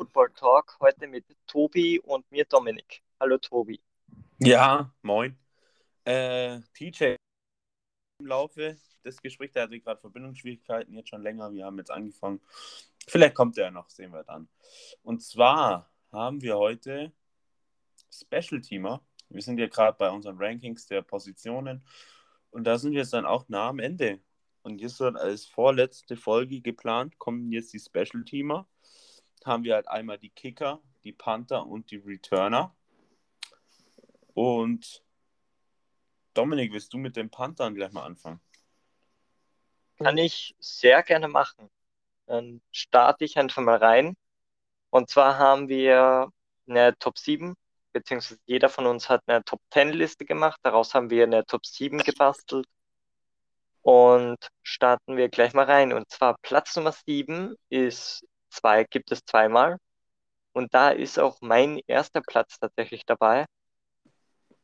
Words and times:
Football 0.00 0.30
Talk 0.30 0.78
heute 0.80 1.06
mit 1.06 1.26
Tobi 1.46 2.00
und 2.00 2.24
mir 2.32 2.46
Dominik. 2.46 3.02
Hallo 3.20 3.36
Tobi. 3.36 3.82
Ja, 4.38 4.90
moin. 5.02 5.38
Äh, 6.04 6.60
TJ 6.72 7.16
im 8.18 8.26
Laufe 8.26 8.78
des 9.04 9.20
Gesprächs, 9.20 9.52
der 9.52 9.64
hatte 9.64 9.78
gerade 9.78 10.00
Verbindungsschwierigkeiten 10.00 10.94
jetzt 10.94 11.10
schon 11.10 11.20
länger. 11.20 11.52
Wir 11.52 11.66
haben 11.66 11.76
jetzt 11.76 11.90
angefangen. 11.90 12.40
Vielleicht 13.06 13.34
kommt 13.34 13.58
er 13.58 13.70
noch, 13.70 13.90
sehen 13.90 14.10
wir 14.10 14.24
dann. 14.24 14.48
Und 15.02 15.22
zwar 15.22 15.92
haben 16.10 16.40
wir 16.40 16.56
heute 16.56 17.12
Special 18.10 18.62
Teamer. 18.62 19.02
Wir 19.28 19.42
sind 19.42 19.58
ja 19.58 19.68
gerade 19.68 19.98
bei 19.98 20.10
unseren 20.10 20.38
Rankings 20.38 20.86
der 20.86 21.02
Positionen 21.02 21.84
und 22.48 22.64
da 22.64 22.78
sind 22.78 22.92
wir 22.92 23.00
jetzt 23.00 23.12
dann 23.12 23.26
auch 23.26 23.50
nah 23.50 23.68
am 23.68 23.80
Ende. 23.80 24.18
Und 24.62 24.80
jetzt 24.80 24.98
wird 25.00 25.16
als 25.16 25.44
vorletzte 25.44 26.16
Folge 26.16 26.62
geplant, 26.62 27.18
kommen 27.18 27.52
jetzt 27.52 27.74
die 27.74 27.78
Special 27.78 28.24
Teamer. 28.24 28.66
Haben 29.44 29.64
wir 29.64 29.74
halt 29.74 29.88
einmal 29.88 30.18
die 30.18 30.30
Kicker, 30.30 30.80
die 31.04 31.12
Panther 31.12 31.66
und 31.66 31.90
die 31.90 31.96
Returner. 31.96 32.74
Und 34.34 35.02
Dominik, 36.34 36.72
willst 36.72 36.92
du 36.92 36.98
mit 36.98 37.16
den 37.16 37.30
Panthern 37.30 37.74
gleich 37.74 37.92
mal 37.92 38.04
anfangen? 38.04 38.40
Kann 39.98 40.16
ich 40.16 40.54
sehr 40.58 41.02
gerne 41.02 41.28
machen. 41.28 41.68
Dann 42.26 42.62
starte 42.70 43.24
ich 43.24 43.38
einfach 43.38 43.62
mal 43.62 43.76
rein. 43.76 44.16
Und 44.90 45.10
zwar 45.10 45.38
haben 45.38 45.68
wir 45.68 46.30
eine 46.68 46.96
Top 46.98 47.18
7, 47.18 47.54
beziehungsweise 47.92 48.40
jeder 48.46 48.68
von 48.68 48.86
uns 48.86 49.08
hat 49.08 49.22
eine 49.26 49.44
Top 49.44 49.60
10 49.72 49.90
Liste 49.90 50.24
gemacht. 50.24 50.60
Daraus 50.62 50.94
haben 50.94 51.10
wir 51.10 51.24
eine 51.24 51.44
Top 51.44 51.66
7 51.66 51.98
gebastelt. 51.98 52.66
Und 53.82 54.38
starten 54.62 55.16
wir 55.16 55.28
gleich 55.28 55.54
mal 55.54 55.64
rein. 55.64 55.92
Und 55.92 56.10
zwar 56.10 56.36
Platz 56.42 56.76
Nummer 56.76 56.92
7 56.92 57.54
ist 57.68 58.24
zwei, 58.50 58.84
gibt 58.84 59.12
es 59.12 59.24
zweimal. 59.24 59.78
Und 60.52 60.74
da 60.74 60.90
ist 60.90 61.18
auch 61.18 61.38
mein 61.40 61.80
erster 61.86 62.20
Platz 62.22 62.58
tatsächlich 62.58 63.04
dabei. 63.06 63.46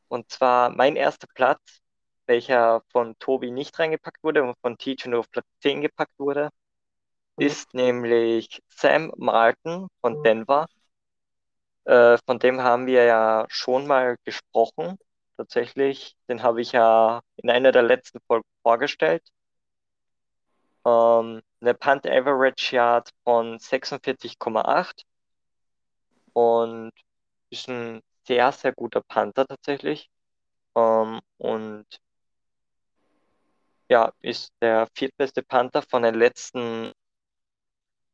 Und 0.09 0.31
zwar 0.31 0.71
mein 0.71 0.97
erster 0.97 1.27
Platz, 1.35 1.81
welcher 2.27 2.83
von 2.93 3.17
Tobi 3.19 3.51
nicht 3.51 3.79
reingepackt 3.79 4.23
wurde 4.23 4.43
und 4.43 4.59
von 4.61 4.79
Teacher 4.79 5.09
nur 5.11 5.21
auf 5.21 5.31
Platz 5.31 5.47
10 5.63 5.81
gepackt 5.83 6.19
wurde, 6.19 6.51
ist 7.39 7.75
nämlich 7.75 8.63
Sam 8.69 9.13
Martin 9.17 9.89
von 10.01 10.23
Denver. 10.23 10.67
Äh, 11.85 12.19
von 12.27 12.39
dem 12.39 12.63
haben 12.63 12.87
wir 12.87 13.05
ja 13.05 13.47
schon 13.49 13.87
mal 13.87 14.17
gesprochen. 14.25 14.99
Tatsächlich, 15.37 16.17
den 16.29 16.43
habe 16.43 16.63
ich 16.63 16.73
ja 16.73 17.21
in 17.37 17.51
einer 17.51 17.73
der 17.73 17.83
letzten 17.83 18.21
Folgen 18.27 18.49
vorgestellt. 18.63 19.23
Ähm, 20.85 21.43
eine 21.67 21.75
Punt 21.75 22.07
Average 22.07 22.77
Yard 22.77 23.11
von 23.25 23.59
46,8 23.59 25.05
und 26.33 26.93
ist 27.51 27.69
ein 27.69 28.03
sehr, 28.27 28.53
sehr 28.53 28.73
guter 28.73 29.03
Panther 29.03 29.47
tatsächlich. 29.47 30.09
Ähm, 30.77 31.21
und 31.39 31.87
ja, 33.89 34.13
ist 34.21 34.53
der 34.61 34.89
viertbeste 34.95 35.43
Panther 35.43 35.83
von 35.83 36.03
den 36.03 36.15
letzten 36.15 36.93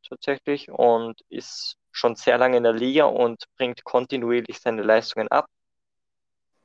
tatsächlich 0.08 0.70
und 0.70 1.20
ist 1.28 1.76
schon 1.90 2.16
sehr 2.16 2.38
lange 2.38 2.56
in 2.56 2.64
der 2.64 2.72
Liga 2.72 3.04
und 3.04 3.44
bringt 3.56 3.84
kontinuierlich 3.84 4.60
seine 4.60 4.82
Leistungen 4.82 5.28
ab. 5.28 5.46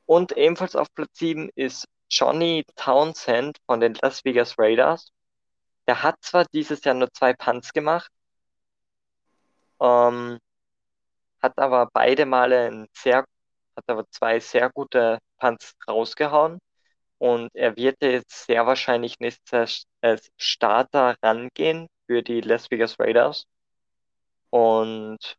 Und 0.06 0.32
ebenfalls 0.38 0.76
auf 0.76 0.88
Platz 0.94 1.20
7 1.20 1.50
ist 1.56 1.86
Johnny 2.10 2.66
Townsend 2.76 3.58
von 3.66 3.80
den 3.80 3.94
Las 3.96 4.24
Vegas 4.24 4.58
Raiders. 4.58 5.12
Der 5.88 6.04
hat 6.04 6.18
zwar 6.22 6.46
dieses 6.54 6.84
Jahr 6.84 6.96
nur 6.96 7.12
zwei 7.14 7.34
Punts 7.34 7.74
gemacht, 7.74 8.12
ähm, 9.80 10.40
hat 11.42 11.58
aber 11.58 11.90
beide 11.94 12.26
Male 12.26 12.68
ein 12.68 12.88
sehr, 12.94 13.26
hat 13.76 13.84
aber 13.88 14.06
zwei 14.12 14.40
sehr 14.40 14.70
gute 14.72 15.20
Punts 15.40 15.74
rausgehauen. 15.88 16.60
Und 17.20 17.50
er 17.56 17.76
wird 17.78 17.98
jetzt 18.02 18.46
sehr 18.46 18.66
wahrscheinlich 18.68 19.20
nächstes 19.20 19.52
Jahr 19.52 20.12
als 20.12 20.30
Starter 20.38 21.16
rangehen 21.24 21.88
für 22.08 22.22
die 22.24 22.42
Las 22.42 22.70
Vegas 22.72 23.00
Raiders. 23.00 23.46
Und 24.50 25.38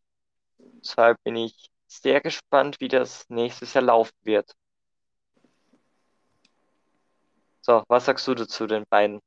deshalb 0.58 1.22
bin 1.24 1.36
ich 1.36 1.68
sehr 1.86 2.20
gespannt, 2.20 2.80
wie 2.80 2.88
das 2.88 3.24
nächstes 3.28 3.74
Jahr 3.74 3.84
laufen 3.84 4.16
wird. 4.24 4.54
So, 7.60 7.84
was 7.88 8.06
sagst 8.06 8.26
du 8.26 8.34
dazu 8.34 8.66
den 8.66 8.84
beiden? 8.90 9.20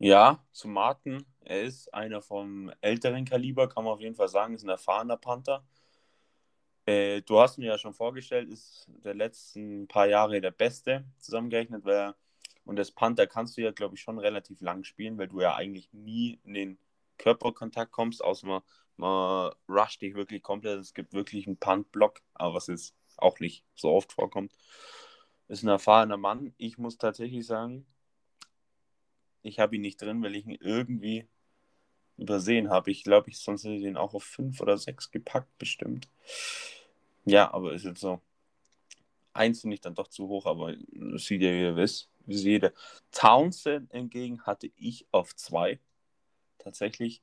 Ja, 0.00 0.44
zu 0.52 0.68
Martin. 0.68 1.24
Er 1.40 1.62
ist 1.62 1.92
einer 1.92 2.20
vom 2.20 2.72
älteren 2.80 3.24
Kaliber, 3.24 3.68
kann 3.68 3.84
man 3.84 3.94
auf 3.94 4.00
jeden 4.00 4.14
Fall 4.14 4.28
sagen. 4.28 4.54
Ist 4.54 4.62
ein 4.62 4.68
erfahrener 4.68 5.16
Panther. 5.16 5.64
Äh, 6.86 7.22
du 7.22 7.40
hast 7.40 7.58
mir 7.58 7.66
ja 7.66 7.78
schon 7.78 7.94
vorgestellt, 7.94 8.48
ist 8.48 8.86
der 9.04 9.14
letzten 9.14 9.88
paar 9.88 10.06
Jahre 10.08 10.40
der 10.40 10.52
Beste 10.52 11.04
zusammengerechnet, 11.18 11.84
weil 11.84 12.14
und 12.64 12.76
das 12.76 12.90
Panther 12.92 13.26
kannst 13.26 13.56
du 13.56 13.62
ja, 13.62 13.72
glaube 13.72 13.94
ich, 13.94 14.02
schon 14.02 14.18
relativ 14.18 14.60
lang 14.60 14.84
spielen, 14.84 15.16
weil 15.18 15.28
du 15.28 15.40
ja 15.40 15.54
eigentlich 15.54 15.90
nie 15.92 16.38
in 16.44 16.54
den 16.54 16.78
Körperkontakt 17.16 17.92
kommst, 17.92 18.22
außer 18.22 18.46
man, 18.46 18.62
man 18.98 19.52
rusht 19.68 20.02
dich 20.02 20.14
wirklich 20.14 20.42
komplett. 20.42 20.78
Es 20.78 20.94
gibt 20.94 21.14
wirklich 21.14 21.46
einen 21.46 21.56
Punt-Block, 21.56 22.20
aber 22.34 22.54
was 22.54 22.66
jetzt 22.66 22.94
auch 23.16 23.40
nicht 23.40 23.64
so 23.74 23.90
oft 23.90 24.12
vorkommt. 24.12 24.52
Ist 25.48 25.62
ein 25.62 25.68
erfahrener 25.68 26.18
Mann. 26.18 26.54
Ich 26.58 26.76
muss 26.78 26.98
tatsächlich 26.98 27.46
sagen, 27.46 27.86
ich 29.42 29.58
habe 29.58 29.76
ihn 29.76 29.82
nicht 29.82 30.00
drin, 30.00 30.22
weil 30.22 30.36
ich 30.36 30.46
ihn 30.46 30.58
irgendwie 30.60 31.28
übersehen 32.16 32.70
habe. 32.70 32.90
Ich 32.90 33.04
glaube, 33.04 33.30
ich 33.30 33.38
sonst 33.38 33.64
hätte 33.64 33.80
den 33.80 33.96
auch 33.96 34.14
auf 34.14 34.24
5 34.24 34.60
oder 34.60 34.76
6 34.76 35.10
gepackt, 35.10 35.56
bestimmt. 35.58 36.08
Ja, 37.24 37.52
aber 37.52 37.72
ist 37.72 37.84
jetzt 37.84 38.00
so. 38.00 38.20
Eins 39.32 39.60
finde 39.60 39.74
ich 39.74 39.80
dann 39.80 39.94
doch 39.94 40.08
zu 40.08 40.26
hoch, 40.28 40.46
aber 40.46 40.74
sieht 41.16 41.42
ja 41.42 41.50
jeder 41.50 41.76
wisst, 41.76 42.10
wie 42.26 42.34
jeder. 42.34 42.72
Townsend 43.12 43.92
hingegen 43.92 44.42
hatte 44.42 44.70
ich 44.76 45.06
auf 45.12 45.36
2. 45.36 45.78
Tatsächlich, 46.58 47.22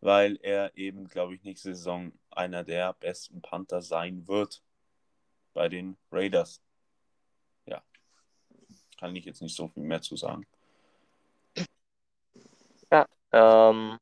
weil 0.00 0.38
er 0.42 0.76
eben, 0.76 1.06
glaube 1.06 1.36
ich, 1.36 1.44
nächste 1.44 1.74
Saison 1.74 2.12
einer 2.30 2.64
der 2.64 2.94
besten 2.94 3.40
Panther 3.42 3.80
sein 3.80 4.26
wird 4.26 4.62
bei 5.54 5.68
den 5.68 5.96
Raiders. 6.10 6.60
Ja, 7.66 7.84
kann 8.98 9.14
ich 9.14 9.24
jetzt 9.24 9.40
nicht 9.40 9.54
so 9.54 9.68
viel 9.68 9.84
mehr 9.84 10.02
zu 10.02 10.16
sagen. 10.16 10.46
Ähm, 13.32 13.98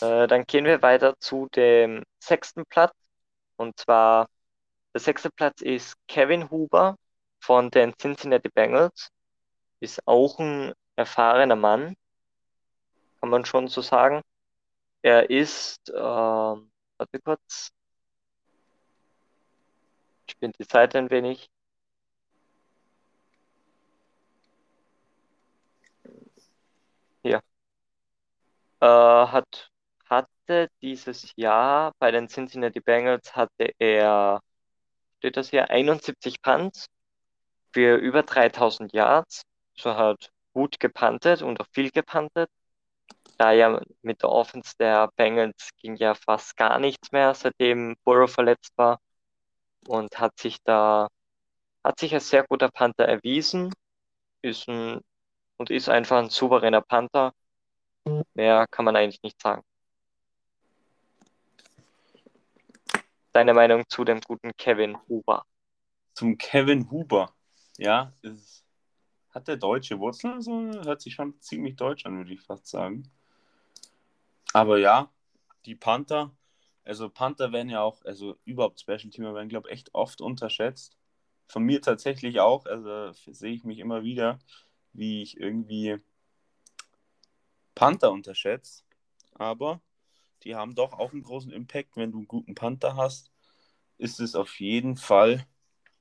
äh, 0.00 0.26
dann 0.26 0.44
gehen 0.44 0.64
wir 0.64 0.82
weiter 0.82 1.14
zu 1.18 1.48
dem 1.54 2.04
sechsten 2.20 2.64
Platz. 2.66 2.92
Und 3.56 3.78
zwar, 3.78 4.28
der 4.94 5.00
sechste 5.00 5.30
Platz 5.30 5.62
ist 5.62 5.96
Kevin 6.08 6.50
Huber 6.50 6.96
von 7.40 7.70
den 7.70 7.94
Cincinnati 7.98 8.48
Bengals. 8.50 9.08
Ist 9.80 10.06
auch 10.06 10.38
ein 10.38 10.72
erfahrener 10.96 11.56
Mann, 11.56 11.96
kann 13.20 13.30
man 13.30 13.44
schon 13.44 13.68
so 13.68 13.82
sagen. 13.82 14.22
Er 15.02 15.30
ist, 15.30 15.90
äh, 15.90 15.94
warte 15.94 17.20
kurz, 17.24 17.70
ich 20.28 20.36
bin 20.38 20.52
die 20.58 20.64
Seite 20.64 20.98
ein 20.98 21.10
wenig. 21.10 21.48
Hier. 27.26 27.42
Äh, 28.80 28.86
hat, 28.86 29.70
hatte 30.04 30.68
dieses 30.82 31.32
Jahr 31.36 31.92
bei 31.98 32.10
den 32.12 32.28
Cincinnati 32.28 32.80
Bengals 32.80 33.34
hatte 33.34 33.72
er, 33.78 34.40
steht 35.18 35.36
das 35.36 35.50
hier, 35.50 35.70
71 35.70 36.40
Punts 36.42 36.86
für 37.72 37.96
über 37.96 38.22
3000 38.22 38.92
Yards. 38.92 39.42
So 39.74 39.96
hat 39.96 40.30
gut 40.52 40.80
gepantet 40.80 41.42
und 41.42 41.60
auch 41.60 41.66
viel 41.72 41.90
gepantet. 41.90 42.50
Da 43.38 43.52
ja 43.52 43.80
mit 44.02 44.22
der 44.22 44.30
Offense 44.30 44.74
der 44.78 45.10
Bengals 45.16 45.70
ging 45.78 45.96
ja 45.96 46.14
fast 46.14 46.56
gar 46.56 46.78
nichts 46.78 47.12
mehr, 47.12 47.34
seitdem 47.34 47.96
Burrow 48.04 48.30
verletzt 48.30 48.72
war. 48.76 49.00
Und 49.88 50.18
hat 50.20 50.38
sich 50.38 50.58
da, 50.64 51.08
hat 51.84 51.98
sich 52.00 52.14
als 52.14 52.30
sehr 52.30 52.44
guter 52.46 52.70
Panther 52.70 53.06
erwiesen. 53.06 53.72
Ist 54.42 54.68
ein 54.68 55.00
und 55.56 55.70
ist 55.70 55.88
einfach 55.88 56.18
ein 56.18 56.30
souveräner 56.30 56.80
Panther. 56.80 57.32
Mehr 58.34 58.66
kann 58.70 58.84
man 58.84 58.96
eigentlich 58.96 59.22
nicht 59.22 59.40
sagen. 59.40 59.62
Deine 63.32 63.52
Meinung 63.52 63.84
zu 63.88 64.04
dem 64.04 64.20
guten 64.20 64.52
Kevin 64.56 64.96
Huber? 65.08 65.44
Zum 66.14 66.38
Kevin 66.38 66.90
Huber. 66.90 67.34
Ja, 67.76 68.12
ist, 68.22 68.64
hat 69.30 69.48
der 69.48 69.56
deutsche 69.56 69.98
Wurzeln? 69.98 70.34
Also 70.34 70.52
hört 70.84 71.02
sich 71.02 71.14
schon 71.14 71.38
ziemlich 71.40 71.76
deutsch 71.76 72.06
an, 72.06 72.16
würde 72.16 72.32
ich 72.32 72.40
fast 72.40 72.68
sagen. 72.68 73.10
Aber 74.54 74.78
ja, 74.78 75.10
die 75.66 75.74
Panther, 75.74 76.34
also 76.84 77.10
Panther 77.10 77.52
werden 77.52 77.68
ja 77.68 77.82
auch, 77.82 78.02
also 78.04 78.38
überhaupt 78.44 78.80
Special 78.80 79.10
Teamer 79.10 79.34
werden, 79.34 79.50
glaube 79.50 79.68
ich, 79.68 79.74
echt 79.74 79.94
oft 79.94 80.22
unterschätzt. 80.22 80.96
Von 81.48 81.64
mir 81.64 81.82
tatsächlich 81.82 82.40
auch, 82.40 82.64
also 82.64 83.12
sehe 83.12 83.52
ich 83.52 83.64
mich 83.64 83.80
immer 83.80 84.02
wieder 84.02 84.38
wie 84.98 85.22
ich 85.22 85.38
irgendwie 85.38 85.98
Panther 87.74 88.10
unterschätze. 88.10 88.82
Aber 89.34 89.80
die 90.42 90.54
haben 90.54 90.74
doch 90.74 90.92
auch 90.92 91.12
einen 91.12 91.22
großen 91.22 91.52
Impact. 91.52 91.96
Wenn 91.96 92.12
du 92.12 92.18
einen 92.18 92.28
guten 92.28 92.54
Panther 92.54 92.96
hast, 92.96 93.30
ist 93.98 94.20
es 94.20 94.34
auf 94.34 94.58
jeden 94.60 94.96
Fall 94.96 95.46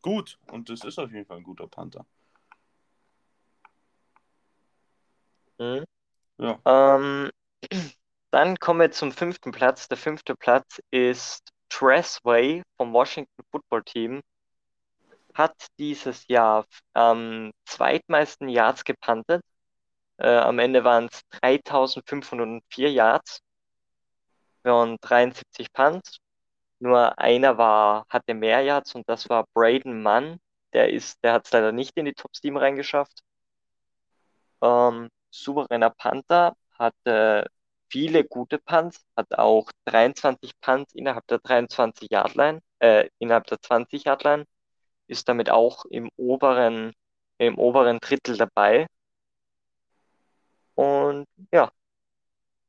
gut. 0.01 0.39
Und 0.51 0.69
das 0.69 0.83
ist 0.83 0.99
auf 0.99 1.11
jeden 1.11 1.25
Fall 1.25 1.37
ein 1.37 1.43
guter 1.43 1.67
Panther. 1.67 2.05
Mhm. 5.59 5.85
Ja. 6.37 6.59
Ähm, 6.65 7.31
dann 8.31 8.57
kommen 8.57 8.81
wir 8.81 8.91
zum 8.91 9.11
fünften 9.11 9.51
Platz. 9.51 9.87
Der 9.87 9.97
fünfte 9.97 10.35
Platz 10.35 10.81
ist 10.91 11.49
Tressway 11.69 12.63
vom 12.77 12.93
Washington 12.93 13.43
Football 13.51 13.83
Team. 13.83 14.21
Hat 15.35 15.67
dieses 15.77 16.27
Jahr 16.27 16.65
am 16.93 17.51
zweitmeisten 17.65 18.49
Yards 18.49 18.83
gepantet. 18.85 19.43
Äh, 20.17 20.29
am 20.37 20.59
Ende 20.59 20.83
waren 20.83 21.09
es 21.11 21.21
3504 21.41 22.91
Yards 22.91 23.41
und 24.63 24.97
73 25.01 25.71
Punts. 25.73 26.17
Nur 26.79 27.17
einer 27.19 27.57
war, 27.57 28.05
hatte 28.09 28.33
mehr 28.33 28.61
Yards 28.61 28.95
und 28.95 29.07
das 29.09 29.29
war 29.29 29.45
Braden 29.53 30.01
Mann. 30.03 30.39
Der 30.73 30.87
der 31.23 31.33
hat 31.33 31.45
es 31.45 31.51
leider 31.53 31.71
nicht 31.71 31.97
in 31.97 32.05
die 32.05 32.13
Top 32.13 32.35
7 32.35 32.57
reingeschafft. 32.57 33.21
Ähm, 34.61 35.09
souveräner 35.31 35.89
Panther, 35.91 36.55
hatte 36.77 37.47
viele 37.89 38.23
gute 38.25 38.57
Punts, 38.59 39.05
hat 39.15 39.37
auch 39.37 39.69
23 39.85 40.51
Punts 40.61 40.93
innerhalb 40.93 41.27
der 41.27 41.39
23 41.39 42.09
Yard 42.11 42.35
Line, 42.35 42.61
äh, 42.79 43.09
innerhalb 43.19 43.45
der 43.47 43.61
20 43.61 44.05
Yard 44.05 44.23
Line, 44.23 44.45
ist 45.07 45.27
damit 45.29 45.49
auch 45.49 45.85
im 45.85 46.09
oberen, 46.17 46.93
im 47.37 47.57
oberen 47.57 47.99
Drittel 47.99 48.37
dabei. 48.37 48.87
Und 50.75 51.25
ja, 51.51 51.71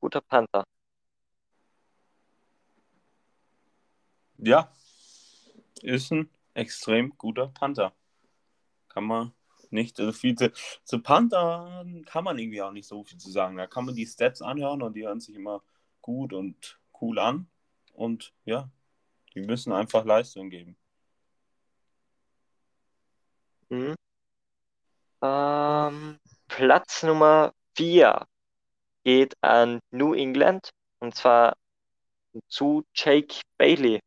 guter 0.01 0.21
Panther. 0.21 0.65
Ja, 4.39 4.71
ist 5.83 6.13
ein 6.13 6.31
extrem 6.55 7.17
guter 7.17 7.49
Panther. 7.49 7.93
Kann 8.89 9.05
man 9.05 9.33
nicht 9.71 9.97
so 9.97 10.13
viel 10.13 10.37
zu, 10.37 10.53
zu 10.85 11.01
Panther 11.01 11.85
kann 12.07 12.25
man 12.25 12.39
irgendwie 12.39 12.63
auch 12.63 12.73
nicht 12.73 12.87
so 12.87 13.03
viel 13.05 13.19
zu 13.19 13.31
sagen. 13.31 13.57
Da 13.57 13.67
kann 13.67 13.85
man 13.85 13.95
die 13.95 14.07
Stats 14.07 14.43
anhören 14.43 14.83
und 14.83 14.95
die 14.95 15.07
hören 15.07 15.21
sich 15.21 15.35
immer 15.35 15.63
gut 16.03 16.33
und 16.33 16.79
cool 17.01 17.19
an. 17.19 17.49
Und 17.95 18.33
ja, 18.45 18.71
die 19.35 19.41
müssen 19.41 19.73
einfach 19.73 20.05
Leistung 20.05 20.51
geben. 20.51 20.77
Mhm. 23.71 23.95
Ähm, 25.23 26.19
Platz 26.49 27.03
Nummer 27.03 27.53
4 27.77 28.27
geht 29.05 29.35
an 29.43 29.81
New 29.91 30.15
England 30.15 30.71
und 31.01 31.15
zwar 31.15 31.57
zu 32.49 32.85
Jake 32.95 33.41
Bailey. 33.59 34.01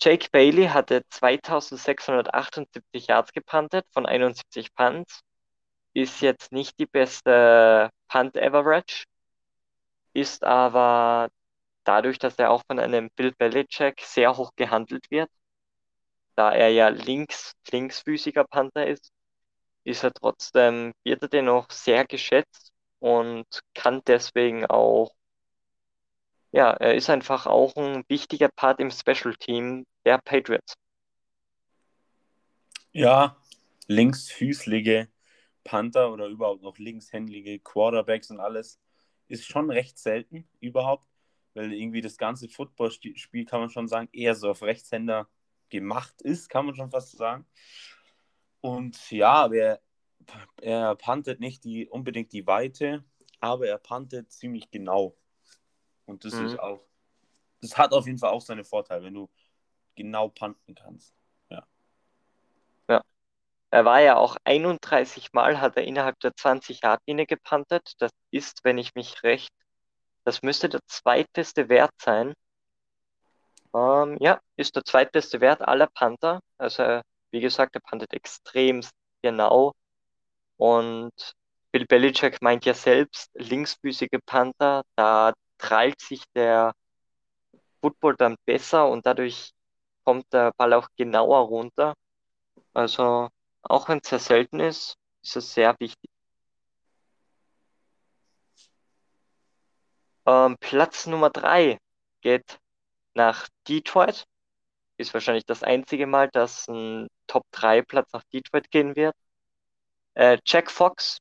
Jake 0.00 0.28
Bailey 0.30 0.68
hatte 0.68 1.02
2678 1.08 3.06
Yards 3.06 3.32
gepuntet 3.32 3.86
von 3.92 4.06
71 4.06 4.74
Punts. 4.74 5.20
Ist 5.94 6.20
jetzt 6.20 6.52
nicht 6.52 6.78
die 6.78 6.86
beste 6.86 7.90
Punt 8.08 8.36
Average, 8.38 9.04
ist 10.12 10.44
aber 10.44 11.28
dadurch, 11.84 12.18
dass 12.18 12.38
er 12.38 12.50
auch 12.50 12.62
von 12.66 12.78
einem 12.78 13.10
Bill 13.16 13.32
Belichick 13.32 14.00
sehr 14.02 14.36
hoch 14.36 14.52
gehandelt 14.56 15.10
wird, 15.10 15.30
da 16.36 16.52
er 16.52 16.70
ja 16.70 16.88
links, 16.88 17.52
linksfüßiger 17.70 18.44
Panther 18.44 18.86
ist, 18.86 19.10
ist 19.84 20.04
er 20.04 20.12
trotzdem, 20.12 20.92
wird 21.04 21.22
er 21.22 21.28
dennoch 21.28 21.70
sehr 21.70 22.06
geschätzt 22.06 22.72
und 23.00 23.46
kann 23.74 24.02
deswegen 24.06 24.66
auch 24.66 25.10
ja, 26.52 26.70
er 26.72 26.94
ist 26.94 27.10
einfach 27.10 27.46
auch 27.46 27.76
ein 27.76 28.04
wichtiger 28.08 28.48
Part 28.48 28.80
im 28.80 28.90
Special 28.90 29.34
Team 29.36 29.84
der 30.06 30.18
Patriots. 30.24 30.74
Ja, 32.92 33.36
linksfüßlige 33.88 35.08
Panther 35.64 36.12
oder 36.12 36.28
überhaupt 36.28 36.62
noch 36.62 36.78
linkshändige 36.78 37.58
Quarterbacks 37.58 38.30
und 38.30 38.40
alles 38.40 38.80
ist 39.28 39.46
schon 39.46 39.70
recht 39.70 39.98
selten 39.98 40.48
überhaupt, 40.60 41.06
weil 41.54 41.72
irgendwie 41.74 42.00
das 42.00 42.16
ganze 42.16 42.48
Footballspiel 42.48 43.44
kann 43.44 43.60
man 43.60 43.70
schon 43.70 43.88
sagen 43.88 44.08
eher 44.12 44.34
so 44.34 44.50
auf 44.50 44.62
Rechtshänder 44.62 45.28
gemacht 45.68 46.22
ist, 46.22 46.48
kann 46.48 46.66
man 46.66 46.74
schon 46.74 46.90
fast 46.90 47.16
sagen. 47.16 47.46
Und 48.60 49.10
ja, 49.10 49.32
aber 49.32 49.56
er, 49.56 49.80
er 50.60 50.94
pantet 50.96 51.40
nicht 51.40 51.64
die, 51.64 51.88
unbedingt 51.88 52.32
die 52.32 52.46
Weite, 52.46 53.04
aber 53.40 53.68
er 53.68 53.78
pantet 53.78 54.32
ziemlich 54.32 54.70
genau. 54.70 55.16
Und 56.04 56.24
das 56.24 56.34
mhm. 56.34 56.46
ist 56.46 56.58
auch, 56.58 56.80
das 57.60 57.76
hat 57.76 57.92
auf 57.92 58.06
jeden 58.06 58.18
Fall 58.18 58.30
auch 58.30 58.40
seine 58.40 58.64
Vorteile, 58.64 59.04
wenn 59.04 59.14
du 59.14 59.28
genau 59.94 60.28
panten 60.28 60.74
kannst. 60.74 61.14
Ja. 61.50 61.66
Ja. 62.88 63.02
Er 63.70 63.84
war 63.84 64.00
ja 64.00 64.16
auch 64.16 64.36
31 64.44 65.32
Mal, 65.32 65.60
hat 65.60 65.76
er 65.76 65.84
innerhalb 65.84 66.18
der 66.20 66.32
20-Yard-Linie 66.32 67.26
gepantet. 67.26 67.94
Das 67.98 68.10
ist, 68.30 68.64
wenn 68.64 68.78
ich 68.78 68.94
mich 68.94 69.22
recht, 69.22 69.52
das 70.24 70.42
müsste 70.42 70.68
der 70.68 70.80
zweitbeste 70.86 71.68
Wert 71.68 71.92
sein. 72.00 72.34
Ähm, 73.76 74.16
ja, 74.20 74.40
ist 74.56 74.74
der 74.76 74.84
zweitbeste 74.84 75.40
Wert 75.40 75.60
aller 75.62 75.86
Panther. 75.88 76.40
Also, 76.58 77.02
wie 77.30 77.40
gesagt, 77.40 77.74
er 77.76 77.80
pantet 77.82 78.14
extrem 78.14 78.82
genau. 79.22 79.72
Und 80.56 81.12
Bill 81.72 81.86
Belichick 81.86 82.40
meint 82.42 82.64
ja 82.64 82.74
selbst, 82.74 83.30
linksfüßige 83.34 84.18
Panther, 84.26 84.82
da 84.96 85.34
krallt 85.58 86.00
sich 86.00 86.22
der 86.34 86.74
Football 87.80 88.16
dann 88.16 88.36
besser 88.46 88.88
und 88.88 89.06
dadurch 89.06 89.52
kommt 90.04 90.32
der 90.32 90.52
Ball 90.56 90.72
auch 90.74 90.88
genauer 90.96 91.40
runter. 91.40 91.94
Also 92.74 93.28
auch 93.62 93.88
wenn 93.88 94.00
es 94.02 94.08
sehr 94.10 94.18
selten 94.20 94.60
ist, 94.60 94.96
ist 95.22 95.36
es 95.36 95.54
sehr 95.54 95.76
wichtig. 95.80 96.10
Ähm, 100.26 100.56
Platz 100.60 101.06
Nummer 101.06 101.30
3 101.30 101.78
geht 102.20 102.58
nach 103.16 103.48
Detroit. 103.68 104.26
Ist 104.98 105.14
wahrscheinlich 105.14 105.46
das 105.46 105.62
einzige 105.62 106.06
Mal, 106.06 106.28
dass 106.30 106.68
ein 106.68 107.08
Top 107.26 107.44
3 107.52 107.82
Platz 107.82 108.12
nach 108.12 108.24
Detroit 108.32 108.70
gehen 108.70 108.96
wird. 108.96 109.14
Äh, 110.14 110.38
Jack 110.46 110.70
Fox 110.70 111.18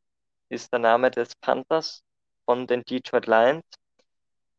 ist 0.49 0.71
der 0.71 0.79
Name 0.79 1.11
des 1.11 1.35
Panthers 1.41 2.03
von 2.45 2.67
den 2.67 2.83
Detroit 2.83 3.27
Lions. 3.27 3.63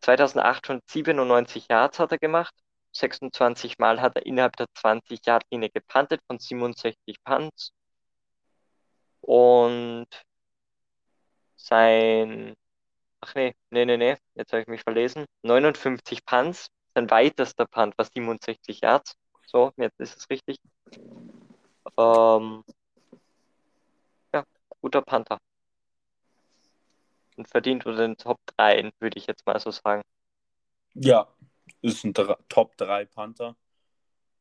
2897 0.00 1.68
Yards 1.70 1.98
hat 1.98 2.12
er 2.12 2.18
gemacht. 2.18 2.54
26 2.92 3.78
Mal 3.78 4.00
hat 4.00 4.16
er 4.16 4.26
innerhalb 4.26 4.56
der 4.56 4.66
20-Yard-Linie 4.74 5.70
gepantet 5.70 6.20
von 6.26 6.38
67 6.38 7.22
Punts. 7.24 7.72
Und 9.20 10.06
sein, 11.56 12.54
ach 13.20 13.34
nee, 13.34 13.54
nee, 13.70 13.84
nee, 13.84 13.96
nee, 13.96 14.16
jetzt 14.34 14.52
habe 14.52 14.62
ich 14.62 14.68
mich 14.68 14.82
verlesen. 14.82 15.26
59 15.42 16.24
Punts, 16.24 16.68
sein 16.96 17.10
weitester 17.10 17.66
Punt 17.66 17.96
war 17.98 18.06
67 18.06 18.80
Yards. 18.80 19.16
So, 19.46 19.72
jetzt 19.76 20.00
ist 20.00 20.16
es 20.16 20.30
richtig. 20.30 20.56
Ähm, 21.98 22.64
ja, 24.32 24.44
guter 24.80 25.02
Panther 25.02 25.38
und 27.36 27.48
verdient 27.48 27.84
unter 27.84 28.00
den 28.00 28.16
Top 28.16 28.38
3, 28.56 28.90
würde 28.98 29.18
ich 29.18 29.26
jetzt 29.26 29.46
mal 29.46 29.60
so 29.60 29.70
sagen. 29.70 30.02
Ja, 30.94 31.28
ist 31.82 32.02
ein 32.04 32.14
Top 32.14 32.76
3 32.78 33.04
Panther. 33.04 33.56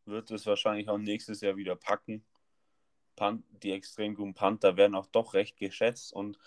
Wird 0.06 0.32
es 0.32 0.46
wahrscheinlich 0.46 0.88
auch 0.88 0.98
nächstes 0.98 1.42
Jahr 1.42 1.58
wieder 1.58 1.76
packen. 1.76 2.26
Pan 3.18 3.44
die 3.50 3.72
extrem 3.72 4.16
guten 4.16 4.34
Panther 4.34 4.78
werden 4.78 4.96
auch 4.96 5.08
doch 5.08 5.34
recht 5.34 5.58
geschätzt 5.58 6.14
und 6.14 6.38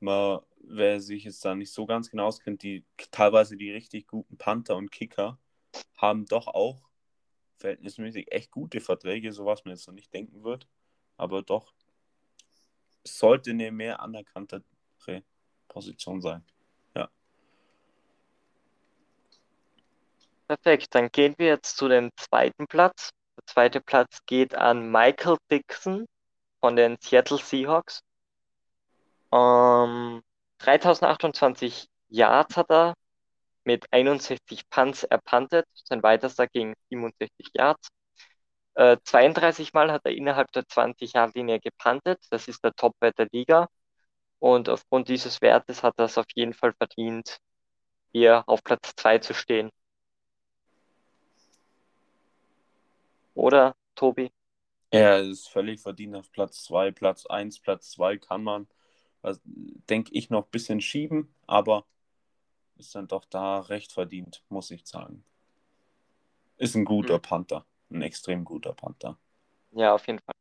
man, 0.00 0.40
wer 0.62 1.00
sich 1.00 1.24
jetzt 1.24 1.44
da 1.44 1.54
nicht 1.54 1.72
so 1.72 1.84
ganz 1.84 2.10
genau 2.10 2.26
auskennt, 2.26 2.62
die 2.62 2.84
teilweise 3.10 3.56
die 3.58 3.70
richtig 3.70 4.06
guten 4.06 4.38
Panther 4.38 4.76
und 4.76 4.90
Kicker 4.90 5.38
haben 5.96 6.26
doch 6.26 6.46
auch 6.46 6.82
verhältnismäßig 7.58 8.32
echt 8.32 8.50
gute 8.50 8.80
Verträge, 8.80 9.32
so 9.32 9.46
was 9.46 9.64
man 9.64 9.74
jetzt 9.74 9.86
noch 9.86 9.94
nicht 9.94 10.12
denken 10.12 10.42
wird. 10.44 10.66
Aber 11.16 11.42
doch 11.42 11.72
sollte 13.04 13.50
eine 13.50 13.70
mehr 13.70 14.00
anerkannte 14.00 14.64
Position 15.68 16.20
sein. 16.20 16.44
Ja. 16.94 17.08
Perfekt, 20.46 20.94
dann 20.94 21.10
gehen 21.10 21.34
wir 21.38 21.46
jetzt 21.46 21.76
zu 21.76 21.88
dem 21.88 22.10
zweiten 22.16 22.66
Platz. 22.66 23.10
Der 23.36 23.46
zweite 23.46 23.80
Platz 23.80 24.18
geht 24.26 24.54
an 24.54 24.90
Michael 24.90 25.36
Dixon 25.50 26.06
von 26.60 26.76
den 26.76 26.96
Seattle 27.00 27.38
Seahawks. 27.38 28.00
Ähm, 29.32 30.22
3028 30.58 31.88
Yards 32.08 32.56
hat 32.56 32.70
er 32.70 32.94
mit 33.64 33.92
61 33.92 34.68
Punts 34.70 35.04
erpantet. 35.04 35.66
Sein 35.74 36.02
weitester 36.02 36.46
ging 36.46 36.74
67 36.90 37.48
Yards. 37.54 37.88
Äh, 38.74 38.96
32 39.04 39.72
Mal 39.72 39.92
hat 39.92 40.02
er 40.04 40.12
innerhalb 40.12 40.52
der 40.52 40.64
20-Yard-Linie 40.64 41.60
gepantet. 41.60 42.18
Das 42.30 42.48
ist 42.48 42.64
der 42.64 42.72
Top-Wert 42.74 43.18
der 43.18 43.28
Liga. 43.32 43.68
Und 44.38 44.68
aufgrund 44.68 45.08
dieses 45.08 45.42
Wertes 45.42 45.82
hat 45.82 45.94
er 45.98 46.06
es 46.06 46.16
auf 46.16 46.26
jeden 46.34 46.54
Fall 46.54 46.72
verdient, 46.72 47.38
hier 48.12 48.44
auf 48.46 48.64
Platz 48.64 48.94
2 48.96 49.18
zu 49.18 49.34
stehen. 49.34 49.70
Oder, 53.34 53.74
Tobi? 53.94 54.30
Er 54.90 55.20
ist 55.20 55.48
völlig 55.48 55.80
verdient 55.80 56.16
auf 56.16 56.32
Platz 56.32 56.64
2, 56.64 56.90
Platz 56.90 57.26
1, 57.26 57.60
Platz 57.60 57.90
2 57.92 58.16
kann 58.18 58.42
man, 58.42 58.66
denke 59.88 60.10
ich, 60.12 60.30
noch 60.30 60.46
ein 60.46 60.50
bisschen 60.50 60.80
schieben, 60.80 61.34
aber 61.46 61.84
ist 62.80 62.94
dann 62.94 63.06
doch 63.06 63.24
da 63.26 63.60
recht 63.60 63.92
verdient, 63.92 64.42
muss 64.48 64.70
ich 64.70 64.86
sagen. 64.86 65.24
Ist 66.56 66.74
ein 66.74 66.84
guter 66.84 67.18
mhm. 67.18 67.22
Panther, 67.22 67.64
ein 67.90 68.02
extrem 68.02 68.44
guter 68.44 68.72
Panther. 68.72 69.16
Ja, 69.72 69.94
auf 69.94 70.06
jeden 70.06 70.18
Fall. 70.18 70.34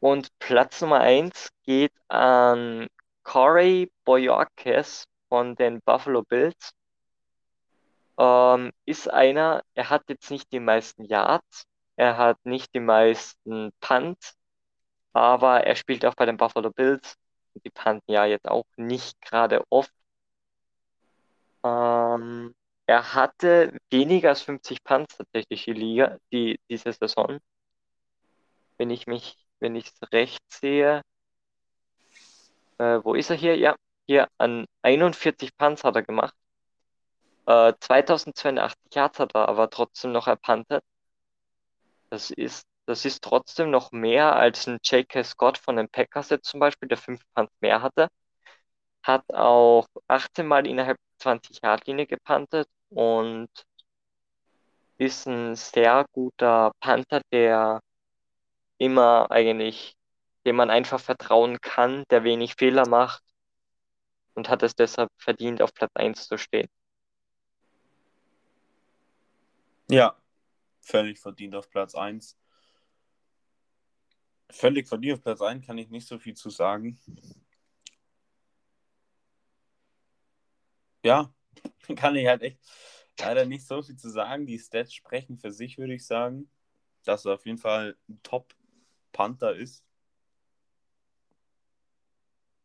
Und 0.00 0.28
Platz 0.38 0.80
Nummer 0.82 1.00
1 1.00 1.48
geht 1.62 1.92
an 2.08 2.88
Corey 3.22 3.90
Boyarkes 4.04 5.06
von 5.28 5.56
den 5.56 5.80
Buffalo 5.80 6.22
Bills. 6.22 6.72
Ähm, 8.18 8.72
ist 8.84 9.10
einer, 9.10 9.64
er 9.74 9.90
hat 9.90 10.02
jetzt 10.08 10.30
nicht 10.30 10.52
die 10.52 10.60
meisten 10.60 11.04
Yards, 11.04 11.64
er 11.96 12.16
hat 12.16 12.44
nicht 12.44 12.74
die 12.74 12.80
meisten 12.80 13.72
Punts, 13.80 14.36
aber 15.12 15.64
er 15.64 15.74
spielt 15.74 16.04
auch 16.04 16.14
bei 16.14 16.26
den 16.26 16.36
Buffalo 16.36 16.70
Bills. 16.70 17.16
Die 17.64 17.70
punten 17.70 18.10
ja 18.10 18.24
jetzt 18.24 18.46
auch 18.46 18.66
nicht 18.76 19.20
gerade 19.20 19.62
oft. 19.70 19.92
Ähm, 21.64 22.54
er 22.86 23.14
hatte 23.14 23.78
weniger 23.90 24.30
als 24.30 24.42
50 24.42 24.84
Punts 24.84 25.16
tatsächlich 25.16 25.64
die 25.64 25.72
Liga, 25.72 26.18
die, 26.32 26.60
diese 26.68 26.92
Saison. 26.92 27.38
Wenn 28.78 28.90
ich 28.90 29.06
mich, 29.06 29.36
wenn 29.60 29.74
ich 29.76 29.86
es 29.86 30.12
recht 30.12 30.42
sehe. 30.52 31.02
Äh, 32.78 33.00
wo 33.04 33.14
ist 33.14 33.30
er 33.30 33.36
hier? 33.36 33.56
Ja, 33.56 33.74
hier 34.06 34.28
an 34.38 34.66
41 34.82 35.56
Punts 35.56 35.84
hat 35.84 35.96
er 35.96 36.02
gemacht. 36.02 36.34
Äh, 37.46 37.72
2082 37.80 38.94
Yards 38.94 39.18
hat 39.18 39.34
er 39.34 39.48
aber 39.48 39.70
trotzdem 39.70 40.12
noch 40.12 40.26
erpantet. 40.26 40.82
Das 42.10 42.30
ist, 42.30 42.66
das 42.86 43.04
ist 43.04 43.22
trotzdem 43.22 43.70
noch 43.70 43.92
mehr 43.92 44.36
als 44.36 44.66
ein 44.66 44.78
J.K. 44.82 45.24
Scott 45.24 45.58
von 45.58 45.76
den 45.76 45.88
Packers 45.88 46.30
jetzt 46.30 46.48
zum 46.48 46.60
Beispiel, 46.60 46.88
der 46.88 46.98
5 46.98 47.20
Punts 47.34 47.52
mehr 47.60 47.82
hatte. 47.82 48.08
Hat 49.02 49.24
auch 49.32 49.86
18 50.08 50.46
Mal 50.46 50.66
innerhalb 50.66 50.98
20 51.18 51.60
Yard 51.62 51.86
Linie 51.86 52.06
gepantet 52.06 52.68
und 52.90 53.48
ist 54.98 55.26
ein 55.26 55.56
sehr 55.56 56.06
guter 56.12 56.72
Panther, 56.80 57.20
der 57.32 57.80
immer 58.78 59.30
eigentlich, 59.30 59.96
dem 60.44 60.56
man 60.56 60.70
einfach 60.70 61.00
vertrauen 61.00 61.60
kann, 61.60 62.04
der 62.10 62.24
wenig 62.24 62.54
Fehler 62.56 62.88
macht 62.88 63.22
und 64.34 64.48
hat 64.48 64.62
es 64.62 64.74
deshalb 64.74 65.10
verdient, 65.16 65.62
auf 65.62 65.72
Platz 65.74 65.92
1 65.94 66.28
zu 66.28 66.38
stehen. 66.38 66.68
Ja, 69.88 70.16
völlig 70.80 71.18
verdient 71.18 71.54
auf 71.54 71.68
Platz 71.70 71.94
1. 71.94 72.36
Völlig 74.50 74.88
verdient 74.88 75.14
auf 75.14 75.22
Platz 75.22 75.42
1 75.42 75.66
kann 75.66 75.78
ich 75.78 75.90
nicht 75.90 76.06
so 76.06 76.18
viel 76.18 76.34
zu 76.34 76.50
sagen. 76.50 76.98
Ja, 81.04 81.32
kann 81.96 82.16
ich 82.16 82.26
halt 82.26 82.42
echt 82.42 82.58
leider 83.20 83.44
nicht 83.44 83.66
so 83.66 83.82
viel 83.82 83.96
zu 83.96 84.10
sagen. 84.10 84.46
Die 84.46 84.58
Stats 84.58 84.94
sprechen 84.94 85.38
für 85.38 85.52
sich, 85.52 85.78
würde 85.78 85.94
ich 85.94 86.06
sagen. 86.06 86.50
Dass 87.04 87.26
er 87.26 87.34
auf 87.34 87.44
jeden 87.44 87.58
Fall 87.58 87.96
ein 88.08 88.20
Top-Panther 88.22 89.54
ist. 89.54 89.84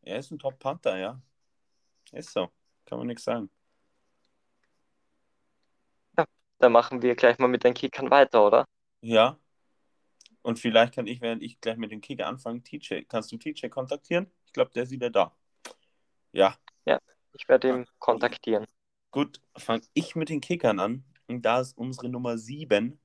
Er 0.01 0.19
ist 0.19 0.31
ein 0.31 0.39
Top-Panther, 0.39 0.97
ja. 0.97 1.21
Ist 2.13 2.31
so. 2.31 2.49
Kann 2.85 2.97
man 2.97 3.07
nichts 3.07 3.25
sagen. 3.25 3.49
Ja, 6.17 6.25
dann 6.59 6.71
machen 6.71 7.01
wir 7.01 7.15
gleich 7.15 7.37
mal 7.37 7.47
mit 7.47 7.65
den 7.65 7.73
Kickern 7.73 8.09
weiter, 8.09 8.45
oder? 8.47 8.65
Ja. 9.01 9.37
Und 10.41 10.57
vielleicht 10.57 10.95
kann 10.95 11.05
ich, 11.05 11.19
während 11.19 11.43
ich 11.43 11.59
gleich 11.59 11.75
mit 11.75 11.91
dem 11.91 11.99
Kicker 11.99 12.27
anfange, 12.27 12.63
TJ, 12.63 13.01
kannst 13.03 13.33
du 13.33 13.37
TJ 13.37 13.67
kontaktieren? 13.67 14.31
Ich 14.45 14.53
glaube, 14.53 14.71
der 14.71 14.83
ist 14.83 14.91
wieder 14.91 15.09
da. 15.09 15.35
Ja. 16.31 16.55
Ja, 16.85 16.99
ich 17.33 17.47
werde 17.47 17.69
ihn 17.69 17.85
kontaktieren. 17.99 18.65
Gut, 19.11 19.41
fange 19.57 19.83
ich 19.93 20.15
mit 20.15 20.29
den 20.29 20.41
Kickern 20.41 20.79
an. 20.79 21.03
Und 21.27 21.43
da 21.43 21.61
ist 21.61 21.77
unsere 21.77 22.09
Nummer 22.09 22.37
7, 22.37 22.99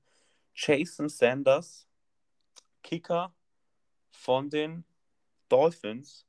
Jason 0.53 1.09
Sanders, 1.09 1.87
Kicker 2.83 3.33
von 4.11 4.49
den 4.49 4.83
Dolphins. 5.49 6.25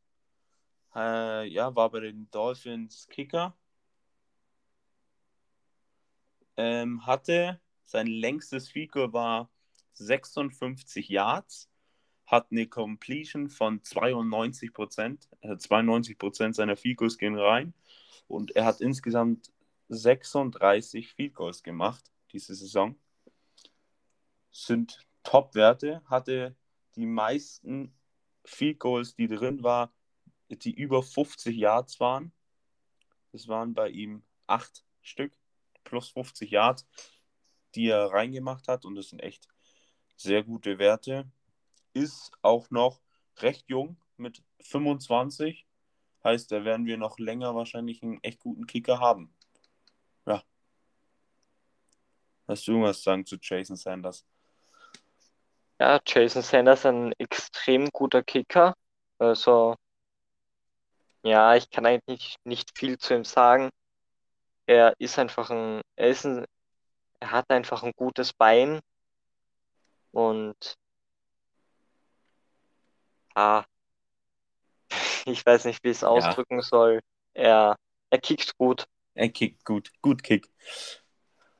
Äh, 0.94 1.48
ja, 1.48 1.74
war 1.74 1.90
bei 1.90 2.00
den 2.00 2.30
Dolphins 2.30 3.06
Kicker. 3.08 3.56
Ähm, 6.56 7.06
hatte 7.06 7.60
sein 7.84 8.06
längstes 8.06 8.72
Goal 8.90 9.12
war 9.12 9.50
56 9.92 11.08
Yards, 11.08 11.70
hat 12.26 12.50
eine 12.50 12.66
Completion 12.66 13.48
von 13.48 13.82
92 13.82 14.72
Prozent. 14.72 15.28
Also 15.40 15.56
92 15.56 16.18
Prozent 16.18 16.56
seiner 16.56 16.76
Goals 16.76 17.18
gehen 17.18 17.38
rein 17.38 17.74
und 18.28 18.54
er 18.56 18.64
hat 18.64 18.80
insgesamt 18.80 19.52
36 19.88 21.12
Field 21.12 21.34
Goals 21.34 21.62
gemacht 21.62 22.10
diese 22.32 22.54
Saison. 22.54 22.96
Sind 24.50 25.06
Top-Werte, 25.22 26.02
hatte 26.06 26.56
die 26.96 27.06
meisten 27.06 27.94
Field 28.44 28.78
Goals, 28.78 29.14
die 29.14 29.28
drin 29.28 29.62
war, 29.62 29.92
die 30.48 30.72
über 30.72 31.02
50 31.02 31.56
Yards 31.56 32.00
waren. 32.00 32.32
Das 33.32 33.48
waren 33.48 33.74
bei 33.74 33.90
ihm 33.90 34.22
acht 34.46 34.84
Stück 35.02 35.32
plus 35.84 36.10
50 36.10 36.50
Yards, 36.50 36.86
die 37.74 37.88
er 37.88 38.12
reingemacht 38.12 38.68
hat. 38.68 38.84
Und 38.84 38.94
das 38.94 39.08
sind 39.08 39.20
echt 39.20 39.48
sehr 40.16 40.42
gute 40.42 40.78
Werte. 40.78 41.30
Ist 41.92 42.32
auch 42.42 42.70
noch 42.70 43.00
recht 43.38 43.68
jung 43.68 43.96
mit 44.16 44.42
25. 44.60 45.66
Heißt, 46.26 46.50
da 46.50 46.64
werden 46.64 46.86
wir 46.86 46.96
noch 46.96 47.20
länger 47.20 47.54
wahrscheinlich 47.54 48.02
einen 48.02 48.18
echt 48.24 48.40
guten 48.40 48.66
Kicker 48.66 48.98
haben. 48.98 49.32
Ja. 50.26 50.42
Hast 52.48 52.66
du 52.66 52.72
irgendwas 52.72 53.00
sagen 53.00 53.24
zu 53.24 53.36
Jason 53.40 53.76
Sanders? 53.76 54.26
Ja, 55.78 56.00
Jason 56.04 56.42
Sanders 56.42 56.80
ist 56.80 56.86
ein 56.86 57.12
extrem 57.18 57.90
guter 57.90 58.24
Kicker. 58.24 58.74
Also, 59.20 59.76
ja, 61.22 61.54
ich 61.54 61.70
kann 61.70 61.86
eigentlich 61.86 62.34
nicht 62.42 62.76
viel 62.76 62.98
zu 62.98 63.14
ihm 63.14 63.24
sagen. 63.24 63.70
Er 64.66 64.94
ist 64.98 65.20
einfach 65.20 65.50
ein, 65.50 65.80
er 65.94 66.08
ist 66.08 66.26
ein, 66.26 66.44
er 67.20 67.30
hat 67.30 67.48
einfach 67.50 67.84
ein 67.84 67.92
gutes 67.94 68.32
Bein 68.32 68.80
und 70.10 70.76
ah, 73.36 73.64
ich 75.26 75.44
weiß 75.44 75.64
nicht, 75.64 75.82
wie 75.82 75.88
ich 75.88 75.96
es 75.96 76.00
ja. 76.02 76.08
ausdrücken 76.08 76.62
soll. 76.62 77.00
Er, 77.34 77.76
er 78.10 78.18
kickt 78.18 78.56
gut. 78.56 78.86
Er 79.14 79.28
kickt 79.28 79.64
gut. 79.64 79.92
Gut 80.02 80.22
Kick. 80.22 80.48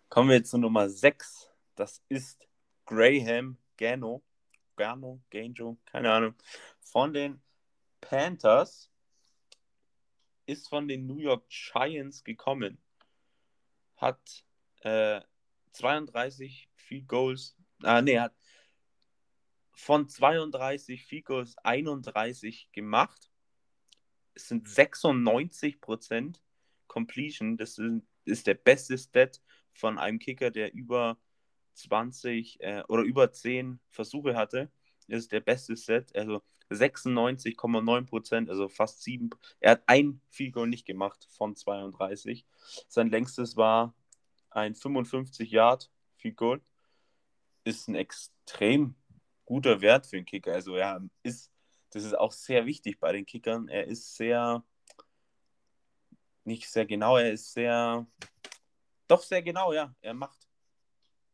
Kommen 0.09 0.29
wir 0.29 0.37
jetzt 0.37 0.51
zu 0.51 0.59
Nummer 0.59 0.89
6. 0.89 1.51
Das 1.75 2.03
ist 2.09 2.47
Graham 2.85 3.59
Gano. 3.77 4.23
Gano, 4.77 5.23
Ganjo, 5.31 5.79
keine 5.87 6.13
Ahnung. 6.13 6.35
Von 6.81 7.13
den 7.13 7.43
Panthers. 8.01 8.91
Ist 10.47 10.69
von 10.69 10.87
den 10.87 11.07
New 11.07 11.19
York 11.19 11.49
Giants 11.49 12.23
gekommen. 12.23 12.79
Hat 13.97 14.45
äh, 14.83 15.21
32 15.73 16.69
Field 16.77 17.09
Goals. 17.09 17.57
Ah, 17.83 18.01
nee, 18.01 18.21
hat 18.21 18.33
von 19.77 20.09
32 20.09 21.05
Field 21.05 21.27
Goals 21.27 21.57
31 21.59 22.71
gemacht. 22.73 23.31
Es 24.37 24.49
sind 24.49 24.69
96 24.69 25.81
Prozent 25.81 26.43
Completion. 26.87 27.57
Das 27.57 27.81
ist, 28.25 28.47
der 28.47 28.55
beste 28.55 28.99
Stat 28.99 29.41
von 29.73 29.99
einem 29.99 30.19
Kicker, 30.19 30.51
der 30.51 30.75
über 30.75 31.19
20 31.75 32.61
äh, 32.61 32.83
oder 32.89 33.03
über 33.03 33.33
10 33.33 33.81
Versuche 33.89 34.37
hatte. 34.37 34.71
Das 35.09 35.21
ist 35.21 35.33
der 35.33 35.41
beste 35.41 35.77
Set, 35.77 36.15
also 36.17 36.43
96,9 36.71 38.07
Prozent, 38.07 38.51
also 38.51 38.69
fast 38.69 39.03
7. 39.03 39.31
Er 39.61 39.73
hat 39.73 39.83
ein 39.87 40.21
Field 40.31 40.53
Goal 40.53 40.69
nicht 40.69 40.85
gemacht 40.85 41.27
von 41.31 41.55
32. 41.55 42.45
Sein 42.89 43.09
längstes 43.09 43.57
war 43.57 43.95
ein 44.51 44.75
55 44.75 45.51
Yard 45.51 45.91
Field 46.17 46.37
Goal. 46.37 46.61
Ist 47.65 47.89
ein 47.89 47.95
extrem 47.95 48.97
guter 49.45 49.81
Wert 49.81 50.07
für 50.07 50.17
einen 50.17 50.27
Kicker. 50.27 50.53
Also 50.53 50.75
er 50.75 51.03
ist, 51.23 51.53
das 51.97 52.05
ist 52.05 52.19
auch 52.19 52.33
sehr 52.33 52.67
wichtig 52.67 53.01
bei 53.01 53.11
den 53.13 53.25
Kickern. 53.25 53.69
Er 53.69 53.87
ist 53.87 54.17
sehr 54.17 54.63
nicht 56.45 56.69
sehr 56.69 56.85
genau, 56.85 57.17
er 57.17 57.33
ist 57.33 57.55
sehr, 57.55 58.07
doch 59.09 59.23
sehr 59.23 59.43
genau, 59.43 59.73
ja. 59.73 59.95
Er 60.03 60.13
macht 60.13 60.47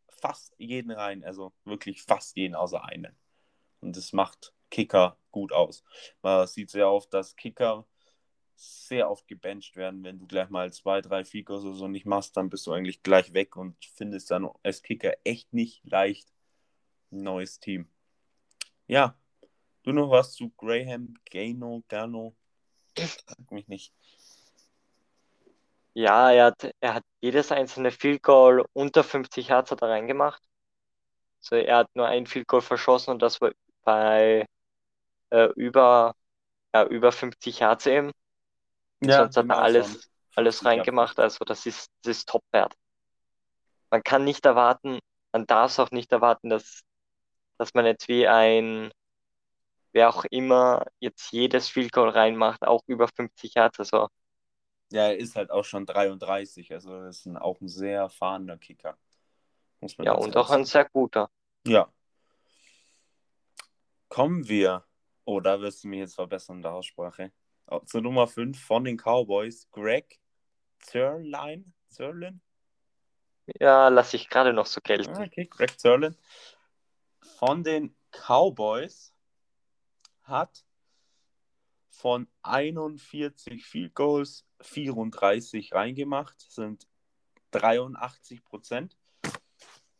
fast 0.08 0.54
jeden 0.58 0.92
rein, 0.92 1.24
also 1.24 1.52
wirklich 1.64 2.02
fast 2.02 2.36
jeden 2.36 2.54
außer 2.54 2.84
einen. 2.84 3.16
Und 3.80 3.96
das 3.96 4.12
macht 4.12 4.54
Kicker 4.70 5.18
gut 5.32 5.52
aus. 5.52 5.82
Man 6.22 6.46
sieht 6.46 6.70
sehr 6.70 6.88
oft, 6.88 7.12
dass 7.12 7.34
Kicker 7.34 7.84
sehr 8.54 9.10
oft 9.10 9.26
gebencht 9.26 9.74
werden. 9.74 10.04
Wenn 10.04 10.20
du 10.20 10.28
gleich 10.28 10.48
mal 10.48 10.72
zwei, 10.72 11.00
drei 11.00 11.24
Field 11.24 11.50
oder 11.50 11.74
so 11.74 11.88
nicht 11.88 12.06
machst, 12.06 12.36
dann 12.36 12.50
bist 12.50 12.68
du 12.68 12.72
eigentlich 12.72 13.02
gleich 13.02 13.34
weg 13.34 13.56
und 13.56 13.84
findest 13.84 14.30
dann 14.30 14.48
als 14.62 14.84
Kicker 14.84 15.14
echt 15.24 15.52
nicht 15.52 15.84
leicht 15.84 16.32
ein 17.10 17.24
neues 17.24 17.58
Team. 17.58 17.88
Ja, 18.86 19.16
du 19.82 19.92
noch 19.92 20.10
was 20.10 20.32
zu 20.32 20.50
Graham, 20.56 21.14
Gano, 21.30 21.82
Gano? 21.88 22.34
Frag 22.96 23.50
mich 23.50 23.68
nicht. 23.68 23.92
Ja, 25.94 26.30
er 26.30 26.46
hat, 26.46 26.74
er 26.80 26.94
hat 26.94 27.04
jedes 27.20 27.52
einzelne 27.52 27.90
Field 27.90 28.22
Goal 28.22 28.64
unter 28.72 29.04
50 29.04 29.48
Yards 29.48 29.70
hat 29.70 29.82
er 29.82 29.90
reingemacht. 29.90 30.42
Also 31.40 31.56
er 31.56 31.78
hat 31.78 31.88
nur 31.94 32.06
ein 32.06 32.26
Field 32.26 32.46
Goal 32.48 32.62
verschossen 32.62 33.10
und 33.10 33.20
das 33.20 33.40
war 33.40 33.52
bei 33.82 34.46
äh, 35.30 35.48
über, 35.56 36.14
ja, 36.72 36.86
über 36.86 37.12
50 37.12 37.58
Yards 37.58 37.86
eben. 37.86 38.10
Ja, 39.02 39.18
Sonst 39.18 39.36
hat 39.36 39.48
er 39.48 39.58
alles, 39.58 40.10
alles 40.34 40.64
reingemacht. 40.64 41.18
Also 41.18 41.44
das 41.44 41.66
ist, 41.66 41.90
das 42.02 42.18
ist 42.18 42.28
Top-Wert. 42.28 42.74
Man 43.90 44.02
kann 44.02 44.24
nicht 44.24 44.46
erwarten, 44.46 44.98
man 45.32 45.46
darf 45.46 45.72
es 45.72 45.78
auch 45.78 45.90
nicht 45.90 46.12
erwarten, 46.12 46.48
dass, 46.48 46.82
dass 47.58 47.74
man 47.74 47.84
jetzt 47.84 48.08
wie 48.08 48.26
ein, 48.28 48.90
wer 49.92 50.08
auch 50.08 50.24
immer 50.30 50.84
jetzt 50.98 51.32
jedes 51.32 51.68
Field 51.68 51.92
Goal 51.92 52.08
reinmacht, 52.08 52.62
auch 52.62 52.82
über 52.86 53.08
50 53.08 53.54
Yards. 53.54 53.78
Also 53.78 54.08
ja, 54.90 55.06
er 55.06 55.16
ist 55.16 55.36
halt 55.36 55.50
auch 55.50 55.64
schon 55.64 55.86
33, 55.86 56.72
also 56.72 57.00
das 57.02 57.18
ist 57.18 57.26
ein, 57.26 57.38
auch 57.38 57.60
ein 57.60 57.68
sehr 57.68 58.00
erfahrener 58.00 58.58
Kicker. 58.58 58.98
Ja, 59.98 60.12
und 60.12 60.36
auch 60.36 60.50
ein 60.50 60.64
sehr 60.64 60.84
guter. 60.84 61.30
Ja. 61.66 61.90
Kommen 64.08 64.46
wir, 64.48 64.84
oh, 65.24 65.40
da 65.40 65.60
wirst 65.60 65.82
du 65.82 65.88
mich 65.88 66.00
jetzt 66.00 66.14
verbessern 66.14 66.56
in 66.56 66.62
der 66.62 66.72
Aussprache, 66.72 67.32
zur 67.86 68.02
Nummer 68.02 68.26
5 68.26 68.62
von 68.62 68.84
den 68.84 68.98
Cowboys, 68.98 69.70
Greg 69.70 70.20
Zerline. 70.78 71.64
Zerlin? 71.88 72.40
Ja, 73.60 73.88
lasse 73.88 74.16
ich 74.16 74.28
gerade 74.28 74.52
noch 74.52 74.66
so 74.66 74.80
gelten. 74.82 75.14
Ah, 75.16 75.24
okay, 75.24 75.46
Greg 75.46 75.78
Zerlin. 75.78 76.16
Von 77.38 77.64
den 77.64 77.94
Cowboys 78.10 79.11
hat 80.32 80.64
von 81.88 82.26
41 82.42 83.64
Field 83.64 83.94
Goals 83.94 84.44
34 84.62 85.72
reingemacht, 85.72 86.40
sind 86.40 86.88
83 87.52 88.42
Prozent. 88.42 88.96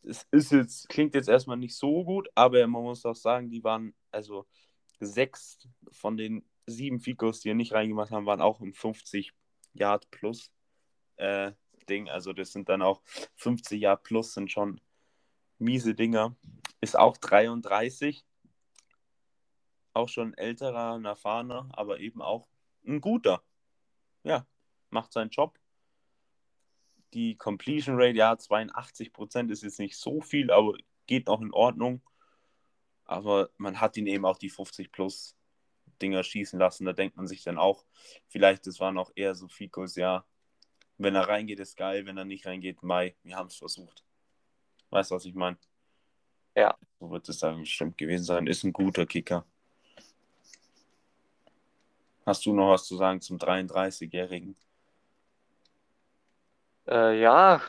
Es 0.03 0.27
ist 0.33 0.51
jetzt, 0.51 0.89
klingt 0.89 1.15
jetzt 1.15 1.29
erstmal 1.29 1.59
nicht 1.59 1.77
so 1.77 2.03
gut, 2.03 2.29
aber 2.35 2.67
man 2.67 2.83
muss 2.83 3.07
auch 3.07 3.15
sagen, 3.15 3.51
die 3.51 3.63
waren, 3.63 3.95
also 4.11 4.47
sechs 4.99 5.69
von 5.93 6.17
den 6.17 6.45
sieben 6.67 6.99
Field 6.99 7.19
Goals, 7.19 7.41
die 7.41 7.51
er 7.51 7.55
nicht 7.55 7.73
reingemacht 7.73 8.11
haben, 8.11 8.27
waren 8.27 8.41
auch 8.41 8.61
im 8.61 8.73
50 8.73 9.33
Yard 9.75 10.11
plus 10.11 10.51
äh, 11.17 11.53
Ding. 11.89 12.09
Also 12.09 12.33
das 12.33 12.53
sind 12.53 12.69
dann 12.69 12.83
auch 12.83 13.03
50 13.37 13.81
Yard 13.81 14.03
plus, 14.03 14.35
sind 14.35 14.51
schon 14.51 14.81
miese 15.59 15.95
Dinger. 15.95 16.37
Ist 16.81 16.99
auch 16.99 17.17
33 17.17 18.25
auch 19.95 20.09
schon 20.09 20.35
älterer, 20.35 20.95
ein 20.95 21.05
erfahrener, 21.05 21.69
aber 21.73 22.01
eben 22.01 22.23
auch 22.23 22.49
ein 22.87 23.01
guter. 23.01 23.43
Ja, 24.25 24.47
macht 24.91 25.13
seinen 25.13 25.31
Job. 25.31 25.59
Die 27.15 27.37
Completion 27.37 27.97
Rate, 27.97 28.17
ja, 28.17 28.33
82% 28.33 29.51
ist 29.51 29.63
jetzt 29.63 29.79
nicht 29.79 29.97
so 29.97 30.21
viel, 30.21 30.51
aber 30.51 30.75
geht 31.07 31.27
noch 31.27 31.43
in 31.43 31.53
Ordnung. 31.53 32.03
Aber 33.05 33.51
man 33.59 33.81
hat 33.81 33.97
ihn 33.97 34.07
eben 34.07 34.25
auch 34.25 34.39
die 34.39 34.49
50 34.49 34.93
plus 34.93 35.37
Dinger 36.01 36.23
schießen 36.23 36.59
lassen. 36.59 36.85
Da 36.87 36.93
denkt 36.93 37.17
man 37.17 37.27
sich 37.27 37.43
dann 37.43 37.59
auch, 37.59 37.85
vielleicht, 38.29 38.67
das 38.67 38.81
waren 38.81 38.97
auch 38.99 39.11
eher 39.15 39.35
so 39.35 39.49
Ficos, 39.49 39.97
ja, 39.97 40.25
wenn 40.99 41.15
er 41.15 41.29
reingeht, 41.29 41.61
ist 41.61 41.77
geil, 41.77 42.07
wenn 42.07 42.17
er 42.17 42.25
nicht 42.25 42.47
reingeht, 42.47 42.83
Mai, 42.83 43.17
wir 43.23 43.37
haben 43.37 43.49
es 43.49 43.57
versucht. 43.57 44.05
Weißt 44.91 45.11
du, 45.11 45.15
was 45.15 45.25
ich 45.25 45.35
meine? 45.35 45.59
Ja. 46.55 46.79
So 47.01 47.11
wird 47.11 47.29
es 47.29 47.39
dann 47.39 47.61
bestimmt 47.61 47.99
gewesen 47.99 48.25
sein. 48.25 48.47
Ist 48.47 48.63
ein 48.63 48.73
guter 48.73 49.07
Kicker. 49.07 49.47
Hast 52.25 52.47
du 52.47 52.53
noch 52.53 52.71
was 52.71 52.85
zu 52.85 52.97
sagen 52.97 53.21
zum 53.21 53.39
33-Jährigen? 53.39 54.57
Äh, 56.87 57.21
ja, 57.21 57.61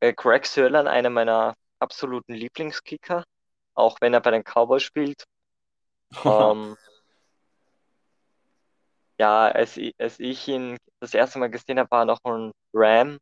äh, 0.00 0.12
Greg 0.12 0.46
Sörlan, 0.46 0.86
einer 0.86 1.10
meiner 1.10 1.54
absoluten 1.78 2.34
Lieblingskicker, 2.34 3.24
auch 3.74 3.98
wenn 4.00 4.14
er 4.14 4.20
bei 4.20 4.30
den 4.30 4.44
Cowboys 4.44 4.82
spielt. 4.82 5.24
ähm, 6.24 6.76
ja, 9.18 9.48
als, 9.48 9.78
als 9.98 10.20
ich 10.20 10.48
ihn 10.48 10.76
das 11.00 11.14
erste 11.14 11.38
Mal 11.38 11.50
gesehen 11.50 11.78
habe, 11.78 11.90
war 11.90 12.02
er 12.02 12.06
noch 12.06 12.20
ein 12.24 12.52
Ram 12.72 13.18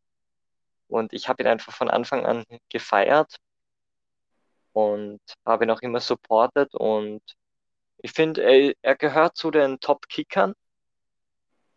und 0.88 1.12
ich 1.12 1.28
habe 1.28 1.42
ihn 1.42 1.48
einfach 1.48 1.72
von 1.72 1.90
Anfang 1.90 2.26
an 2.26 2.44
gefeiert 2.68 3.36
und 4.72 5.20
habe 5.46 5.64
ihn 5.64 5.70
auch 5.70 5.80
immer 5.80 6.00
supportet 6.00 6.74
und 6.74 7.22
ich 7.98 8.12
finde, 8.12 8.42
er, 8.42 8.74
er 8.82 8.96
gehört 8.96 9.36
zu 9.36 9.50
den 9.50 9.78
Top-Kickern 9.80 10.54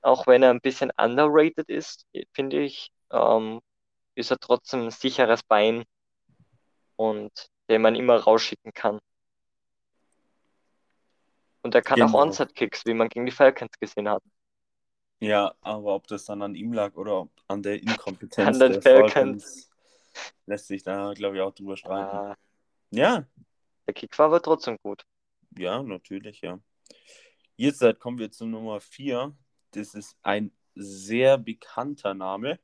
auch 0.05 0.27
wenn 0.27 0.43
er 0.43 0.51
ein 0.51 0.61
bisschen 0.61 0.91
underrated 0.97 1.67
ist, 1.67 2.05
finde 2.33 2.61
ich, 2.61 2.91
ähm, 3.11 3.59
ist 4.13 4.31
er 4.31 4.37
trotzdem 4.37 4.83
ein 4.83 4.91
sicheres 4.91 5.41
Bein 5.43 5.83
und 6.95 7.31
den 7.69 7.81
man 7.81 7.95
immer 7.95 8.17
rausschicken 8.17 8.71
kann. 8.73 8.99
Und 11.63 11.73
er 11.73 11.81
kann 11.81 11.95
genau. 11.95 12.09
auch 12.09 12.21
Onside-Kicks, 12.21 12.85
wie 12.85 12.93
man 12.93 13.09
gegen 13.09 13.25
die 13.25 13.31
Falcons 13.31 13.71
gesehen 13.79 14.07
hat. 14.07 14.21
Ja, 15.19 15.55
aber 15.61 15.95
ob 15.95 16.05
das 16.05 16.25
dann 16.25 16.43
an 16.43 16.53
ihm 16.53 16.71
lag 16.71 16.93
oder 16.95 17.27
an 17.47 17.63
der 17.63 17.81
Inkompetenz 17.81 18.47
an 18.47 18.59
den 18.59 18.73
der 18.73 18.81
Falcons, 18.83 19.11
Falcons, 19.11 19.69
lässt 20.45 20.67
sich 20.67 20.83
da, 20.83 21.13
glaube 21.13 21.37
ich, 21.37 21.41
auch 21.41 21.53
drüber 21.53 21.75
streiten. 21.75 22.15
Ah, 22.15 22.37
ja. 22.91 23.25
Der 23.87 23.93
Kick 23.95 24.17
war 24.19 24.27
aber 24.27 24.41
trotzdem 24.41 24.77
gut. 24.83 25.03
Ja, 25.57 25.81
natürlich, 25.81 26.41
ja. 26.41 26.59
Jetzt 27.55 27.81
halt 27.81 27.99
kommen 27.99 28.19
wir 28.19 28.29
zu 28.29 28.45
Nummer 28.45 28.79
4 28.79 29.35
das 29.75 29.93
ist 29.93 30.17
ein 30.23 30.51
sehr 30.75 31.37
bekannter 31.37 32.13
Name. 32.13 32.59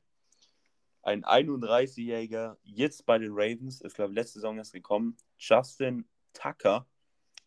Ein 1.02 1.24
31-Jähriger, 1.24 2.56
jetzt 2.62 3.06
bei 3.06 3.18
den 3.18 3.32
Ravens, 3.32 3.80
ist, 3.80 3.96
glaube 3.96 4.14
letzte 4.14 4.34
Saison 4.34 4.58
erst 4.58 4.72
gekommen. 4.72 5.16
Justin 5.38 6.08
Tucker 6.32 6.86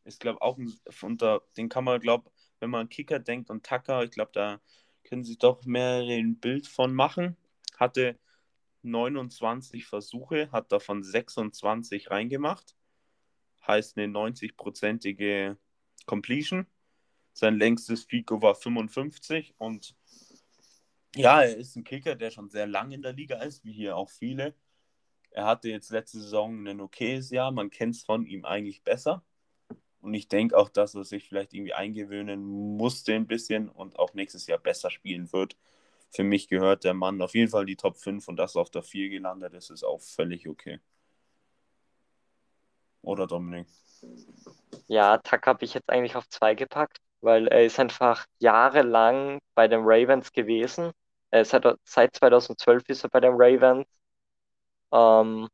ist, 0.03 0.19
glaube 0.19 0.41
auch 0.41 0.57
ein, 0.57 0.73
unter, 1.01 1.41
den 1.55 1.69
kann 1.69 1.83
man, 1.83 1.99
glaube 1.99 2.31
wenn 2.59 2.69
man 2.69 2.81
an 2.81 2.89
Kicker 2.89 3.19
denkt 3.19 3.49
und 3.49 3.65
Tucker, 3.65 4.03
ich 4.03 4.11
glaube, 4.11 4.31
da 4.33 4.59
können 5.03 5.23
sich 5.23 5.37
doch 5.37 5.63
mehrere 5.65 6.13
ein 6.13 6.39
Bild 6.39 6.67
von 6.67 6.93
machen. 6.93 7.37
Hatte 7.77 8.17
29 8.81 9.85
Versuche, 9.85 10.51
hat 10.51 10.71
davon 10.71 11.03
26 11.03 12.09
reingemacht. 12.09 12.75
Heißt 13.67 13.97
eine 13.97 14.11
90-prozentige 14.11 15.57
Completion. 16.05 16.67
Sein 17.37 17.57
längstes 17.57 18.05
FICO 18.05 18.41
war 18.41 18.55
55 18.55 19.55
und 19.57 19.93
ja, 21.17 21.41
er 21.41 21.57
ist 21.57 21.75
ein 21.75 21.83
Kicker, 21.83 22.15
der 22.15 22.31
schon 22.31 22.49
sehr 22.49 22.65
lange 22.65 22.95
in 22.95 23.01
der 23.01 23.11
Liga 23.11 23.41
ist, 23.41 23.65
wie 23.65 23.73
hier 23.73 23.97
auch 23.97 24.09
viele. 24.09 24.55
Er 25.31 25.45
hatte 25.45 25.69
jetzt 25.69 25.89
letzte 25.91 26.19
Saison 26.19 26.65
ein 26.65 26.79
okayes 26.79 27.31
Jahr, 27.31 27.51
man 27.51 27.69
kennt 27.69 27.95
es 27.95 28.03
von 28.03 28.25
ihm 28.25 28.45
eigentlich 28.45 28.83
besser. 28.83 29.21
Und 29.99 30.13
ich 30.13 30.29
denke 30.29 30.57
auch, 30.57 30.69
dass 30.69 30.95
er 30.95 31.03
sich 31.03 31.27
vielleicht 31.27 31.53
irgendwie 31.53 31.73
eingewöhnen 31.73 32.41
musste 32.77 33.13
ein 33.13 33.27
bisschen 33.27 33.67
und 33.67 33.99
auch 33.99 34.13
nächstes 34.13 34.47
Jahr 34.47 34.59
besser 34.59 34.89
spielen 34.89 35.33
wird. 35.33 35.57
Für 36.11 36.23
mich 36.23 36.47
gehört 36.47 36.85
der 36.85 36.93
Mann 36.93 37.21
auf 37.21 37.35
jeden 37.35 37.51
Fall 37.51 37.65
die 37.65 37.75
Top 37.75 37.97
5 37.97 38.29
und 38.29 38.37
das 38.37 38.55
auf 38.55 38.69
der 38.69 38.83
4 38.83 39.09
gelandet 39.09 39.53
ist, 39.55 39.71
ist 39.71 39.83
auch 39.83 39.99
völlig 39.99 40.47
okay. 40.47 40.79
Oder 43.01 43.27
Dominik? 43.27 43.67
Ja, 44.87 45.17
Tack 45.17 45.47
habe 45.47 45.65
ich 45.65 45.73
jetzt 45.73 45.89
eigentlich 45.89 46.15
auf 46.15 46.29
2 46.29 46.55
gepackt 46.55 47.01
weil 47.25 47.47
er 47.47 47.65
ist 47.65 47.79
einfach 47.79 48.25
jahrelang 48.39 49.39
bei 49.55 49.67
den 49.67 49.81
Ravens 49.83 50.31
gewesen. 50.31 50.91
Ist 51.31 51.51
seit, 51.51 51.65
seit 51.83 52.15
2012 52.15 52.87
ist 52.87 53.03
er 53.03 53.09
bei 53.09 53.19
den 53.19 53.33
Ravens. 53.33 53.85
Ähm, 54.93 55.49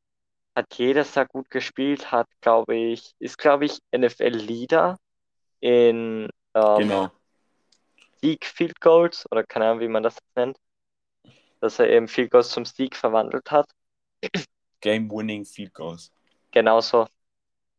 hat 0.55 0.75
jedes 0.75 1.15
Jahr 1.15 1.25
gut 1.25 1.49
gespielt, 1.49 2.11
hat, 2.11 2.27
glaube 2.41 2.75
ich, 2.75 3.13
ist, 3.19 3.37
glaube 3.37 3.65
ich, 3.65 3.79
NFL-Leader 3.95 4.97
in 5.61 6.29
ähm, 6.53 6.77
genau. 6.77 7.09
Sieg 8.21 8.45
Field 8.45 8.79
Goals 8.81 9.25
oder 9.31 9.43
keine 9.43 9.65
Ahnung, 9.67 9.79
wie 9.79 9.87
man 9.87 10.03
das 10.03 10.17
nennt, 10.35 10.57
dass 11.61 11.79
er 11.79 11.89
eben 11.89 12.07
Field 12.07 12.31
Goals 12.31 12.49
zum 12.49 12.65
Sieg 12.65 12.95
verwandelt 12.95 13.49
hat. 13.49 13.71
Game-Winning 14.81 15.45
Field 15.45 15.73
Goals. 15.73 16.11
Genauso. 16.51 17.07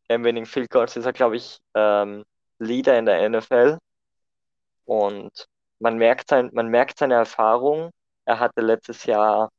Game-Winning 0.09 0.45
Field 0.45 0.69
Goals 0.69 0.97
ist 0.97 1.05
er, 1.05 1.13
glaube 1.13 1.37
ich, 1.37 1.59
ähm, 1.75 2.25
Leader 2.63 2.97
in 2.97 3.05
der 3.05 3.21
NFL 3.29 3.77
und 4.85 5.47
man 5.79 5.97
merkt, 5.97 6.29
sein, 6.29 6.49
man 6.53 6.67
merkt 6.69 6.97
seine 6.99 7.15
Erfahrung. 7.15 7.91
Er 8.25 8.39
hatte 8.39 8.61
letztes 8.61 9.05
Jahr 9.05 9.49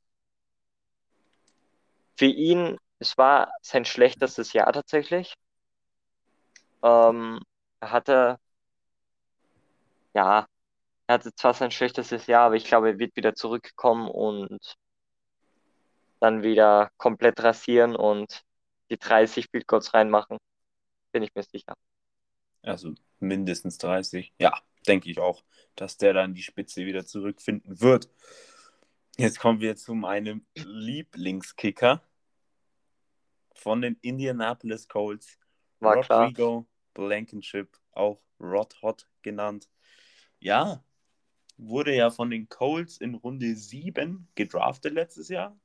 für 2.16 2.26
ihn, 2.26 2.76
es 2.98 3.16
war 3.18 3.52
sein 3.62 3.84
schlechtestes 3.84 4.52
Jahr 4.52 4.72
tatsächlich. 4.72 5.34
Ähm, 6.82 7.40
er 7.80 7.90
hatte, 7.92 8.38
ja, 10.14 10.46
Er 11.08 11.14
hatte 11.14 11.34
zwar 11.34 11.54
sein 11.54 11.70
schlechtestes 11.72 12.26
Jahr, 12.28 12.46
aber 12.46 12.56
ich 12.56 12.66
glaube, 12.66 12.90
er 12.90 12.98
wird 12.98 13.16
wieder 13.16 13.34
zurückkommen 13.34 14.08
und 14.08 14.76
dann 16.20 16.42
wieder 16.42 16.90
komplett 16.96 17.42
rasieren 17.42 17.94
und 17.96 18.42
die 18.90 18.98
30 18.98 19.48
Field 19.50 19.66
reinmachen. 19.94 20.38
Bin 21.12 21.22
ich 21.22 21.34
mir 21.34 21.44
sicher. 21.44 21.74
Also 22.64 22.94
mindestens 23.20 23.78
30. 23.78 24.32
Ja, 24.38 24.60
denke 24.86 25.10
ich 25.10 25.18
auch, 25.18 25.44
dass 25.76 25.96
der 25.96 26.12
dann 26.12 26.34
die 26.34 26.42
Spitze 26.42 26.86
wieder 26.86 27.04
zurückfinden 27.04 27.80
wird. 27.80 28.08
Jetzt 29.16 29.38
kommen 29.38 29.60
wir 29.60 29.76
zu 29.76 29.94
meinem 29.94 30.44
Lieblingskicker 30.56 32.02
von 33.54 33.80
den 33.80 33.96
Indianapolis 34.02 34.88
Colts. 34.88 35.38
War 35.80 35.96
Rodrigo 35.96 36.66
Blankenship, 36.94 37.78
auch 37.92 38.20
Rod 38.40 38.80
Hot 38.82 39.08
genannt. 39.22 39.68
Ja, 40.40 40.84
wurde 41.56 41.94
ja 41.94 42.10
von 42.10 42.30
den 42.30 42.48
Colts 42.48 42.98
in 42.98 43.14
Runde 43.14 43.54
7 43.54 44.28
gedraftet 44.34 44.94
letztes 44.94 45.28
Jahr. 45.28 45.58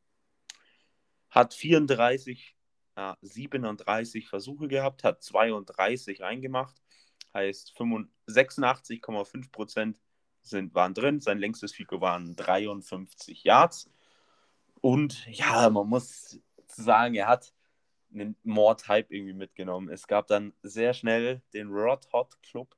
Hat 1.30 1.54
34, 1.54 2.56
ja, 2.96 3.18
37 3.22 4.28
Versuche 4.28 4.68
gehabt, 4.68 5.04
hat 5.04 5.24
32 5.24 6.22
reingemacht. 6.22 6.82
Heißt 7.34 7.74
86,5 7.78 9.52
Prozent 9.52 10.00
sind, 10.42 10.74
waren 10.74 10.94
drin. 10.94 11.20
Sein 11.20 11.40
längstes 11.40 11.74
Fico 11.74 12.02
waren 12.02 12.36
53 12.36 13.44
Yards. 13.44 13.90
Und 14.82 15.28
ja, 15.28 15.70
man 15.70 15.88
muss 15.88 16.40
sagen, 16.68 17.16
er 17.16 17.28
hat 17.28 17.54
einen 18.14 18.36
More-Type 18.44 19.14
irgendwie 19.14 19.34
mitgenommen. 19.34 19.90
Es 19.90 20.08
gab 20.08 20.28
dann 20.28 20.54
sehr 20.64 20.94
schnell 20.94 21.42
den 21.54 21.70
Rod 21.70 22.12
Hot 22.14 22.42
Club, 22.42 22.76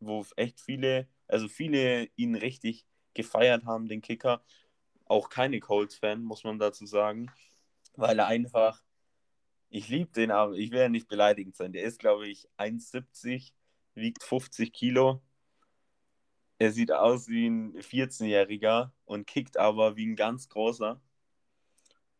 wo 0.00 0.24
echt 0.36 0.60
viele, 0.60 1.08
also 1.28 1.48
viele 1.48 2.08
ihn 2.16 2.34
richtig 2.34 2.86
gefeiert 3.14 3.64
haben, 3.64 3.88
den 3.88 4.02
Kicker. 4.02 4.42
Auch 5.06 5.28
keine 5.28 5.60
Colts-Fan, 5.60 6.22
muss 6.22 6.44
man 6.44 6.58
dazu 6.58 6.86
sagen, 6.86 7.30
weil 7.96 8.18
er 8.18 8.26
einfach, 8.26 8.82
ich 9.74 9.88
liebe 9.88 10.12
den, 10.12 10.30
aber 10.30 10.52
ich 10.54 10.70
will 10.70 10.78
ja 10.78 10.88
nicht 10.88 11.08
beleidigend 11.08 11.56
sein. 11.56 11.72
Der 11.72 11.82
ist, 11.82 11.98
glaube 11.98 12.28
ich, 12.28 12.48
1,70, 12.58 13.52
wiegt 13.96 14.22
50 14.22 14.72
Kilo. 14.72 15.20
Er 16.58 16.70
sieht 16.70 16.92
aus 16.92 17.26
wie 17.26 17.48
ein 17.48 17.74
14-Jähriger 17.78 18.92
und 19.04 19.26
kickt 19.26 19.56
aber 19.56 19.96
wie 19.96 20.06
ein 20.06 20.14
ganz 20.14 20.48
großer. 20.48 21.00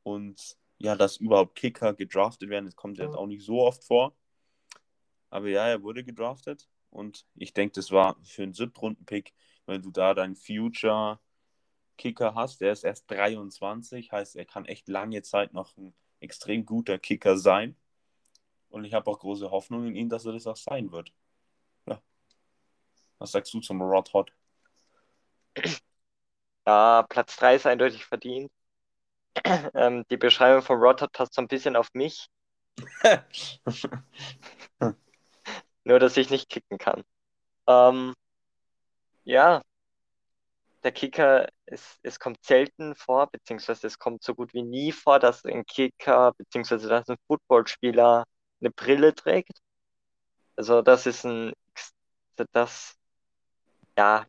Und 0.03 0.57
ja, 0.79 0.97
dass 0.97 1.19
überhaupt 1.19 1.55
Kicker 1.55 1.95
gedraftet 1.95 2.49
werden, 2.49 2.65
das 2.65 2.75
kommt 2.75 2.99
jetzt 2.99 3.15
auch 3.15 3.29
nicht 3.29 3.45
so 3.45 3.61
oft 3.61 3.85
vor. 3.85 4.17
Aber 5.31 5.49
ja, 5.49 5.69
er 5.69 5.85
wurde 5.85 6.03
gedraftet 6.03 6.69
und 6.91 7.25
ich 7.37 7.55
denke, 7.55 7.75
das 7.75 7.93
war 7.93 8.17
für 8.25 8.43
einen 8.43 8.55
Siebtrunden-Pick, 8.55 9.33
wenn 9.67 9.81
du 9.81 9.93
da 9.93 10.13
deinen 10.15 10.35
Future 10.35 11.21
Kicker 11.99 12.35
hast, 12.35 12.61
der 12.61 12.73
ist 12.73 12.83
erst 12.83 13.09
23, 13.13 14.11
heißt, 14.11 14.35
er 14.35 14.45
kann 14.45 14.65
echt 14.65 14.89
lange 14.89 15.23
Zeit 15.23 15.53
noch 15.53 15.77
ein 15.77 15.95
extrem 16.25 16.67
guter 16.67 16.99
Kicker 16.99 17.39
sein. 17.39 17.77
Und 18.71 18.85
ich 18.85 18.95
habe 18.95 19.11
auch 19.11 19.21
große 19.21 19.51
Hoffnung 19.51 19.87
in 19.87 19.95
ihn, 19.95 20.09
dass 20.09 20.27
er 20.27 20.33
das 20.33 20.47
auch 20.47 20.57
sein 20.57 20.91
wird. 20.91 21.13
Ja. 21.87 22.03
Was 23.19 23.33
sagst 23.33 23.53
du 23.55 23.61
zum 23.61 23.83
Rod 23.83 24.13
Hot? 24.13 24.33
Ja, 26.67 27.05
Platz 27.11 27.37
3 27.37 27.57
ist 27.57 27.67
eindeutig 27.67 28.07
verdient. 28.07 28.51
Ähm, 29.75 30.05
die 30.11 30.17
Beschreibung 30.17 30.63
von 30.63 30.79
Rod 30.79 31.13
passt 31.13 31.35
so 31.35 31.43
ein 31.43 31.49
bisschen 31.49 31.77
auf 31.77 31.91
mich. 31.93 32.29
Nur, 35.85 35.99
dass 35.99 36.17
ich 36.17 36.31
nicht 36.31 36.49
kicken 36.49 36.79
kann. 36.79 37.03
Ähm, 37.67 38.15
ja, 39.25 39.63
der 40.85 40.93
Kicker, 40.93 41.49
es, 41.67 41.99
es 42.03 42.21
kommt 42.21 42.45
selten 42.45 42.95
vor, 42.95 43.27
beziehungsweise 43.29 43.87
es 43.87 43.99
kommt 43.99 44.23
so 44.23 44.35
gut 44.35 44.53
wie 44.53 44.63
nie 44.63 44.93
vor, 44.93 45.19
dass 45.19 45.45
ein 45.45 45.65
Kicker, 45.65 46.33
beziehungsweise 46.37 46.89
dass 46.89 47.09
ein 47.09 47.17
Footballspieler 47.27 48.25
eine 48.61 48.71
Brille 48.71 49.15
trägt. 49.15 49.59
Also 50.57 50.83
das 50.83 51.07
ist 51.07 51.25
ein, 51.25 51.53
das, 52.53 52.97
ja, 53.97 54.27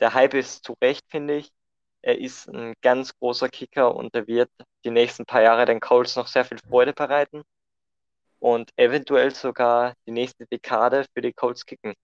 der 0.00 0.14
Hype 0.14 0.34
ist 0.34 0.64
zu 0.64 0.74
Recht, 0.82 1.04
finde 1.08 1.36
ich. 1.36 1.50
Er 2.02 2.18
ist 2.18 2.48
ein 2.48 2.74
ganz 2.82 3.16
großer 3.18 3.48
Kicker 3.48 3.94
und 3.94 4.14
er 4.14 4.26
wird 4.26 4.50
die 4.84 4.90
nächsten 4.90 5.24
paar 5.24 5.42
Jahre 5.42 5.64
den 5.64 5.80
Colts 5.80 6.16
noch 6.16 6.26
sehr 6.26 6.44
viel 6.44 6.58
Freude 6.58 6.92
bereiten 6.92 7.44
und 8.40 8.70
eventuell 8.76 9.34
sogar 9.34 9.94
die 10.06 10.12
nächste 10.12 10.44
Dekade 10.46 11.06
für 11.14 11.22
die 11.22 11.32
Colts 11.32 11.64
kicken. 11.64 11.94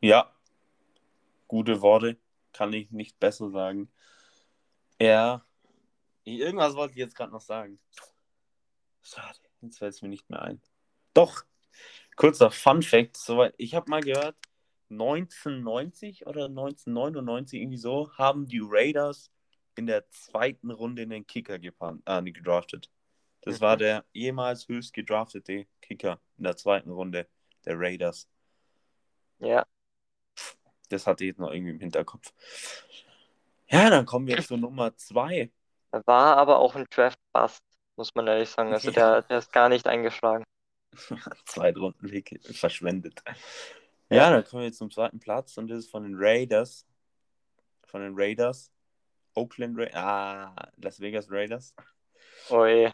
Ja, 0.00 0.31
gute 1.52 1.82
Worte, 1.82 2.16
kann 2.54 2.72
ich 2.72 2.90
nicht 2.92 3.20
besser 3.20 3.50
sagen. 3.50 3.92
Er, 4.96 5.44
irgendwas 6.24 6.74
wollte 6.76 6.92
ich 6.92 6.98
jetzt 6.98 7.14
gerade 7.14 7.30
noch 7.30 7.42
sagen. 7.42 7.78
Schade, 9.02 9.38
jetzt 9.60 9.76
fällt 9.76 9.92
es 9.92 10.00
mir 10.00 10.08
nicht 10.08 10.30
mehr 10.30 10.40
ein. 10.40 10.62
Doch, 11.12 11.44
kurzer 12.16 12.50
Fun 12.50 12.80
Fact, 12.80 13.18
soweit 13.18 13.52
ich 13.58 13.74
habe 13.74 13.90
mal 13.90 14.00
gehört, 14.00 14.34
1990 14.88 16.26
oder 16.26 16.46
1999 16.46 17.60
irgendwie 17.60 17.76
so 17.76 18.10
haben 18.16 18.46
die 18.46 18.62
Raiders 18.62 19.30
in 19.76 19.86
der 19.86 20.08
zweiten 20.08 20.70
Runde 20.70 21.02
einen 21.02 21.26
Kicker 21.26 21.58
gepan 21.58 22.02
äh, 22.06 22.22
gedraftet. 22.22 22.90
Das 23.42 23.60
war 23.60 23.74
mhm. 23.74 23.80
der 23.80 24.04
jemals 24.14 24.68
höchst 24.68 24.94
gedraftete 24.94 25.66
Kicker 25.82 26.18
in 26.38 26.44
der 26.44 26.56
zweiten 26.56 26.90
Runde 26.90 27.28
der 27.66 27.78
Raiders. 27.78 28.26
Ja. 29.38 29.66
Das 30.92 31.06
hatte 31.06 31.24
ich 31.24 31.28
jetzt 31.28 31.40
noch 31.40 31.50
irgendwie 31.50 31.72
im 31.72 31.80
Hinterkopf. 31.80 32.32
Ja, 33.68 33.88
dann 33.88 34.04
kommen 34.04 34.26
wir 34.26 34.42
zu 34.42 34.58
Nummer 34.58 34.94
zwei. 34.96 35.50
War 35.90 36.36
aber 36.36 36.58
auch 36.58 36.74
ein 36.74 36.86
Draft-Bust, 36.90 37.60
muss 37.96 38.14
man 38.14 38.26
ehrlich 38.26 38.50
sagen. 38.50 38.72
Also 38.72 38.90
ja. 38.90 38.94
der, 38.94 39.22
der 39.22 39.38
ist 39.38 39.52
gar 39.52 39.70
nicht 39.70 39.86
eingeschlagen. 39.86 40.44
Zweitrundenweg 41.46 42.38
verschwendet. 42.54 43.22
Ja, 44.10 44.30
dann 44.30 44.44
kommen 44.44 44.60
wir 44.60 44.66
jetzt 44.66 44.78
zum 44.78 44.90
zweiten 44.90 45.18
Platz 45.18 45.56
und 45.56 45.68
das 45.68 45.78
ist 45.78 45.90
von 45.90 46.02
den 46.02 46.14
Raiders. 46.16 46.86
Von 47.86 48.02
den 48.02 48.12
Raiders. 48.14 48.70
Oakland 49.34 49.78
Raiders. 49.78 49.96
Ah, 49.96 50.54
Las 50.76 51.00
Vegas 51.00 51.30
Raiders. 51.30 51.74
Oi. 52.50 52.90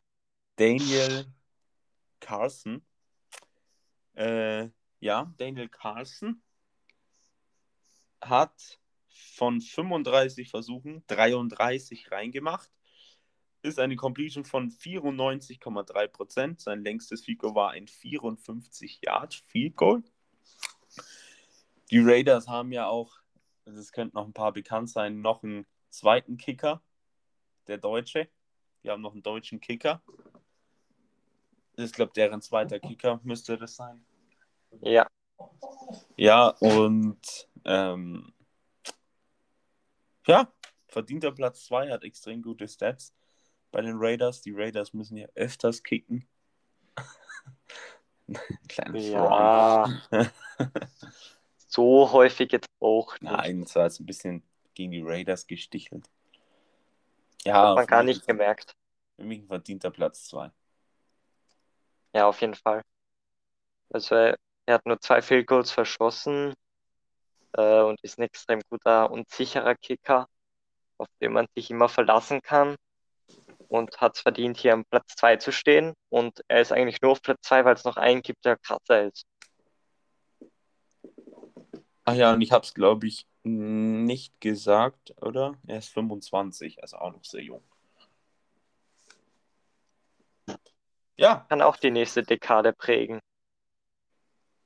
Daniel 0.54 1.26
Carson. 2.20 2.84
Äh, 4.14 4.68
ja, 5.00 5.32
Daniel 5.36 5.68
Carson 5.68 6.40
hat 8.20 8.78
von 9.08 9.60
35 9.60 10.50
Versuchen 10.50 11.04
33 11.06 12.10
reingemacht. 12.10 12.70
Ist 13.62 13.78
eine 13.78 13.96
Completion 13.96 14.44
von 14.44 14.70
94,3%. 14.70 16.60
Sein 16.60 16.82
längstes 16.82 17.24
Field 17.24 17.40
Goal 17.40 17.54
war 17.54 17.70
ein 17.70 17.88
54 17.88 19.00
Yard 19.02 19.34
Field 19.46 19.76
Goal. 19.76 20.02
Die 21.90 21.98
Raiders 22.00 22.48
haben 22.48 22.72
ja 22.72 22.86
auch, 22.86 23.18
es 23.64 23.92
könnten 23.92 24.16
noch 24.16 24.26
ein 24.26 24.32
paar 24.32 24.52
bekannt 24.52 24.90
sein, 24.90 25.20
noch 25.20 25.42
einen 25.42 25.66
zweiten 25.90 26.36
Kicker, 26.36 26.82
der 27.66 27.78
Deutsche. 27.78 28.28
Die 28.82 28.90
haben 28.90 29.02
noch 29.02 29.12
einen 29.12 29.22
deutschen 29.22 29.60
Kicker. 29.60 30.02
Ich 31.76 31.92
glaube, 31.92 32.12
deren 32.14 32.42
zweiter 32.42 32.78
Kicker 32.78 33.20
müsste 33.22 33.56
das 33.56 33.76
sein. 33.76 34.04
Ja. 34.82 35.06
Ja, 36.16 36.48
und 36.60 37.48
ähm, 37.64 38.32
ja, 40.26 40.52
verdienter 40.86 41.32
Platz 41.32 41.64
2, 41.66 41.90
hat 41.90 42.04
extrem 42.04 42.42
gute 42.42 42.68
Stats 42.68 43.14
bei 43.70 43.80
den 43.80 43.96
Raiders. 43.96 44.42
Die 44.42 44.52
Raiders 44.52 44.92
müssen 44.92 45.16
ja 45.16 45.26
öfters 45.34 45.82
kicken. 45.82 46.26
Kleiner 48.68 48.98
ja. 48.98 50.00
so 51.56 52.12
häufig 52.12 52.52
jetzt 52.52 52.68
auch 52.80 53.12
nicht. 53.20 53.32
Nein, 53.32 53.62
es 53.62 53.74
war 53.74 53.84
jetzt 53.84 54.00
ein 54.00 54.06
bisschen 54.06 54.42
gegen 54.74 54.90
die 54.90 55.02
Raiders 55.02 55.46
gestichelt. 55.46 56.10
Ja, 57.44 57.68
hat 57.68 57.76
man 57.76 57.86
gar 57.86 58.02
nicht 58.02 58.26
gemerkt. 58.26 58.76
Für 59.16 59.24
mich 59.24 59.40
ein 59.40 59.46
verdienter 59.46 59.90
Platz 59.90 60.24
2. 60.24 60.50
Ja, 62.14 62.26
auf 62.26 62.40
jeden 62.40 62.54
Fall. 62.54 62.82
Also 63.90 64.34
er, 64.68 64.74
hat 64.74 64.86
nur 64.86 65.00
zwei 65.00 65.22
Field 65.22 65.46
Goals 65.46 65.70
verschossen 65.70 66.54
äh, 67.54 67.80
und 67.80 68.00
ist 68.02 68.18
ein 68.18 68.22
extrem 68.22 68.60
guter 68.68 69.10
und 69.10 69.28
sicherer 69.30 69.74
Kicker, 69.74 70.28
auf 70.98 71.08
den 71.20 71.32
man 71.32 71.46
sich 71.54 71.70
immer 71.70 71.88
verlassen 71.88 72.42
kann 72.42 72.76
und 73.68 74.00
hat 74.00 74.16
es 74.16 74.22
verdient, 74.22 74.58
hier 74.58 74.74
am 74.74 74.84
Platz 74.84 75.14
2 75.16 75.36
zu 75.36 75.52
stehen. 75.52 75.94
Und 76.10 76.42
er 76.48 76.60
ist 76.60 76.72
eigentlich 76.72 77.00
nur 77.00 77.12
auf 77.12 77.22
Platz 77.22 77.38
2, 77.42 77.64
weil 77.64 77.74
es 77.74 77.84
noch 77.84 77.96
einen 77.96 78.22
gibt, 78.22 78.44
der 78.44 78.56
krasser 78.56 79.06
ist. 79.06 79.24
Ach 82.04 82.14
ja, 82.14 82.32
und 82.32 82.40
ich 82.40 82.52
habe 82.52 82.64
es, 82.64 82.72
glaube 82.72 83.06
ich, 83.06 83.26
nicht 83.42 84.40
gesagt, 84.40 85.14
oder? 85.20 85.54
Er 85.66 85.78
ist 85.78 85.88
25, 85.88 86.82
also 86.82 86.96
auch 86.96 87.12
noch 87.12 87.24
sehr 87.24 87.42
jung. 87.42 87.62
Ja. 91.16 91.46
Kann 91.48 91.62
auch 91.62 91.76
die 91.76 91.90
nächste 91.90 92.22
Dekade 92.22 92.72
prägen. 92.72 93.20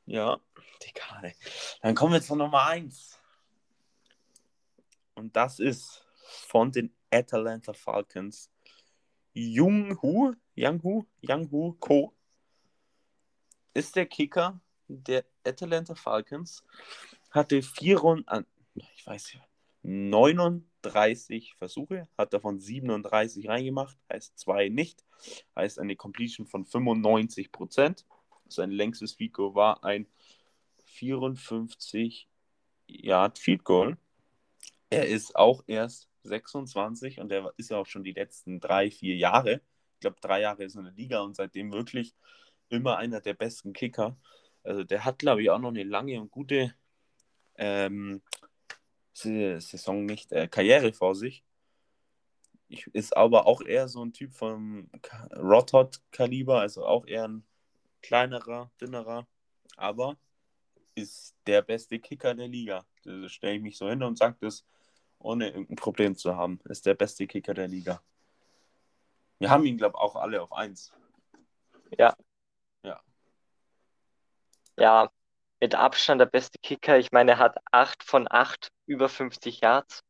Ja, 0.06 0.40
Dekade. 0.82 1.34
Dann 1.80 1.94
kommen 1.94 2.14
wir 2.14 2.22
zur 2.22 2.36
Nummer 2.36 2.66
1. 2.66 3.18
Und 5.14 5.36
das 5.36 5.60
ist 5.60 6.04
von 6.48 6.72
den 6.72 6.94
Atlanta 7.10 7.72
Falcons. 7.72 8.50
Jung 9.32 10.00
Hu, 10.02 10.34
Young 10.56 10.82
Hu, 10.82 11.04
Young 11.22 11.50
Hu 11.50 11.72
Ko 11.74 12.14
ist 13.74 13.96
der 13.96 14.06
Kicker 14.06 14.60
der 14.88 15.24
Atlanta 15.44 15.94
Falcons. 15.94 16.64
Hatte 17.30 17.62
vier 17.62 17.98
Runden, 17.98 18.46
ich 18.74 19.06
weiß 19.06 19.32
ja, 19.32 19.40
39 19.82 21.54
Versuche, 21.54 22.08
hat 22.16 22.32
davon 22.32 22.60
37 22.60 23.48
reingemacht, 23.48 23.96
heißt 24.12 24.38
zwei 24.38 24.68
nicht, 24.68 25.04
heißt 25.56 25.78
eine 25.78 25.96
Completion 25.96 26.46
von 26.46 26.64
95 26.64 27.50
Prozent. 27.50 28.06
Sein 28.54 28.70
längstes 28.70 29.12
Field 29.12 29.34
Goal 29.34 29.54
war 29.54 29.84
ein 29.84 30.06
54 30.84 32.28
Yard 32.86 33.38
Field 33.38 33.64
Goal. 33.64 33.96
Er 34.90 35.06
ist 35.08 35.36
auch 35.36 35.64
erst 35.66 36.08
26 36.24 37.20
und 37.20 37.32
er 37.32 37.52
ist 37.56 37.70
ja 37.70 37.78
auch 37.78 37.86
schon 37.86 38.04
die 38.04 38.12
letzten 38.12 38.60
drei, 38.60 38.90
vier 38.90 39.16
Jahre. 39.16 39.62
Ich 39.94 40.00
glaube, 40.00 40.16
drei 40.20 40.40
Jahre 40.40 40.64
ist 40.64 40.76
in 40.76 40.84
der 40.84 40.92
Liga 40.92 41.20
und 41.20 41.36
seitdem 41.36 41.72
wirklich 41.72 42.14
immer 42.68 42.98
einer 42.98 43.20
der 43.20 43.34
besten 43.34 43.72
Kicker. 43.72 44.16
Also 44.62 44.84
der 44.84 45.04
hat, 45.04 45.18
glaube 45.18 45.42
ich, 45.42 45.50
auch 45.50 45.58
noch 45.58 45.70
eine 45.70 45.84
lange 45.84 46.20
und 46.20 46.30
gute 46.30 46.74
ähm, 47.56 48.22
Saison 49.12 50.04
nicht, 50.06 50.32
äh, 50.32 50.48
Karriere 50.48 50.92
vor 50.92 51.14
sich. 51.14 51.44
Ich, 52.68 52.86
ist 52.88 53.16
aber 53.16 53.46
auch 53.46 53.60
eher 53.60 53.88
so 53.88 54.04
ein 54.04 54.12
Typ 54.12 54.32
vom 54.32 54.90
Rotot-Kaliber, 55.34 56.60
also 56.60 56.86
auch 56.86 57.06
eher 57.06 57.28
ein 57.28 57.44
kleinerer, 58.02 58.70
dünnerer, 58.80 59.26
aber 59.76 60.16
ist 60.94 61.34
der 61.46 61.62
beste 61.62 61.98
Kicker 61.98 62.34
der 62.34 62.48
Liga. 62.48 62.84
Da 63.04 63.28
stelle 63.28 63.56
ich 63.56 63.62
mich 63.62 63.78
so 63.78 63.88
hin 63.88 64.02
und 64.02 64.18
sage 64.18 64.36
das, 64.40 64.64
ohne 65.18 65.48
irgendein 65.48 65.76
Problem 65.76 66.16
zu 66.16 66.36
haben. 66.36 66.60
Ist 66.64 66.86
der 66.86 66.94
beste 66.94 67.26
Kicker 67.26 67.54
der 67.54 67.68
Liga. 67.68 68.02
Wir 69.38 69.50
haben 69.50 69.64
ihn, 69.64 69.78
glaube 69.78 69.96
ich, 69.96 70.02
auch 70.02 70.16
alle 70.16 70.42
auf 70.42 70.52
1. 70.52 70.92
Ja. 71.98 72.14
Ja. 72.84 73.00
Ja, 74.78 75.10
mit 75.60 75.74
Abstand 75.74 76.20
der 76.20 76.26
beste 76.26 76.58
Kicker. 76.58 76.98
Ich 76.98 77.12
meine, 77.12 77.32
er 77.32 77.38
hat 77.38 77.56
8 77.70 78.02
von 78.02 78.26
8 78.30 78.70
über 78.86 79.08
50 79.08 79.60
Yards. 79.60 80.02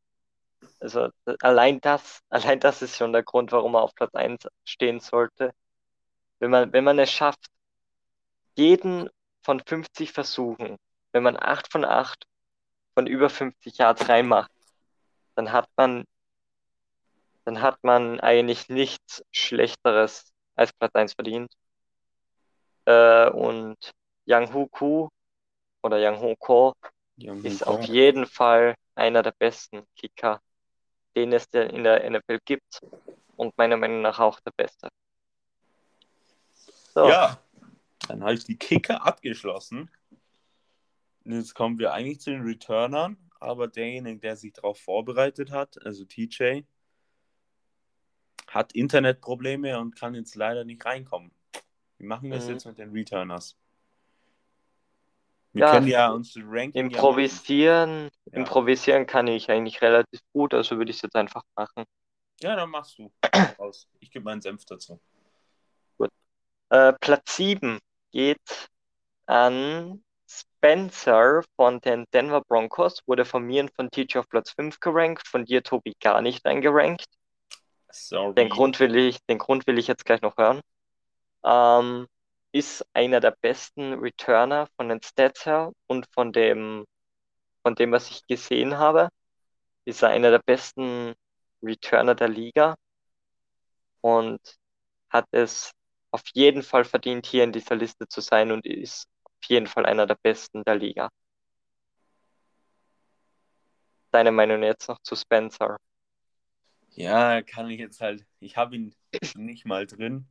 Also 0.79 1.09
allein 1.41 1.79
das, 1.81 2.21
allein 2.29 2.59
das 2.59 2.81
ist 2.81 2.97
schon 2.97 3.13
der 3.13 3.23
Grund, 3.23 3.51
warum 3.51 3.75
er 3.75 3.81
auf 3.81 3.95
Platz 3.95 4.13
1 4.15 4.47
stehen 4.65 4.99
sollte. 4.99 5.53
Wenn 6.39 6.51
man, 6.51 6.73
wenn 6.73 6.83
man 6.83 6.99
es 6.99 7.11
schafft, 7.11 7.52
jeden 8.55 9.09
von 9.43 9.59
50 9.59 10.11
Versuchen, 10.11 10.77
wenn 11.11 11.23
man 11.23 11.37
8 11.37 11.71
von 11.71 11.85
8 11.85 12.25
von 12.93 13.07
über 13.07 13.29
50 13.29 13.77
Yards 13.77 14.07
reinmacht, 14.09 14.51
dann 15.35 15.51
hat 15.51 15.69
man, 15.75 16.05
dann 17.45 17.61
hat 17.61 17.83
man 17.83 18.19
eigentlich 18.19 18.69
nichts 18.69 19.23
Schlechteres 19.31 20.31
als 20.55 20.71
Platz 20.73 20.93
1 20.95 21.13
verdient. 21.13 21.51
Äh, 22.85 23.29
und 23.29 23.77
Yang 24.25 24.53
Hu 24.53 24.67
Ku 24.67 25.09
oder 25.81 25.97
Yang 25.97 26.21
Ho 26.21 26.35
Ko 26.35 26.73
ist 27.43 27.65
auf 27.65 27.83
jeden 27.85 28.25
Fall 28.25 28.75
einer 28.95 29.23
der 29.23 29.33
besten 29.37 29.85
Kicker, 29.95 30.41
den 31.15 31.33
es 31.33 31.45
in 31.45 31.83
der 31.83 32.09
NFL 32.09 32.39
gibt 32.45 32.81
und 33.35 33.57
meiner 33.57 33.77
Meinung 33.77 34.01
nach 34.01 34.19
auch 34.19 34.39
der 34.39 34.51
beste. 34.51 34.89
So. 36.93 37.07
Ja, 37.07 37.42
dann 38.07 38.23
habe 38.23 38.33
ich 38.33 38.43
die 38.43 38.57
Kicker 38.57 39.05
abgeschlossen. 39.05 39.89
jetzt 41.25 41.55
kommen 41.55 41.79
wir 41.79 41.93
eigentlich 41.93 42.19
zu 42.19 42.31
den 42.31 42.41
Returnern, 42.41 43.17
aber 43.39 43.67
derjenige, 43.67 44.19
der 44.19 44.35
sich 44.35 44.53
darauf 44.53 44.79
vorbereitet 44.79 45.51
hat, 45.51 45.83
also 45.85 46.05
TJ, 46.05 46.61
hat 48.47 48.73
Internetprobleme 48.73 49.79
und 49.79 49.95
kann 49.95 50.15
jetzt 50.15 50.35
leider 50.35 50.63
nicht 50.63 50.85
reinkommen. 50.85 51.31
Wie 51.97 52.05
machen 52.05 52.29
wir 52.29 52.37
es 52.37 52.45
mhm. 52.45 52.51
jetzt 52.51 52.65
mit 52.65 52.77
den 52.77 52.91
Returners? 52.91 53.57
Wir 55.53 55.65
ja, 55.65 55.71
können 55.71 55.87
ja 55.87 56.09
uns 56.09 56.35
Ranking. 56.35 56.85
Improvisieren, 56.85 58.09
ja 58.25 58.33
improvisieren 58.33 59.05
kann 59.05 59.27
ich 59.27 59.49
eigentlich 59.49 59.81
relativ 59.81 60.19
gut, 60.33 60.53
also 60.53 60.77
würde 60.77 60.89
ich 60.89 60.97
es 60.97 61.03
jetzt 61.03 61.15
einfach 61.15 61.43
machen. 61.55 61.85
Ja, 62.41 62.55
dann 62.55 62.69
machst 62.69 62.97
du. 62.97 63.11
Ich 63.99 64.11
gebe 64.11 64.25
meinen 64.25 64.41
Senf 64.41 64.65
dazu. 64.65 64.99
Gut. 65.97 66.09
Äh, 66.69 66.93
Platz 66.99 67.37
7 67.37 67.79
geht 68.13 68.69
an 69.25 70.03
Spencer 70.27 71.43
von 71.57 71.81
den 71.81 72.05
Denver 72.13 72.41
Broncos, 72.41 73.01
wurde 73.05 73.25
von 73.25 73.43
mir 73.43 73.63
und 73.63 73.75
von 73.75 73.89
TJ 73.89 74.19
auf 74.19 74.29
Platz 74.29 74.51
5 74.51 74.79
gerankt, 74.79 75.27
von 75.27 75.43
dir, 75.45 75.61
Tobi, 75.61 75.93
gar 75.99 76.21
nicht 76.21 76.45
eingerankt. 76.45 77.05
Sorry. 77.91 78.33
Den 78.35 78.49
Grund 78.49 78.79
will 78.79 78.95
ich, 78.95 79.19
den 79.25 79.37
Grund 79.37 79.67
will 79.67 79.77
ich 79.77 79.87
jetzt 79.87 80.05
gleich 80.05 80.21
noch 80.21 80.37
hören. 80.37 80.61
Ähm, 81.43 82.07
ist 82.51 82.85
einer 82.93 83.19
der 83.19 83.35
besten 83.41 83.93
Returner 83.93 84.67
von 84.77 84.89
den 84.89 85.01
Stats 85.01 85.45
her 85.45 85.71
und 85.87 86.07
von 86.13 86.31
dem, 86.31 86.85
von 87.61 87.75
dem, 87.75 87.91
was 87.91 88.09
ich 88.09 88.25
gesehen 88.27 88.77
habe. 88.77 89.09
Ist 89.85 90.03
er 90.03 90.09
einer 90.09 90.31
der 90.31 90.39
besten 90.39 91.13
Returner 91.61 92.15
der 92.15 92.29
Liga 92.29 92.75
und 94.01 94.39
hat 95.09 95.27
es 95.31 95.73
auf 96.13 96.23
jeden 96.33 96.61
Fall 96.61 96.85
verdient, 96.85 97.25
hier 97.25 97.43
in 97.43 97.51
dieser 97.51 97.75
Liste 97.75 98.07
zu 98.07 98.21
sein 98.21 98.51
und 98.51 98.65
ist 98.67 99.07
auf 99.23 99.49
jeden 99.49 99.65
Fall 99.65 99.85
einer 99.85 100.05
der 100.05 100.15
besten 100.15 100.63
der 100.63 100.75
Liga. 100.75 101.09
Deine 104.11 104.31
Meinung 104.31 104.61
jetzt 104.61 104.87
noch 104.87 105.01
zu 105.01 105.15
Spencer? 105.15 105.77
Ja, 106.91 107.41
kann 107.41 107.67
ich 107.71 107.79
jetzt 107.79 107.99
halt, 107.99 108.23
ich 108.39 108.55
habe 108.57 108.75
ihn 108.75 108.95
nicht 109.35 109.65
mal 109.65 109.87
drin 109.87 110.27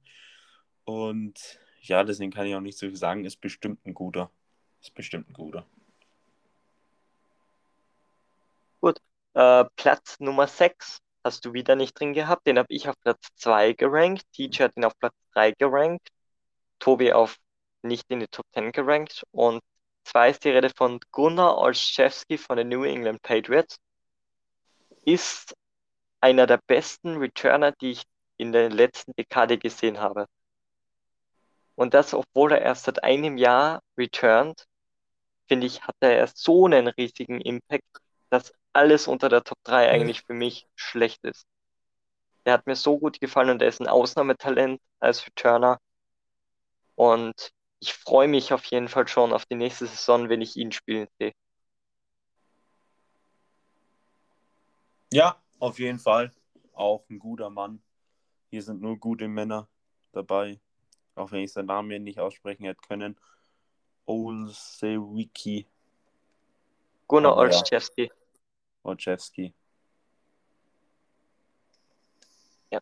und 0.85 1.59
ja, 1.81 2.05
deswegen 2.05 2.31
kann 2.31 2.47
ich 2.47 2.55
auch 2.55 2.61
nicht 2.61 2.79
so 2.79 2.87
viel 2.87 2.97
sagen, 2.97 3.25
ist 3.25 3.40
bestimmt 3.40 3.85
ein 3.85 3.92
guter. 3.92 4.31
Ist 4.81 4.95
bestimmt 4.95 5.29
ein 5.29 5.33
guter. 5.33 5.66
Gut. 8.81 9.01
Äh, 9.35 9.64
Platz 9.75 10.21
Nummer 10.21 10.47
6 10.47 10.99
hast 11.24 11.44
du 11.44 11.52
wieder 11.52 11.76
nicht 11.76 11.98
drin 11.98 12.14
gehabt. 12.14 12.46
Den 12.46 12.58
habe 12.58 12.72
ich 12.72 12.88
auf 12.88 12.96
Platz 13.00 13.28
2 13.37 13.72
gerankt. 13.74 14.24
Teacher 14.32 14.64
hat 14.64 14.76
ihn 14.76 14.85
auf 14.85 14.98
Platz 14.98 15.14
3 15.35 15.52
gerankt. 15.52 16.08
Tobi 16.78 17.12
auf 17.12 17.37
nicht 17.82 18.11
in 18.11 18.20
die 18.20 18.28
Top 18.28 18.46
10 18.54 18.72
gerankt. 18.72 19.24
Und 19.32 19.62
zwar 20.04 20.28
ist 20.28 20.44
die 20.44 20.50
Rede 20.50 20.70
von 20.70 21.00
Gunnar 21.11 21.58
Olszewski 21.58 22.38
von 22.38 22.56
den 22.56 22.68
New 22.68 22.85
England 22.85 23.22
Patriots. 23.22 23.78
Ist 25.04 25.54
einer 26.20 26.46
der 26.46 26.61
besten 26.66 27.16
Returner, 27.18 27.72
die 27.72 27.92
ich 27.92 28.02
in 28.37 28.52
der 28.52 28.70
letzten 28.70 29.12
Dekade 29.14 29.58
gesehen 29.58 30.00
habe. 30.00 30.26
Und 31.74 31.94
das, 31.94 32.14
obwohl 32.14 32.52
er 32.52 32.62
erst 32.62 32.85
seit 32.85 33.02
einem 33.02 33.37
Jahr 33.37 33.82
returned, 33.96 34.66
finde 35.48 35.66
ich, 35.66 35.82
hat 35.82 35.96
er 36.00 36.16
erst 36.16 36.38
so 36.38 36.66
einen 36.66 36.88
riesigen 36.88 37.40
Impact, 37.40 37.85
dass 38.30 38.52
alles 38.72 39.06
unter 39.06 39.28
der 39.28 39.44
Top 39.44 39.58
3 39.64 39.90
eigentlich 39.90 40.22
für 40.22 40.35
mich 40.35 40.66
schlecht 40.74 41.24
ist. 41.24 41.46
Der 42.44 42.54
hat 42.54 42.66
mir 42.66 42.76
so 42.76 42.98
gut 42.98 43.20
gefallen 43.20 43.50
und 43.50 43.62
er 43.62 43.68
ist 43.68 43.80
ein 43.80 43.88
Ausnahmetalent 43.88 44.80
als 45.00 45.26
Returner. 45.26 45.78
Und 46.94 47.52
ich 47.80 47.94
freue 47.94 48.28
mich 48.28 48.52
auf 48.52 48.64
jeden 48.66 48.88
Fall 48.88 49.08
schon 49.08 49.32
auf 49.32 49.46
die 49.46 49.54
nächste 49.54 49.87
Saison, 49.87 50.28
wenn 50.28 50.40
ich 50.40 50.56
ihn 50.56 50.72
spielen 50.72 51.08
sehe. 51.18 51.32
Ja, 55.12 55.37
auf 55.58 55.78
jeden 55.78 55.98
Fall. 55.98 56.32
Auch 56.72 57.04
ein 57.11 57.18
guter 57.18 57.50
Mann. 57.50 57.82
Hier 58.50 58.62
sind 58.62 58.80
nur 58.80 58.98
gute 58.98 59.28
Männer 59.28 59.68
dabei 60.12 60.58
auch 61.14 61.30
wenn 61.32 61.40
ich 61.40 61.52
seinen 61.52 61.66
Namen 61.66 62.02
nicht 62.02 62.18
aussprechen 62.18 62.64
hätte 62.64 62.80
können. 62.87 63.16
Olsewiki. 64.06 65.66
Gunnar 67.06 67.37
Olszewski. 67.37 68.11
Olszewski. 68.83 69.55
Ja. 72.71 72.81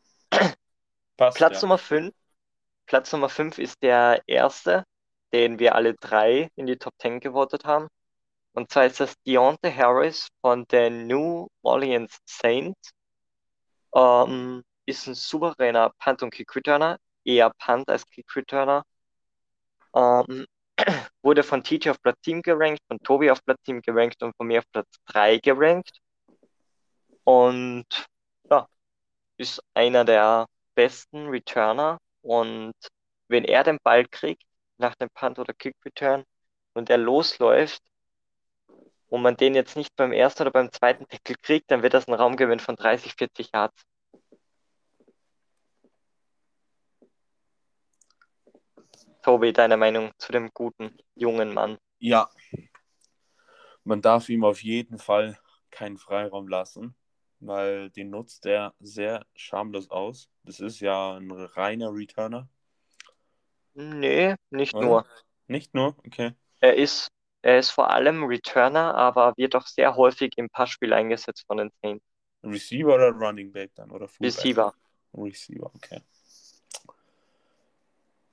Passt, 1.17 1.37
Platz 1.37 1.55
ja. 1.57 1.63
Nummer 1.63 1.79
5. 1.79 2.15
Platz 2.87 3.13
Nummer 3.13 3.29
5 3.29 3.59
ist 3.59 3.83
der 3.83 4.23
erste, 4.27 4.85
den 5.33 5.59
wir 5.59 5.75
alle 5.75 5.95
drei 5.95 6.49
in 6.57 6.67
die 6.67 6.77
Top 6.77 6.95
10 6.99 7.21
gewotet 7.21 7.65
haben. 7.65 7.89
Und 8.53 8.71
zwar 8.73 8.87
ist 8.87 9.01
das 9.01 9.15
Deontay 9.27 9.73
Harris 9.73 10.29
von 10.41 10.67
den 10.67 11.07
New 11.07 11.49
Orleans 11.63 12.19
Saints. 12.25 12.91
Ähm, 13.95 14.65
ist 14.87 15.07
ein 15.07 15.15
souveräner 15.15 15.93
Punt- 15.99 16.23
und 16.23 16.31
Kick-Returner 16.31 16.99
eher 17.25 17.51
Punt 17.59 17.89
als 17.89 18.07
Kick 18.07 18.35
Returner. 18.37 18.85
Ähm, 19.95 20.47
wurde 21.23 21.43
von 21.43 21.63
TJ 21.63 21.91
auf 21.91 22.03
Platz 22.03 22.19
7 22.25 22.43
gerankt, 22.43 22.81
von 22.89 22.99
Tobi 23.01 23.31
auf 23.31 23.45
Platz 23.45 23.61
7 23.67 23.83
gerankt 23.83 24.23
und 24.23 24.37
von 24.37 24.47
mir 24.47 24.61
auf 24.61 24.71
Platz 24.73 24.89
3 25.07 25.39
gerankt. 25.39 26.01
Und 27.25 27.87
ja, 28.51 28.67
ist 29.37 29.63
einer 29.75 30.05
der 30.05 30.47
besten 30.75 31.29
Returner. 31.29 31.99
Und 32.23 32.75
wenn 33.29 33.45
er 33.45 33.65
den 33.65 33.79
Ball 33.83 34.07
kriegt, 34.07 34.43
nach 34.79 34.95
dem 34.97 35.11
Punt 35.11 35.39
oder 35.39 35.53
Kick 35.55 35.77
Return, 35.85 36.25
und 36.75 36.91
er 36.91 36.99
losläuft 36.99 37.83
und 39.09 39.23
man 39.23 39.37
den 39.37 39.55
jetzt 39.55 39.77
nicht 39.77 39.95
beim 39.97 40.13
ersten 40.13 40.43
oder 40.43 40.53
beim 40.53 40.73
zweiten 40.73 41.07
Tackle 41.09 41.37
kriegt, 41.43 41.71
dann 41.71 41.83
wird 41.83 41.95
das 41.95 42.09
ein 42.09 42.15
Raumgewinn 42.15 42.61
von 42.61 42.77
30, 42.77 43.15
40 43.15 43.51
Yards. 43.53 43.83
Tobi, 49.23 49.53
deine 49.53 49.77
Meinung 49.77 50.13
zu 50.19 50.33
dem 50.33 50.51
guten 50.55 50.97
jungen 51.15 51.53
Mann? 51.55 51.79
Ja, 51.99 52.29
man 53.85 54.03
darf 54.03 54.29
ihm 54.29 54.45
auf 54.45 54.63
jeden 54.63 54.99
Fall 54.99 55.39
keinen 55.71 55.99
Freiraum 55.99 56.49
lassen, 56.49 56.95
weil 57.41 57.91
den 57.91 58.11
nutzt 58.11 58.47
er 58.47 58.75
sehr 58.81 59.27
schamlos 59.35 59.91
aus. 59.91 60.29
Das 60.45 60.61
ist 60.61 60.81
ja 60.81 61.17
ein 61.17 61.31
reiner 61.31 61.93
Returner. 61.93 62.49
Nee, 63.75 64.35
nicht 64.51 64.75
Oder? 64.75 64.87
nur. 64.87 65.07
Nicht 65.49 65.75
nur? 65.75 65.97
Okay. 66.07 66.33
Er 66.61 66.77
ist, 66.77 67.09
er 67.43 67.59
ist 67.59 67.71
vor 67.71 67.91
allem 67.91 68.25
Returner, 68.25 68.95
aber 68.95 69.33
wird 69.37 69.57
auch 69.57 69.67
sehr 69.67 69.97
häufig 69.97 70.37
im 70.37 70.49
Passspiel 70.49 70.93
eingesetzt 70.93 71.45
von 71.47 71.57
den 71.57 71.71
Saints. 71.83 72.05
Receiver 72.45 72.95
oder 72.95 73.11
Running 73.11 73.53
Back 73.53 73.75
dann? 73.75 73.91
Oder 73.91 74.09
Fullback? 74.09 74.37
Receiver. 74.37 74.75
Receiver, 75.15 75.71
okay. 75.75 76.01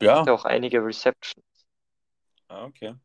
Ja, 0.02 0.22
Hat 0.22 0.30
auch 0.30 0.46
einige 0.46 0.84
Receptions. 0.84 1.44
ah, 2.50 2.66
okay. 2.66 2.96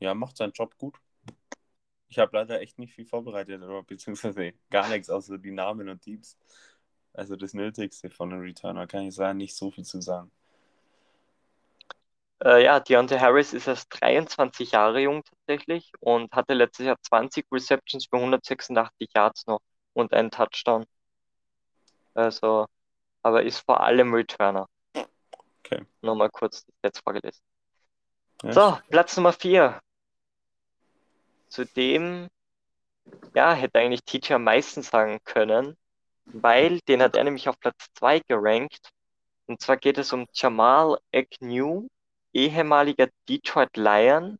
Ja, 0.00 0.14
macht 0.14 0.36
seinen 0.36 0.52
Job 0.52 0.76
gut. 0.78 0.98
Ich 2.08 2.18
habe 2.18 2.36
leider 2.36 2.60
echt 2.60 2.78
nicht 2.78 2.94
viel 2.94 3.06
vorbereitet, 3.06 3.62
oder 3.62 3.82
beziehungsweise 3.82 4.52
gar 4.70 4.88
nichts 4.88 5.10
außer 5.10 5.38
die 5.38 5.50
Namen 5.52 5.88
und 5.88 6.00
Teams. 6.02 6.36
Also 7.12 7.36
das 7.36 7.54
Nötigste 7.54 8.10
von 8.10 8.32
einem 8.32 8.42
Returner 8.42 8.86
kann 8.86 9.02
ich 9.04 9.14
sagen, 9.14 9.38
nicht 9.38 9.56
so 9.56 9.70
viel 9.70 9.84
zu 9.84 10.00
sagen. 10.00 10.30
Äh, 12.44 12.64
ja, 12.64 12.80
Deontay 12.80 13.18
Harris 13.18 13.52
ist 13.52 13.66
erst 13.66 13.88
23 13.90 14.72
Jahre 14.72 15.00
jung 15.00 15.22
tatsächlich 15.24 15.90
und 16.00 16.32
hatte 16.32 16.54
letztes 16.54 16.86
Jahr 16.86 16.96
20 17.02 17.46
Receptions 17.52 18.06
für 18.06 18.16
186 18.18 19.10
Yards 19.14 19.46
noch 19.46 19.60
und 19.94 20.12
einen 20.12 20.30
Touchdown. 20.30 20.84
Also, 22.14 22.66
aber 23.22 23.44
ist 23.44 23.60
vor 23.60 23.80
allem 23.82 24.14
Returner. 24.14 24.66
Okay. 25.66 25.84
Nochmal 26.00 26.30
kurz 26.30 26.64
Stats 26.78 27.00
vorgelesen. 27.00 27.40
Ja, 28.42 28.52
So, 28.52 28.78
Platz 28.90 29.16
Nummer 29.16 29.32
4. 29.32 29.80
Zudem, 31.48 32.28
ja, 33.34 33.52
hätte 33.52 33.78
eigentlich 33.78 34.02
TJ 34.04 34.34
am 34.34 34.44
meisten 34.44 34.82
sagen 34.82 35.18
können, 35.24 35.76
weil 36.26 36.80
den 36.80 37.02
hat 37.02 37.16
er 37.16 37.24
nämlich 37.24 37.48
auf 37.48 37.58
Platz 37.58 37.86
2 37.94 38.20
gerankt. 38.20 38.90
Und 39.46 39.60
zwar 39.60 39.76
geht 39.76 39.98
es 39.98 40.12
um 40.12 40.26
Jamal 40.32 40.98
Agnew, 41.14 41.86
ehemaliger 42.32 43.08
Detroit 43.28 43.76
Lion, 43.76 44.38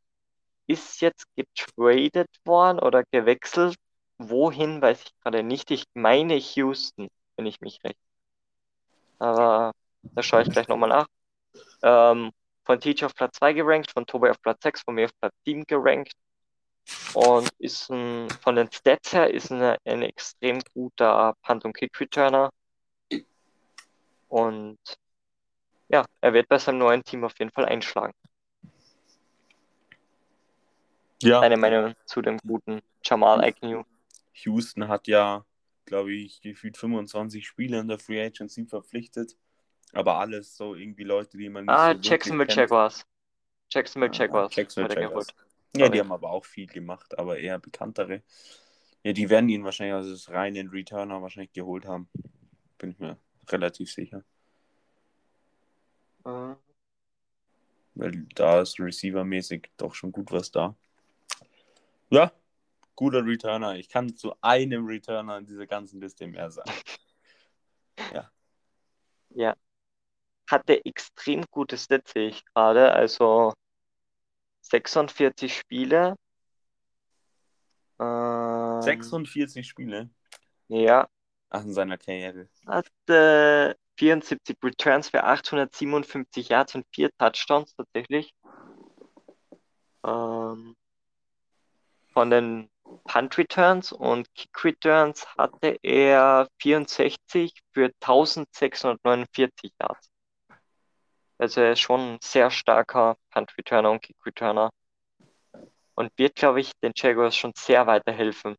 ist 0.66 1.00
jetzt 1.00 1.26
getradet 1.36 2.28
worden 2.44 2.80
oder 2.80 3.04
gewechselt. 3.10 3.76
Wohin, 4.18 4.82
weiß 4.82 5.02
ich 5.04 5.12
gerade 5.22 5.42
nicht. 5.42 5.70
Ich 5.70 5.84
meine 5.94 6.34
Houston, 6.34 7.08
wenn 7.36 7.46
ich 7.46 7.60
mich 7.60 7.82
recht. 7.84 7.98
Aber 9.18 9.72
da 10.02 10.22
schaue 10.22 10.42
ich 10.42 10.50
gleich 10.50 10.68
nochmal 10.68 10.88
nach. 10.88 11.06
Ähm, 11.82 12.32
von 12.64 12.80
TJ 12.80 13.04
auf 13.04 13.14
Platz 13.14 13.36
2 13.38 13.52
gerankt, 13.52 13.92
von 13.92 14.06
Tobi 14.06 14.30
auf 14.30 14.40
Platz 14.42 14.62
6, 14.62 14.82
von 14.82 14.94
mir 14.94 15.06
auf 15.06 15.12
Platz 15.20 15.34
7 15.44 15.64
gerankt. 15.64 16.12
Und 17.14 17.48
ist 17.58 17.90
ein, 17.90 18.28
von 18.42 18.56
den 18.56 18.70
Stats 18.70 19.12
her 19.12 19.32
ist 19.32 19.50
ein, 19.50 19.76
ein 19.84 20.02
extrem 20.02 20.60
guter 20.74 21.34
Punt- 21.42 21.64
und 21.64 21.76
Kick-Returner. 21.76 22.50
Und 24.28 24.78
ja, 25.88 26.04
er 26.20 26.32
wird 26.32 26.48
bei 26.48 26.58
seinem 26.58 26.78
neuen 26.78 27.02
Team 27.02 27.24
auf 27.24 27.38
jeden 27.38 27.50
Fall 27.50 27.66
einschlagen. 27.66 28.14
ja. 31.22 31.40
Deine 31.40 31.56
Meinung 31.56 31.94
zu 32.04 32.22
dem 32.22 32.38
guten 32.38 32.80
Jamal 33.02 33.44
Agnew? 33.44 33.84
Houston 34.44 34.88
hat 34.88 35.06
ja, 35.06 35.44
glaube 35.84 36.12
ich, 36.12 36.40
gefühlt 36.40 36.76
25 36.76 37.46
Spieler 37.46 37.80
in 37.80 37.88
der 37.88 37.98
Free 37.98 38.22
Agency 38.22 38.66
verpflichtet. 38.66 39.36
Aber 39.96 40.18
alles 40.18 40.56
so 40.56 40.74
irgendwie 40.74 41.04
Leute, 41.04 41.38
die 41.38 41.48
man 41.48 41.64
nicht 41.64 41.74
Ah, 41.74 41.94
so 41.94 42.00
Jacksonville. 42.00 42.52
Jaguars. 42.52 43.06
Jacksonville 43.70 44.12
Ah, 44.12 44.16
Jaguars 44.18 44.54
Jacksonville 44.54 44.90
hat 44.90 44.96
er 44.96 45.02
Jaguars. 45.04 45.26
Ja, 45.76 45.88
die 45.88 46.00
haben 46.00 46.12
aber 46.12 46.30
auch 46.30 46.44
viel 46.44 46.66
gemacht, 46.66 47.18
aber 47.18 47.38
eher 47.38 47.58
bekanntere. 47.58 48.22
Ja, 49.02 49.12
die 49.12 49.28
werden 49.30 49.48
ihn 49.48 49.64
wahrscheinlich 49.64 49.94
als 49.94 50.30
reinen 50.30 50.68
Returner 50.68 51.20
wahrscheinlich 51.22 51.52
geholt 51.52 51.86
haben. 51.86 52.08
Bin 52.78 52.90
ich 52.90 52.98
mir 52.98 53.18
relativ 53.48 53.90
sicher. 53.90 54.22
Äh, 56.24 56.54
Weil 57.94 58.26
da 58.34 58.60
ist 58.60 58.78
Receiver-mäßig 58.78 59.70
doch 59.76 59.94
schon 59.94 60.12
gut 60.12 60.30
was 60.30 60.50
da. 60.50 60.74
Ja, 62.10 62.32
guter 62.94 63.24
Returner. 63.24 63.76
Ich 63.76 63.88
kann 63.88 64.14
zu 64.16 64.34
einem 64.40 64.86
Returner 64.86 65.38
in 65.38 65.46
dieser 65.46 65.66
ganzen 65.66 66.00
Liste 66.00 66.26
mehr 66.26 66.50
sagen. 66.50 66.70
hatte 70.50 70.84
extrem 70.84 71.44
gute 71.50 71.76
Stats, 71.76 72.12
sehe 72.12 72.28
ich 72.28 72.44
gerade. 72.46 72.92
Also 72.92 73.52
46 74.62 75.56
Spiele. 75.56 76.16
Ähm, 77.98 78.82
46 78.82 79.66
Spiele 79.66 80.10
Ja, 80.68 81.08
ach, 81.50 81.62
in 81.62 81.72
seiner 81.72 81.98
Karriere. 81.98 82.48
hatte 82.66 83.76
74 83.98 84.56
Returns 84.62 85.08
für 85.08 85.24
857 85.24 86.48
Yards 86.50 86.74
und 86.74 86.86
4 86.94 87.10
Touchdowns 87.16 87.74
tatsächlich. 87.74 88.34
Ähm, 90.04 90.76
von 92.12 92.30
den 92.30 92.70
Punt 93.04 93.36
Returns 93.38 93.92
und 93.92 94.32
Kick 94.34 94.64
Returns 94.64 95.26
hatte 95.36 95.78
er 95.82 96.48
64 96.60 97.52
für 97.72 97.90
1649 98.00 99.72
Yards. 99.80 100.10
Also 101.38 101.60
er 101.60 101.72
ist 101.72 101.80
schon 101.80 102.14
ein 102.14 102.18
sehr 102.22 102.50
starker 102.50 103.16
Punt 103.30 103.56
Returner 103.58 103.90
und 103.90 104.02
Kick 104.02 104.16
Returner 104.24 104.70
und 105.94 106.12
wird, 106.18 106.36
glaube 106.36 106.60
ich, 106.60 106.72
den 106.82 106.92
Jaguars 106.94 107.36
schon 107.36 107.52
sehr 107.56 107.86
weiterhelfen. 107.86 108.56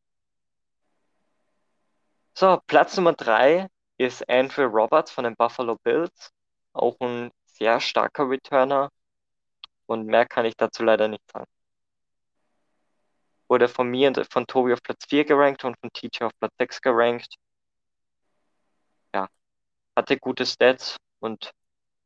So, 2.35 2.59
Platz 2.67 2.95
Nummer 2.97 3.13
3 3.13 3.67
ist 3.97 4.27
Andrew 4.29 4.65
Roberts 4.65 5.11
von 5.11 5.23
den 5.23 5.35
Buffalo 5.35 5.77
Bills. 5.83 6.31
Auch 6.73 6.95
ein 6.99 7.31
sehr 7.45 7.79
starker 7.79 8.29
Returner. 8.29 8.89
Und 9.87 10.05
mehr 10.05 10.25
kann 10.27 10.45
ich 10.45 10.55
dazu 10.55 10.83
leider 10.83 11.07
nicht 11.07 11.23
sagen. 11.31 11.47
Wurde 13.47 13.67
von 13.69 13.89
mir 13.89 14.09
und 14.09 14.31
von 14.31 14.45
Tobi 14.45 14.73
auf 14.73 14.83
Platz 14.83 15.05
4 15.07 15.25
gerankt 15.25 15.63
und 15.63 15.79
von 15.79 15.89
TJ 15.93 16.25
auf 16.25 16.31
Platz 16.39 16.53
6 16.59 16.81
gerankt. 16.81 17.35
Ja, 19.13 19.27
hatte 19.95 20.17
gute 20.17 20.45
Stats 20.45 20.97
und 21.19 21.51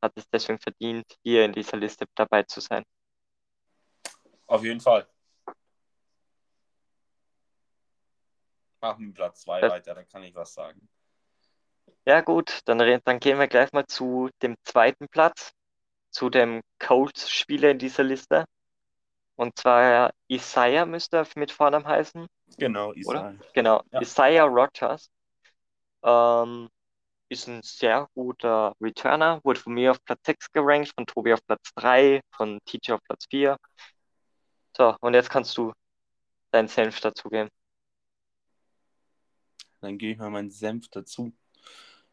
hat 0.01 0.13
es 0.15 0.29
deswegen 0.29 0.59
verdient, 0.59 1.05
hier 1.23 1.45
in 1.45 1.53
dieser 1.53 1.77
Liste 1.77 2.05
dabei 2.15 2.43
zu 2.43 2.59
sein. 2.59 2.83
Auf 4.47 4.63
jeden 4.63 4.81
Fall. 4.81 5.07
Machen 8.81 9.05
wir 9.07 9.13
Platz 9.13 9.41
2 9.41 9.61
Das- 9.61 9.71
weiter, 9.71 9.93
da 9.95 10.03
kann 10.03 10.23
ich 10.23 10.33
was 10.35 10.53
sagen. 10.53 10.87
Ja, 12.05 12.21
gut, 12.21 12.61
dann, 12.65 12.79
dann 13.03 13.19
gehen 13.19 13.37
wir 13.37 13.47
gleich 13.47 13.71
mal 13.73 13.85
zu 13.85 14.29
dem 14.41 14.55
zweiten 14.63 15.07
Platz, 15.07 15.51
zu 16.09 16.29
dem 16.31 16.61
Colts-Spieler 16.79 17.69
in 17.71 17.77
dieser 17.77 18.03
Liste. 18.03 18.45
Und 19.35 19.57
zwar 19.57 20.11
Isaiah 20.27 20.85
müsste 20.85 21.17
er 21.17 21.27
mit 21.35 21.51
Vornamen 21.51 21.87
heißen. 21.87 22.25
Genau, 22.57 22.91
Isai. 22.93 23.37
Genau, 23.53 23.83
Ja. 23.91 24.01
Isaiah 24.01 24.43
Rogers 24.45 25.09
ähm, 26.03 26.69
ist 27.31 27.47
ein 27.47 27.61
sehr 27.63 28.09
guter 28.13 28.75
Returner, 28.81 29.39
wurde 29.45 29.59
von 29.59 29.73
mir 29.73 29.91
auf 29.91 30.03
Platz 30.03 30.19
6 30.25 30.51
gerankt, 30.51 30.91
von 30.93 31.05
Tobi 31.05 31.33
auf 31.33 31.45
Platz 31.45 31.71
3, 31.75 32.19
von 32.29 32.59
TJ 32.65 32.91
auf 32.91 32.99
Platz 33.03 33.25
4. 33.29 33.57
So, 34.75 34.95
und 34.99 35.13
jetzt 35.13 35.29
kannst 35.29 35.57
du 35.57 35.71
deinen 36.51 36.67
Senf 36.67 36.99
dazugeben. 36.99 37.49
Dann 39.79 39.97
gebe 39.97 40.11
ich 40.11 40.17
mal 40.17 40.29
meinen 40.29 40.51
Senf 40.51 40.89
dazu. 40.89 41.31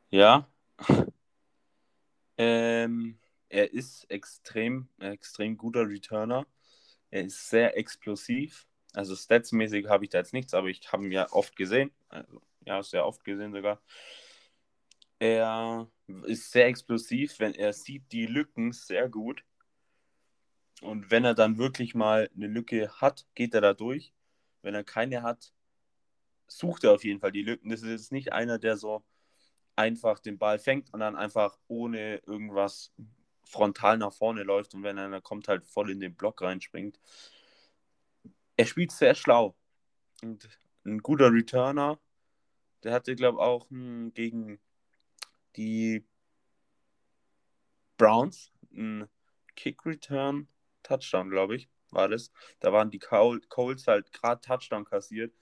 Ja. 0.08 0.48
ähm, 2.38 3.18
er 3.48 3.72
ist 3.72 4.08
extrem, 4.10 4.88
extrem 5.00 5.56
guter 5.58 5.88
Returner. 5.88 6.46
Er 7.10 7.24
ist 7.24 7.50
sehr 7.50 7.76
explosiv. 7.76 8.68
Also 8.92 9.16
statsmäßig 9.16 9.88
habe 9.88 10.04
ich 10.04 10.10
da 10.10 10.18
jetzt 10.18 10.32
nichts, 10.32 10.54
aber 10.54 10.68
ich 10.68 10.92
habe 10.92 11.04
ihn 11.04 11.12
ja 11.12 11.30
oft 11.32 11.56
gesehen. 11.56 11.90
Also, 12.08 12.40
ja, 12.64 12.80
sehr 12.84 13.04
oft 13.04 13.24
gesehen 13.24 13.52
sogar. 13.52 13.82
Er 15.18 15.90
ist 16.24 16.50
sehr 16.50 16.66
explosiv, 16.66 17.38
wenn 17.40 17.54
er 17.54 17.72
sieht 17.72 18.12
die 18.12 18.26
Lücken 18.26 18.72
sehr 18.72 19.08
gut. 19.08 19.44
Und 20.80 21.10
wenn 21.10 21.24
er 21.24 21.34
dann 21.34 21.58
wirklich 21.58 21.94
mal 21.94 22.30
eine 22.36 22.46
Lücke 22.46 22.88
hat, 23.00 23.26
geht 23.34 23.54
er 23.54 23.60
da 23.60 23.74
durch. 23.74 24.12
Wenn 24.62 24.74
er 24.74 24.84
keine 24.84 25.22
hat, 25.22 25.52
sucht 26.46 26.84
er 26.84 26.92
auf 26.92 27.04
jeden 27.04 27.20
Fall 27.20 27.32
die 27.32 27.42
Lücken. 27.42 27.70
Das 27.70 27.82
ist 27.82 27.90
jetzt 27.90 28.12
nicht 28.12 28.32
einer, 28.32 28.58
der 28.58 28.76
so 28.76 29.04
einfach 29.76 30.18
den 30.18 30.38
Ball 30.38 30.58
fängt 30.58 30.92
und 30.92 31.00
dann 31.00 31.16
einfach 31.16 31.58
ohne 31.68 32.16
irgendwas 32.26 32.92
frontal 33.44 33.96
nach 33.98 34.12
vorne 34.12 34.42
läuft 34.42 34.74
und 34.74 34.82
wenn 34.82 34.98
einer 34.98 35.20
kommt, 35.20 35.48
halt 35.48 35.64
voll 35.64 35.90
in 35.90 36.00
den 36.00 36.14
Block 36.14 36.42
reinspringt. 36.42 37.00
Er 38.56 38.66
spielt 38.66 38.92
sehr 38.92 39.14
schlau 39.14 39.56
und 40.22 40.48
ein 40.84 40.98
guter 40.98 41.32
Returner. 41.32 41.98
Der 42.82 42.92
hatte, 42.92 43.14
glaube 43.16 43.38
ich, 43.38 43.42
auch 43.42 43.70
hm, 43.70 44.12
gegen 44.14 44.58
die 45.58 46.06
Browns 47.98 48.52
einen 48.72 49.08
Kick-Return-Touchdown, 49.56 51.30
glaube 51.30 51.56
ich, 51.56 51.68
war 51.90 52.08
das. 52.08 52.30
Da 52.60 52.72
waren 52.72 52.90
die 52.90 53.00
Colts 53.00 53.86
halt 53.86 54.12
gerade 54.12 54.40
Touchdown 54.40 54.84
kassiert. 54.84 55.34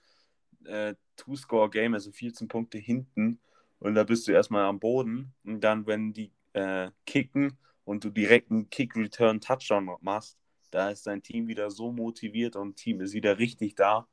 Äh, 0.65 0.95
Two-Score-Game, 1.15 1.93
also 1.93 2.11
14 2.11 2.47
Punkte 2.47 2.79
hinten. 2.79 3.39
Und 3.79 3.95
da 3.95 4.03
bist 4.03 4.27
du 4.27 4.31
erstmal 4.31 4.65
am 4.65 4.79
Boden. 4.79 5.33
Und 5.43 5.61
dann, 5.61 5.85
wenn 5.85 6.13
die 6.13 6.31
äh, 6.53 6.89
kicken 7.05 7.57
und 7.85 8.03
du 8.03 8.09
direkt 8.09 8.51
einen 8.51 8.69
Kick-Return-Touchdown 8.69 9.97
machst, 10.01 10.37
da 10.71 10.89
ist 10.89 11.07
dein 11.07 11.21
Team 11.21 11.47
wieder 11.47 11.69
so 11.71 11.91
motiviert 11.91 12.55
und 12.55 12.75
Team 12.75 13.01
ist 13.01 13.13
wieder 13.13 13.37
richtig 13.37 13.75
da. 13.75 14.07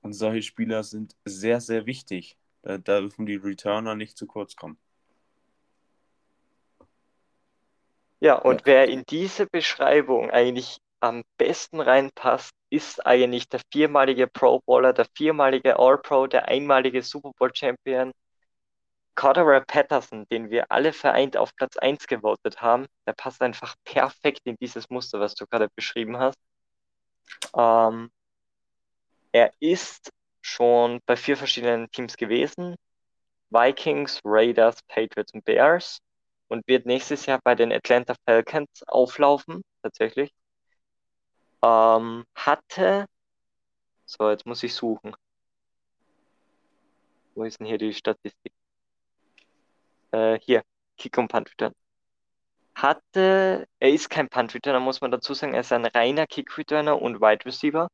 Und 0.00 0.12
solche 0.12 0.42
Spieler 0.42 0.82
sind 0.82 1.16
sehr, 1.24 1.60
sehr 1.60 1.86
wichtig. 1.86 2.36
Da, 2.62 2.78
da 2.78 3.00
dürfen 3.00 3.26
die 3.26 3.36
Returner 3.36 3.94
nicht 3.94 4.16
zu 4.16 4.26
kurz 4.26 4.56
kommen. 4.56 4.78
Ja, 8.20 8.36
und 8.36 8.60
ja. 8.60 8.66
wer 8.66 8.88
in 8.88 9.02
diese 9.08 9.46
Beschreibung 9.46 10.30
eigentlich 10.30 10.78
am 11.00 11.24
besten 11.36 11.80
reinpasst, 11.80 12.52
ist 12.70 13.04
eigentlich 13.04 13.48
der 13.48 13.60
viermalige 13.72 14.28
Pro 14.28 14.60
Bowler, 14.60 14.92
der 14.92 15.06
viermalige 15.16 15.78
All-Pro, 15.78 16.28
der 16.28 16.46
einmalige 16.46 17.02
Super 17.02 17.32
Bowl 17.36 17.50
Champion, 17.52 18.12
Cordero 19.16 19.60
Patterson, 19.66 20.26
den 20.30 20.50
wir 20.50 20.70
alle 20.70 20.92
vereint 20.92 21.36
auf 21.36 21.54
Platz 21.56 21.76
1 21.76 22.06
gewotet 22.06 22.62
haben. 22.62 22.86
Der 23.06 23.12
passt 23.12 23.42
einfach 23.42 23.74
perfekt 23.84 24.40
in 24.44 24.56
dieses 24.60 24.88
Muster, 24.88 25.20
was 25.20 25.34
du 25.34 25.46
gerade 25.46 25.68
beschrieben 25.74 26.16
hast. 26.18 26.38
Ähm, 27.56 28.10
er 29.32 29.52
ist 29.60 30.10
schon 30.42 31.00
bei 31.06 31.16
vier 31.16 31.36
verschiedenen 31.36 31.90
Teams 31.90 32.16
gewesen. 32.16 32.76
Vikings, 33.50 34.20
Raiders, 34.24 34.82
Patriots 34.88 35.32
und 35.34 35.44
Bears 35.44 35.98
und 36.48 36.66
wird 36.68 36.86
nächstes 36.86 37.26
Jahr 37.26 37.40
bei 37.42 37.54
den 37.54 37.72
Atlanta 37.72 38.14
Falcons 38.26 38.82
auflaufen, 38.86 39.62
tatsächlich. 39.82 40.30
Ähm, 41.62 42.24
hatte, 42.34 43.06
so, 44.04 44.30
jetzt 44.30 44.46
muss 44.46 44.62
ich 44.62 44.74
suchen. 44.74 45.14
Wo 47.34 47.44
ist 47.44 47.60
denn 47.60 47.66
hier 47.66 47.78
die 47.78 47.94
Statistik? 47.94 48.52
Äh, 50.12 50.38
hier, 50.40 50.62
Kick 50.96 51.16
und 51.18 51.28
Punt 51.28 51.50
Return. 51.50 51.74
Hatte, 52.74 53.66
er 53.80 53.90
ist 53.90 54.10
kein 54.10 54.28
Punt 54.28 54.54
Returner, 54.54 54.80
muss 54.80 55.00
man 55.00 55.10
dazu 55.10 55.34
sagen, 55.34 55.54
er 55.54 55.60
ist 55.60 55.72
ein 55.72 55.86
reiner 55.86 56.26
Kick 56.26 56.56
Returner 56.58 57.00
und 57.00 57.20
Wide 57.20 57.44
Receiver. 57.46 57.88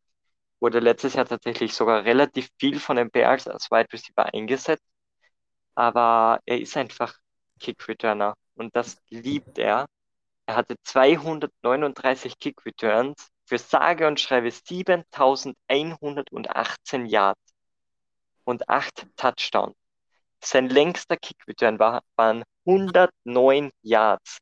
Wurde 0.60 0.80
letztes 0.80 1.14
Jahr 1.14 1.26
tatsächlich 1.26 1.74
sogar 1.74 2.04
relativ 2.04 2.48
viel 2.58 2.80
von 2.80 2.96
den 2.96 3.10
Bears 3.10 3.46
als 3.48 3.70
Wide 3.70 3.92
Receiver 3.92 4.34
eingesetzt. 4.34 4.84
Aber 5.74 6.40
er 6.46 6.60
ist 6.60 6.76
einfach 6.76 7.14
Kick 7.60 7.86
Returner 7.88 8.34
und 8.54 8.74
das 8.74 8.96
liebt 9.10 9.58
er. 9.58 9.86
Er 10.46 10.56
hatte 10.56 10.76
239 10.82 12.38
Kick 12.38 12.64
Returns 12.66 13.28
für 13.46 13.58
sage 13.58 14.06
und 14.06 14.20
schreibe 14.20 14.50
7118 14.50 17.06
Yards 17.06 17.40
und 18.44 18.68
8 18.68 19.06
Touchdowns. 19.16 19.76
Sein 20.42 20.68
längster 20.68 21.16
Kick 21.16 21.36
Return 21.46 21.78
war, 21.78 22.02
waren 22.16 22.44
109 22.66 23.70
Yards. 23.82 24.38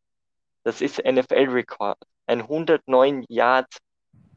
Das 0.63 0.81
ist 0.81 0.99
NFL-Rekord. 0.99 1.99
Ein 2.27 2.43
109 2.43 3.25
Yard 3.29 3.73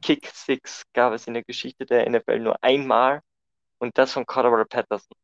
Kick 0.10 0.32
Six 0.34 0.82
gab 0.93 1.14
es 1.14 1.28
in 1.28 1.36
der 1.36 1.43
Geschichte 1.43 1.86
der 1.86 2.10
NFL 2.10 2.39
nur 2.39 2.64
einmal 2.64 3.22
und 3.78 3.95
das 3.95 4.12
von 4.12 4.26
Cordero 4.26 4.66
Patterson. 4.66 5.16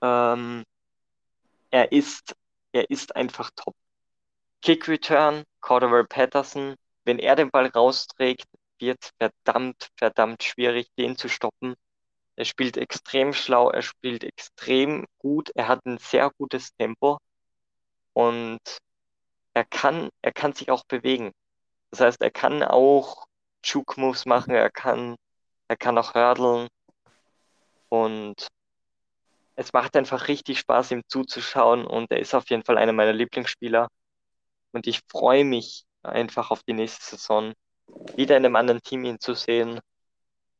Ähm, 0.00 0.62
er 1.72 1.90
ist, 1.90 2.36
er 2.70 2.88
ist 2.88 3.16
einfach 3.16 3.50
top. 3.56 3.74
Kick 4.62 4.86
Return, 4.86 5.42
Cordero 5.60 6.04
Patterson, 6.04 6.76
wenn 7.02 7.18
er 7.18 7.34
den 7.34 7.50
Ball 7.50 7.66
rausträgt, 7.66 8.46
wird 8.78 9.10
verdammt, 9.18 9.88
verdammt 9.96 10.44
schwierig, 10.44 10.86
den 10.96 11.16
zu 11.16 11.28
stoppen. 11.28 11.74
Er 12.36 12.44
spielt 12.44 12.76
extrem 12.76 13.32
schlau, 13.32 13.70
er 13.70 13.82
spielt 13.82 14.22
extrem 14.22 15.04
gut, 15.18 15.50
er 15.56 15.66
hat 15.66 15.84
ein 15.84 15.98
sehr 15.98 16.30
gutes 16.38 16.76
Tempo 16.76 17.18
und 18.12 18.60
er 19.52 19.64
kann, 19.64 20.10
er 20.22 20.30
kann 20.30 20.52
sich 20.52 20.70
auch 20.70 20.84
bewegen. 20.84 21.32
Das 21.90 22.00
heißt, 22.00 22.20
er 22.22 22.30
kann 22.30 22.62
auch 22.62 23.26
Juke 23.64 24.00
Moves 24.00 24.26
machen, 24.26 24.52
er 24.52 24.70
kann, 24.70 25.16
er 25.68 25.76
kann 25.76 25.98
auch 25.98 26.14
hördeln 26.14 26.68
und 27.88 28.48
es 29.56 29.72
macht 29.72 29.96
einfach 29.96 30.28
richtig 30.28 30.60
Spaß, 30.60 30.92
ihm 30.92 31.02
zuzuschauen 31.08 31.84
und 31.86 32.10
er 32.10 32.20
ist 32.20 32.34
auf 32.34 32.48
jeden 32.48 32.64
Fall 32.64 32.78
einer 32.78 32.92
meiner 32.92 33.12
Lieblingsspieler. 33.12 33.88
Und 34.72 34.86
ich 34.86 35.00
freue 35.08 35.44
mich 35.44 35.84
einfach 36.02 36.50
auf 36.50 36.62
die 36.62 36.72
nächste 36.72 37.16
Saison, 37.16 37.52
wieder 38.16 38.36
in 38.36 38.46
einem 38.46 38.56
anderen 38.56 38.80
Team 38.80 39.04
ihn 39.04 39.20
zu 39.20 39.34
sehen. 39.34 39.80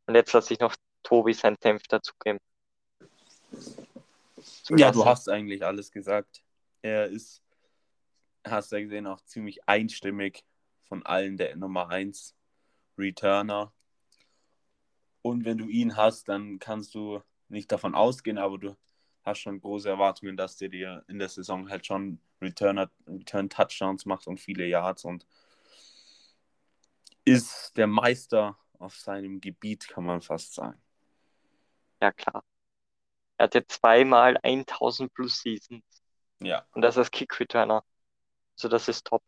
Und 0.07 0.14
jetzt 0.14 0.33
lasse 0.33 0.53
ich 0.53 0.61
noch 0.61 0.74
Tobi 1.03 1.33
seinen 1.33 1.59
Tempf 1.59 1.87
dazugeben. 1.89 2.41
Ja, 4.68 4.91
du 4.91 5.05
hast 5.05 5.28
eigentlich 5.28 5.64
alles 5.64 5.91
gesagt. 5.91 6.43
Er 6.83 7.07
ist, 7.07 7.43
hast 8.45 8.72
du 8.72 8.76
ja 8.76 8.83
gesehen, 8.83 9.07
auch 9.07 9.20
ziemlich 9.22 9.66
einstimmig 9.66 10.43
von 10.91 11.07
allen 11.07 11.36
der 11.36 11.55
Nummer 11.55 11.88
1 11.88 12.34
Returner. 12.99 13.72
Und 15.22 15.45
wenn 15.45 15.57
du 15.57 15.68
ihn 15.68 15.97
hast, 15.97 16.28
dann 16.28 16.59
kannst 16.59 16.97
du 16.97 17.22
nicht 17.49 17.70
davon 17.70 17.95
ausgehen, 17.95 18.38
aber 18.38 18.59
du 18.59 18.76
hast 19.22 19.38
schon 19.38 19.61
große 19.61 19.88
Erwartungen, 19.88 20.36
dass 20.36 20.57
der 20.57 20.68
dir 20.68 21.05
in 21.07 21.20
der 21.20 21.28
Saison 21.28 21.70
halt 21.70 21.86
schon 21.86 22.20
Return, 22.43 22.91
Return 23.07 23.49
Touchdowns 23.49 24.05
macht 24.05 24.26
und 24.26 24.41
viele 24.41 24.66
Yards 24.66 25.05
und 25.05 25.28
ist 27.24 27.76
der 27.76 27.86
Meister 27.86 28.59
auf 28.80 28.97
seinem 28.97 29.41
Gebiet, 29.41 29.86
kann 29.86 30.05
man 30.05 30.20
fast 30.20 30.55
sagen. 30.55 30.82
Ja, 32.03 32.11
klar. 32.11 32.43
Er 33.36 33.45
hatte 33.45 33.64
zweimal 33.64 34.38
1000 34.43 35.14
plus 35.14 35.41
Seasons. 35.41 35.84
Ja. 36.41 36.66
Und 36.72 36.82
das 36.82 36.97
ist 36.97 37.12
Kick 37.12 37.38
Returner. 37.38 37.84
Also 38.57 38.68
das 38.68 38.88
ist 38.88 39.07
top. 39.07 39.22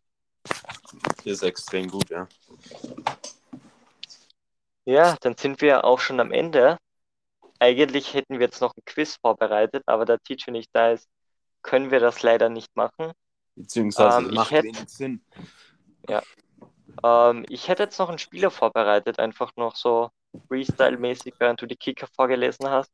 Ist 1.24 1.42
extrem 1.42 1.88
gut, 1.88 2.10
ja. 2.10 2.28
Ja, 4.84 5.16
dann 5.20 5.36
sind 5.36 5.60
wir 5.60 5.84
auch 5.84 6.00
schon 6.00 6.18
am 6.20 6.32
Ende 6.32 6.78
eigentlich 7.62 8.12
hätten 8.12 8.34
wir 8.34 8.46
jetzt 8.46 8.60
noch 8.60 8.76
ein 8.76 8.84
Quiz 8.84 9.16
vorbereitet, 9.16 9.84
aber 9.86 10.04
da 10.04 10.16
Teacher 10.16 10.50
nicht 10.50 10.70
da 10.72 10.90
ist, 10.90 11.08
können 11.62 11.92
wir 11.92 12.00
das 12.00 12.22
leider 12.22 12.48
nicht 12.48 12.74
machen. 12.74 13.12
Beziehungsweise 13.54 14.18
ähm, 14.18 14.34
macht 14.34 14.50
hätte, 14.50 14.66
wenig 14.66 14.88
Sinn. 14.88 15.24
Ja. 16.08 16.22
Ähm, 17.04 17.46
ich 17.48 17.68
hätte 17.68 17.84
jetzt 17.84 17.98
noch 17.98 18.08
einen 18.08 18.18
Spieler 18.18 18.50
vorbereitet, 18.50 19.20
einfach 19.20 19.52
noch 19.56 19.76
so 19.76 20.10
Freestyle-mäßig, 20.48 21.34
während 21.38 21.62
du 21.62 21.66
die 21.66 21.76
Kicker 21.76 22.08
vorgelesen 22.16 22.68
hast. 22.68 22.90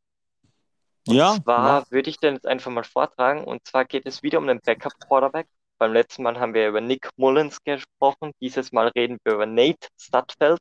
Und 1.07 1.15
ja. 1.15 1.39
zwar 1.43 1.81
ja. 1.81 1.91
würde 1.91 2.11
ich 2.11 2.19
den 2.19 2.35
jetzt 2.35 2.47
einfach 2.47 2.71
mal 2.71 2.85
vortragen. 2.85 3.45
Und 3.45 3.67
zwar 3.67 3.87
geht 3.87 4.05
es 4.05 4.23
wieder 4.23 4.37
um 4.37 4.47
den 4.47 4.61
Backup-Quarterback. 4.61 5.47
Beim 5.79 5.93
letzten 5.93 6.25
Mal 6.25 6.39
haben 6.41 6.55
wir 6.55 6.69
über 6.69 6.81
Nick 6.81 7.09
Mullins 7.17 7.63
gesprochen. 7.63 8.33
Dieses 8.41 8.73
Mal 8.73 8.89
reden 8.89 9.19
wir 9.25 9.35
über 9.35 9.47
Nate 9.47 9.89
Stadfeld. 9.97 10.59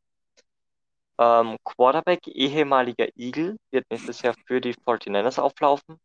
Ähm, 1.19 1.57
Quarterback, 1.63 2.27
ehemaliger 2.27 3.07
Eagle, 3.15 3.57
wird 3.71 3.85
nächstes 3.89 4.21
Jahr 4.21 4.35
für 4.45 4.61
die 4.61 4.75
49ers 4.75 5.39
auflaufen 5.39 5.99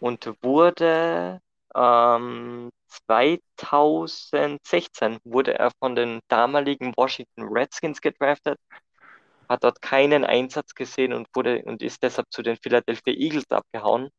und 0.00 0.32
wurde 0.42 1.40
ähm, 1.74 2.70
2016 3.06 5.18
wurde 5.24 5.58
er 5.58 5.70
von 5.78 5.94
den 5.94 6.20
damaligen 6.28 6.94
Washington 6.96 7.42
Redskins 7.42 8.00
gedraftet, 8.00 8.58
hat 9.48 9.64
dort 9.64 9.82
keinen 9.82 10.24
Einsatz 10.24 10.74
gesehen 10.74 11.12
und 11.12 11.28
wurde 11.34 11.62
und 11.64 11.82
ist 11.82 12.02
deshalb 12.02 12.26
zu 12.30 12.42
den 12.42 12.56
Philadelphia 12.56 13.14
Eagles 13.14 13.50
abgehauen, 13.50 14.10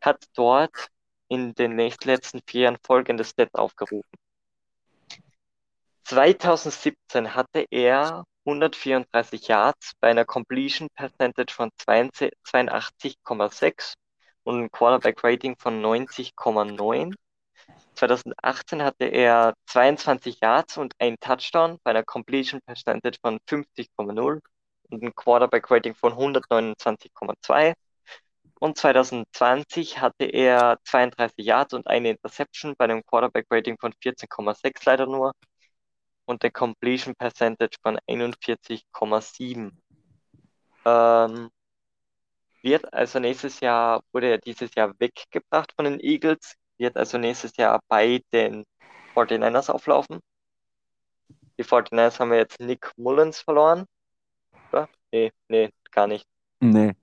hat 0.00 0.24
dort 0.34 0.88
in 1.28 1.54
den 1.54 1.76
letzten 1.76 2.40
vier 2.46 2.62
Jahren 2.62 2.78
folgendes 2.84 3.30
Stat 3.30 3.54
aufgerufen. 3.54 4.10
2017 6.04 7.34
hatte 7.34 7.66
er 7.70 8.24
134 8.46 9.48
Yards 9.48 9.92
bei 10.00 10.08
einer 10.08 10.24
Completion 10.24 10.88
Percentage 10.94 11.52
von 11.52 11.70
82,6 11.78 13.94
und 14.44 14.62
ein 14.62 14.70
Quarterback 14.70 15.22
Rating 15.22 15.56
von 15.58 15.82
90,9. 15.82 17.14
2018 17.94 18.82
hatte 18.82 19.04
er 19.04 19.52
22 19.66 20.40
Yards 20.40 20.78
und 20.78 20.94
ein 20.98 21.16
Touchdown 21.20 21.78
bei 21.82 21.90
einer 21.90 22.04
Completion 22.04 22.62
Percentage 22.62 23.18
von 23.20 23.38
50,0 23.46 24.40
und 24.90 25.02
ein 25.02 25.14
Quarterback 25.14 25.70
Rating 25.70 25.94
von 25.94 26.14
129,2. 26.14 27.74
Und 28.60 28.76
2020 28.76 30.00
hatte 30.00 30.24
er 30.24 30.78
32 30.84 31.44
Yards 31.44 31.74
und 31.74 31.86
eine 31.86 32.10
Interception 32.10 32.74
bei 32.76 32.84
einem 32.84 33.04
Quarterback-Rating 33.04 33.78
von 33.78 33.92
14,6 33.92 34.84
leider 34.84 35.06
nur 35.06 35.32
und 36.26 36.42
der 36.42 36.50
Completion 36.50 37.14
Percentage 37.14 37.76
von 37.82 37.98
41,7. 38.06 39.70
Ähm, 40.84 41.50
wird 42.62 42.92
also 42.92 43.18
nächstes 43.18 43.60
Jahr, 43.60 44.02
wurde 44.12 44.28
er 44.30 44.38
dieses 44.38 44.74
Jahr 44.74 44.92
weggebracht 44.98 45.72
von 45.74 45.84
den 45.84 46.00
Eagles, 46.00 46.54
wird 46.76 46.96
also 46.96 47.16
nächstes 47.18 47.56
Jahr 47.56 47.80
bei 47.88 48.22
den 48.32 48.64
49ers 49.14 49.70
auflaufen. 49.70 50.20
Die 51.58 51.64
49ers 51.64 52.18
haben 52.20 52.30
wir 52.30 52.38
jetzt 52.38 52.60
Nick 52.60 52.92
Mullins 52.96 53.40
verloren. 53.40 53.86
Oder? 54.70 54.88
Nee, 55.12 55.32
nee, 55.48 55.70
gar 55.90 56.06
nicht. 56.06 56.26
Nee. 56.60 56.94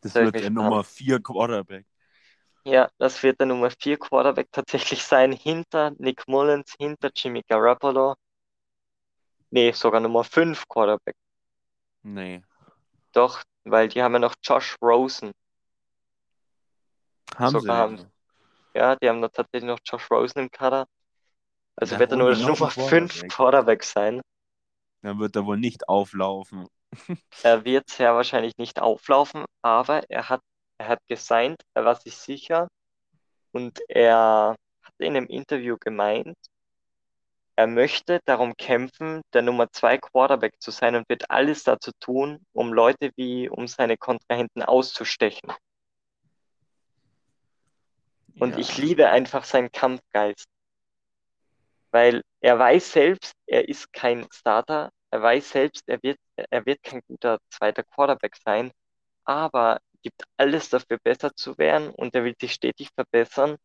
Das 0.00 0.14
wird 0.14 0.34
der? 0.34 0.50
Nummer 0.50 0.82
4 0.84 1.22
Quarterback. 1.22 1.86
Ja, 2.64 2.90
das 2.98 3.22
wird 3.22 3.40
der 3.40 3.46
Nummer 3.46 3.70
4 3.70 3.98
Quarterback 3.98 4.48
tatsächlich 4.52 5.02
sein, 5.02 5.32
hinter 5.32 5.92
Nick 5.98 6.26
Mullins, 6.28 6.74
hinter 6.78 7.10
Jimmy 7.14 7.42
Garoppolo. 7.48 8.14
Nee, 9.50 9.72
sogar 9.72 10.00
Nummer 10.00 10.24
5 10.24 10.68
Quarterback. 10.68 11.16
Nee. 12.02 12.42
Doch, 13.12 13.42
weil 13.64 13.88
die 13.88 14.02
haben 14.02 14.12
ja 14.12 14.18
noch 14.20 14.34
Josh 14.42 14.76
Rosen. 14.80 15.32
Haben 17.36 17.50
Sogar 17.52 17.88
sie 17.88 17.96
haben-? 17.96 18.12
Ja, 18.74 18.96
die 18.96 19.08
haben 19.08 19.20
noch 19.20 19.30
tatsächlich 19.30 19.68
noch 19.68 19.80
Josh 19.84 20.10
Rosen 20.10 20.40
im 20.40 20.50
Kader. 20.50 20.86
Also 21.76 21.94
Da 21.94 22.00
wird 22.00 22.12
er 22.12 22.18
nur 22.18 22.34
der 22.34 22.46
Nummer 22.46 22.70
einen 22.76 22.88
5 22.88 23.12
Quarterback. 23.12 23.30
Quarterback 23.30 23.84
sein. 23.84 24.20
Dann 25.02 25.18
wird 25.18 25.34
er 25.34 25.46
wohl 25.46 25.56
nicht 25.56 25.88
auflaufen. 25.88 26.68
Er 27.42 27.64
wird 27.64 27.88
sehr 27.88 28.14
wahrscheinlich 28.14 28.56
nicht 28.58 28.80
auflaufen, 28.80 29.44
aber 29.62 30.02
er 30.10 30.28
hat, 30.28 30.42
er 30.78 30.88
hat 30.88 31.00
gesigned, 31.06 31.62
er 31.74 31.84
war 31.84 31.94
sich 31.94 32.16
sicher 32.16 32.68
und 33.52 33.80
er 33.88 34.56
hat 34.82 34.94
in 34.98 35.16
einem 35.16 35.26
Interview 35.26 35.76
gemeint, 35.78 36.36
er 37.56 37.66
möchte 37.66 38.20
darum 38.24 38.56
kämpfen, 38.56 39.20
der 39.34 39.42
Nummer 39.42 39.70
2 39.70 39.98
Quarterback 39.98 40.54
zu 40.60 40.70
sein 40.70 40.96
und 40.96 41.06
wird 41.10 41.30
alles 41.30 41.62
dazu 41.62 41.90
tun, 42.00 42.44
um 42.52 42.72
Leute 42.72 43.10
wie 43.16 43.50
um 43.50 43.68
seine 43.68 43.98
Kontrahenten 43.98 44.62
auszustechen. 44.62 45.52
Und 48.38 48.52
Ja. 48.52 48.58
ich 48.58 48.78
liebe 48.78 49.10
einfach 49.10 49.44
seinen 49.44 49.70
Kampfgeist. 49.70 50.46
Weil 51.90 52.22
er 52.40 52.58
weiß 52.58 52.92
selbst, 52.92 53.34
er 53.46 53.68
ist 53.68 53.92
kein 53.92 54.26
Starter. 54.32 54.90
Er 55.10 55.22
weiß 55.22 55.50
selbst, 55.50 55.88
er 55.88 56.02
wird, 56.02 56.18
er 56.36 56.64
wird 56.66 56.82
kein 56.82 57.02
guter 57.06 57.38
zweiter 57.50 57.82
Quarterback 57.82 58.36
sein. 58.36 58.72
Aber 59.24 59.80
gibt 60.02 60.24
alles 60.36 60.68
dafür, 60.70 60.98
besser 60.98 61.34
zu 61.34 61.58
werden. 61.58 61.90
Und 61.90 62.14
er 62.14 62.24
will 62.24 62.34
sich 62.40 62.52
stetig 62.52 62.90
verbessern. 62.94 63.56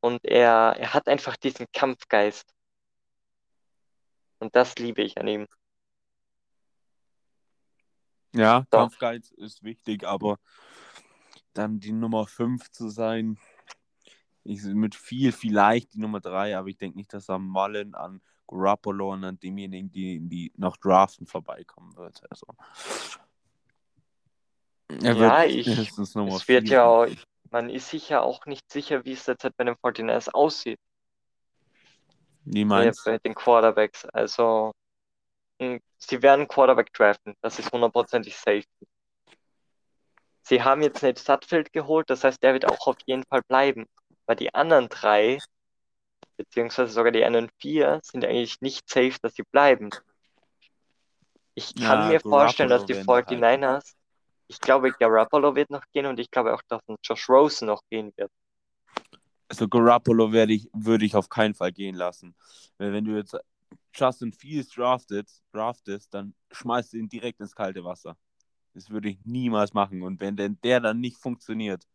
Und 0.00 0.24
er, 0.24 0.76
er 0.78 0.94
hat 0.94 1.08
einfach 1.08 1.36
diesen 1.36 1.66
Kampfgeist. 1.72 2.52
Und 4.38 4.56
das 4.56 4.76
liebe 4.76 5.02
ich 5.02 5.18
an 5.18 5.28
ihm. 5.28 5.46
Ja, 8.34 8.64
So. 8.72 8.78
Kampfgeiz 8.78 9.30
ist 9.30 9.62
wichtig, 9.62 10.04
aber 10.04 10.38
dann 11.52 11.80
die 11.80 11.92
Nummer 11.92 12.26
5 12.26 12.70
zu 12.70 12.88
sein, 12.88 13.38
ich, 14.42 14.62
mit 14.64 14.94
viel 14.94 15.32
vielleicht 15.32 15.94
die 15.94 16.00
Nummer 16.00 16.20
3, 16.20 16.56
aber 16.56 16.68
ich 16.68 16.78
denke 16.78 16.96
nicht, 16.96 17.12
dass 17.12 17.30
am 17.30 17.46
Mullen, 17.46 17.94
an 17.94 18.20
Garoppolo 18.52 19.12
und 19.12 19.24
an 19.24 19.38
demjenigen, 19.40 19.90
die, 19.90 20.20
die 20.20 20.52
noch 20.56 20.76
draften, 20.76 21.26
vorbeikommen 21.26 21.96
wird. 21.96 22.22
Also, 22.30 22.46
er 24.88 25.16
Ja, 25.16 25.42
wird 25.42 25.50
ich- 25.50 25.66
Es 26.38 26.48
wird 26.48 26.68
4 26.68 26.72
ja 26.72 26.84
auch, 26.86 27.06
man 27.50 27.68
ist 27.70 27.88
sich 27.88 28.08
ja 28.08 28.20
auch 28.20 28.46
nicht 28.46 28.70
sicher, 28.70 29.04
wie 29.04 29.12
es 29.12 29.24
derzeit 29.24 29.56
bei 29.56 29.64
den 29.64 29.74
49ers 29.76 30.28
aussieht. 30.28 30.78
Meinst 32.84 33.04
bei 33.04 33.18
den 33.18 33.34
Quarterbacks. 33.34 34.04
Also, 34.06 34.72
mh, 35.60 35.78
sie 35.98 36.22
werden 36.22 36.48
Quarterback 36.48 36.92
draften, 36.92 37.34
das 37.40 37.58
ist 37.58 37.72
hundertprozentig 37.72 38.36
safe. 38.36 38.64
Sie 40.44 40.62
haben 40.62 40.82
jetzt 40.82 41.02
Nate 41.02 41.20
Sutfield 41.22 41.72
geholt, 41.72 42.10
das 42.10 42.24
heißt, 42.24 42.42
der 42.42 42.52
wird 42.52 42.66
auch 42.66 42.86
auf 42.86 42.96
jeden 43.06 43.24
Fall 43.24 43.42
bleiben. 43.42 43.86
Weil 44.26 44.36
die 44.36 44.52
anderen 44.54 44.88
drei, 44.88 45.38
beziehungsweise 46.44 46.92
sogar 46.92 47.12
die 47.12 47.24
anderen 47.24 47.50
vier, 47.58 48.00
sind 48.02 48.24
eigentlich 48.24 48.60
nicht 48.60 48.88
safe, 48.88 49.16
dass 49.22 49.34
sie 49.34 49.44
bleiben. 49.44 49.90
Ich 51.54 51.74
kann 51.78 52.00
Ja, 52.00 52.08
mir 52.08 52.20
vorstellen, 52.20 52.68
dass 52.70 52.84
die 52.84 52.94
Garoppolo 52.94 52.96
werden 52.96 53.10
die 53.10 53.24
halten. 53.26 53.58
49ers, 53.60 53.94
ich 54.48 54.60
glaube, 54.60 54.92
Garoppolo 54.92 55.54
wird 55.54 55.70
noch 55.70 55.84
gehen 55.92 56.06
und 56.06 56.20
ich 56.20 56.30
glaube 56.30 56.54
auch, 56.54 56.62
dass 56.68 56.80
ein 56.88 56.96
Josh 57.02 57.28
Rosen 57.28 57.66
noch 57.68 57.82
gehen 57.90 58.12
wird. 58.16 58.30
Also 59.48 59.68
Garoppolo 59.68 60.32
werde 60.32 60.54
ich, 60.54 60.68
würde 60.72 61.04
ich 61.04 61.14
auf 61.14 61.28
keinen 61.28 61.54
Fall 61.54 61.72
gehen 61.72 61.94
lassen. 61.94 62.34
Weil 62.78 62.92
wenn 62.92 63.04
du 63.04 63.16
jetzt 63.16 63.36
Justin 63.94 64.32
Fields 64.32 64.70
draftest, 64.70 65.42
draftest, 65.52 66.14
dann 66.14 66.34
schmeißt 66.52 66.92
du 66.92 66.98
ihn 66.98 67.08
direkt 67.08 67.40
ins 67.40 67.54
kalte 67.54 67.84
Wasser. 67.84 68.16
Das 68.74 68.90
würde 68.90 69.10
ich 69.10 69.18
niemals 69.24 69.74
machen. 69.74 70.02
Und 70.02 70.20
wenn 70.20 70.36
denn 70.36 70.58
der 70.64 70.80
dann 70.80 71.00
nicht 71.00 71.18
funktioniert, 71.18 71.86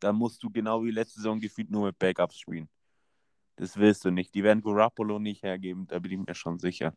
dann 0.00 0.16
musst 0.16 0.42
du 0.42 0.50
genau 0.50 0.84
wie 0.84 0.90
letzte 0.90 1.16
Saison 1.20 1.40
gefühlt 1.40 1.70
nur 1.70 1.86
mit 1.86 1.98
Backups 1.98 2.38
spielen. 2.38 2.68
Das 3.56 3.76
willst 3.76 4.04
du 4.04 4.10
nicht. 4.10 4.34
Die 4.34 4.44
werden 4.44 4.62
Garoppolo 4.62 5.18
nicht 5.18 5.42
hergeben, 5.42 5.86
da 5.86 5.98
bin 5.98 6.12
ich 6.12 6.26
mir 6.26 6.34
schon 6.34 6.58
sicher. 6.58 6.92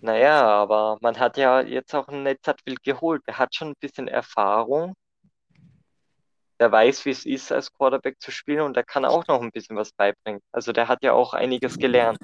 Naja, 0.00 0.42
aber 0.42 0.98
man 1.00 1.18
hat 1.18 1.36
ja 1.36 1.60
jetzt 1.60 1.94
auch 1.94 2.08
einen 2.08 2.22
Nate 2.22 2.40
Sutfield 2.44 2.82
geholt. 2.82 3.22
Der 3.26 3.38
hat 3.38 3.54
schon 3.54 3.68
ein 3.68 3.76
bisschen 3.80 4.08
Erfahrung. 4.08 4.94
Der 6.60 6.72
weiß, 6.72 7.04
wie 7.04 7.10
es 7.10 7.24
ist, 7.24 7.52
als 7.52 7.72
Quarterback 7.72 8.20
zu 8.20 8.30
spielen 8.30 8.62
und 8.62 8.74
der 8.74 8.82
kann 8.82 9.04
auch 9.04 9.26
noch 9.28 9.40
ein 9.40 9.52
bisschen 9.52 9.76
was 9.76 9.92
beibringen. 9.92 10.40
Also 10.50 10.72
der 10.72 10.88
hat 10.88 11.02
ja 11.02 11.12
auch 11.12 11.34
einiges 11.34 11.78
gelernt. 11.78 12.18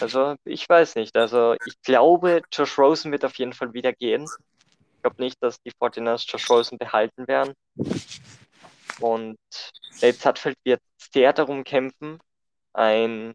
Also 0.00 0.36
ich 0.44 0.66
weiß 0.66 0.94
nicht. 0.94 1.16
Also 1.16 1.56
ich 1.66 1.80
glaube, 1.82 2.42
Josh 2.50 2.78
Rosen 2.78 3.12
wird 3.12 3.24
auf 3.24 3.36
jeden 3.36 3.52
Fall 3.52 3.74
wieder 3.74 3.92
gehen. 3.92 4.24
Ich 4.24 5.02
glaube 5.02 5.22
nicht, 5.22 5.42
dass 5.42 5.60
die 5.60 5.72
49ers 5.72 6.30
Josh 6.30 6.48
Rosen 6.48 6.78
behalten 6.78 7.26
werden. 7.26 7.54
Und 9.00 9.38
Nate 10.02 10.18
Sutfield 10.18 10.58
wird 10.64 10.80
sehr 11.12 11.32
darum 11.32 11.64
kämpfen, 11.64 12.20
ein, 12.72 13.34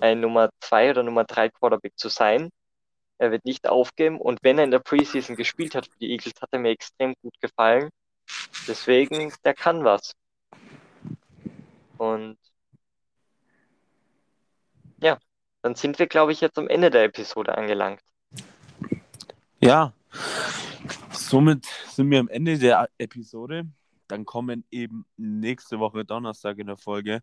ein 0.00 0.20
Nummer 0.20 0.50
2 0.60 0.90
oder 0.90 1.02
Nummer 1.02 1.24
3 1.24 1.50
Quarterback 1.50 1.92
zu 1.96 2.08
sein. 2.08 2.50
Er 3.18 3.30
wird 3.30 3.44
nicht 3.44 3.68
aufgeben 3.68 4.20
und 4.20 4.40
wenn 4.42 4.58
er 4.58 4.64
in 4.64 4.70
der 4.70 4.80
Preseason 4.80 5.36
gespielt 5.36 5.74
hat 5.74 5.86
für 5.86 5.98
die 6.00 6.10
Eagles, 6.10 6.34
hat 6.40 6.48
er 6.52 6.58
mir 6.58 6.70
extrem 6.70 7.14
gut 7.22 7.34
gefallen. 7.40 7.90
Deswegen, 8.66 9.32
der 9.44 9.54
kann 9.54 9.84
was. 9.84 10.12
Und 11.98 12.36
ja, 15.00 15.18
dann 15.62 15.74
sind 15.74 15.98
wir, 15.98 16.06
glaube 16.06 16.32
ich, 16.32 16.40
jetzt 16.40 16.58
am 16.58 16.68
Ende 16.68 16.90
der 16.90 17.04
Episode 17.04 17.56
angelangt. 17.56 18.02
Ja, 19.60 19.92
somit 21.12 21.66
sind 21.90 22.10
wir 22.10 22.18
am 22.18 22.28
Ende 22.28 22.58
der 22.58 22.88
Episode. 22.98 23.66
Dann 24.12 24.26
kommen 24.26 24.66
eben 24.70 25.06
nächste 25.16 25.78
Woche 25.78 26.04
Donnerstag 26.04 26.58
in 26.58 26.66
der 26.66 26.76
Folge 26.76 27.22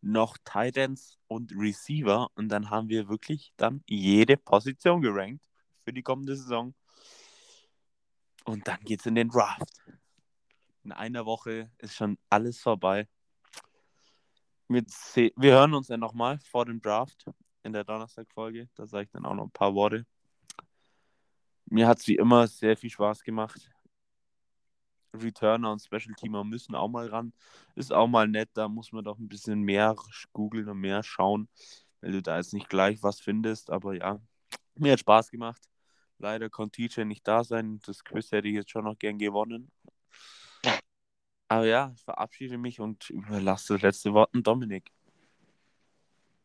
noch 0.00 0.38
Titans 0.38 1.18
und 1.28 1.52
Receiver 1.54 2.30
und 2.34 2.48
dann 2.48 2.70
haben 2.70 2.88
wir 2.88 3.10
wirklich 3.10 3.52
dann 3.58 3.84
jede 3.86 4.38
Position 4.38 5.02
gerankt 5.02 5.44
für 5.84 5.92
die 5.92 6.02
kommende 6.02 6.34
Saison. 6.34 6.72
Und 8.46 8.66
dann 8.66 8.80
geht's 8.84 9.04
in 9.04 9.16
den 9.16 9.28
Draft. 9.28 9.82
In 10.82 10.92
einer 10.92 11.26
Woche 11.26 11.70
ist 11.76 11.94
schon 11.94 12.16
alles 12.30 12.58
vorbei. 12.58 13.06
Wir, 14.66 14.82
wir 15.36 15.52
hören 15.52 15.74
uns 15.74 15.88
dann 15.88 16.00
nochmal 16.00 16.38
vor 16.38 16.64
dem 16.64 16.80
Draft 16.80 17.26
in 17.64 17.74
der 17.74 17.84
Donnerstag-Folge. 17.84 18.70
Da 18.76 18.86
sage 18.86 19.04
ich 19.04 19.10
dann 19.10 19.26
auch 19.26 19.34
noch 19.34 19.44
ein 19.44 19.50
paar 19.50 19.74
Worte. 19.74 20.06
Mir 21.66 21.86
hat 21.86 21.98
es 21.98 22.06
wie 22.06 22.16
immer 22.16 22.46
sehr 22.46 22.78
viel 22.78 22.88
Spaß 22.88 23.24
gemacht. 23.24 23.70
Returner 25.14 25.72
und 25.72 25.82
Special 25.82 26.14
Teamer 26.16 26.44
müssen 26.44 26.74
auch 26.74 26.88
mal 26.88 27.08
ran. 27.08 27.32
Ist 27.74 27.92
auch 27.92 28.06
mal 28.06 28.28
nett, 28.28 28.50
da 28.54 28.68
muss 28.68 28.92
man 28.92 29.04
doch 29.04 29.18
ein 29.18 29.28
bisschen 29.28 29.62
mehr 29.62 29.96
googeln 30.32 30.68
und 30.68 30.78
mehr 30.78 31.02
schauen, 31.02 31.48
weil 32.00 32.12
du 32.12 32.22
da 32.22 32.36
jetzt 32.36 32.54
nicht 32.54 32.68
gleich 32.68 33.02
was 33.02 33.20
findest. 33.20 33.70
Aber 33.70 33.94
ja, 33.94 34.20
mir 34.74 34.92
hat 34.92 35.00
Spaß 35.00 35.30
gemacht. 35.30 35.62
Leider 36.18 36.50
konnte 36.50 36.82
TJ 36.82 37.04
nicht 37.04 37.26
da 37.26 37.44
sein. 37.44 37.80
Das 37.86 38.04
Quiz 38.04 38.30
hätte 38.30 38.48
ich 38.48 38.54
jetzt 38.54 38.70
schon 38.70 38.84
noch 38.84 38.98
gern 38.98 39.18
gewonnen. 39.18 39.70
Aber 41.48 41.66
ja, 41.66 41.92
ich 41.96 42.02
verabschiede 42.04 42.58
mich 42.58 42.78
und 42.78 43.10
überlasse 43.10 43.72
das 43.74 43.82
letzte 43.82 44.12
Wort 44.12 44.32
an 44.34 44.42
Dominik. 44.42 44.90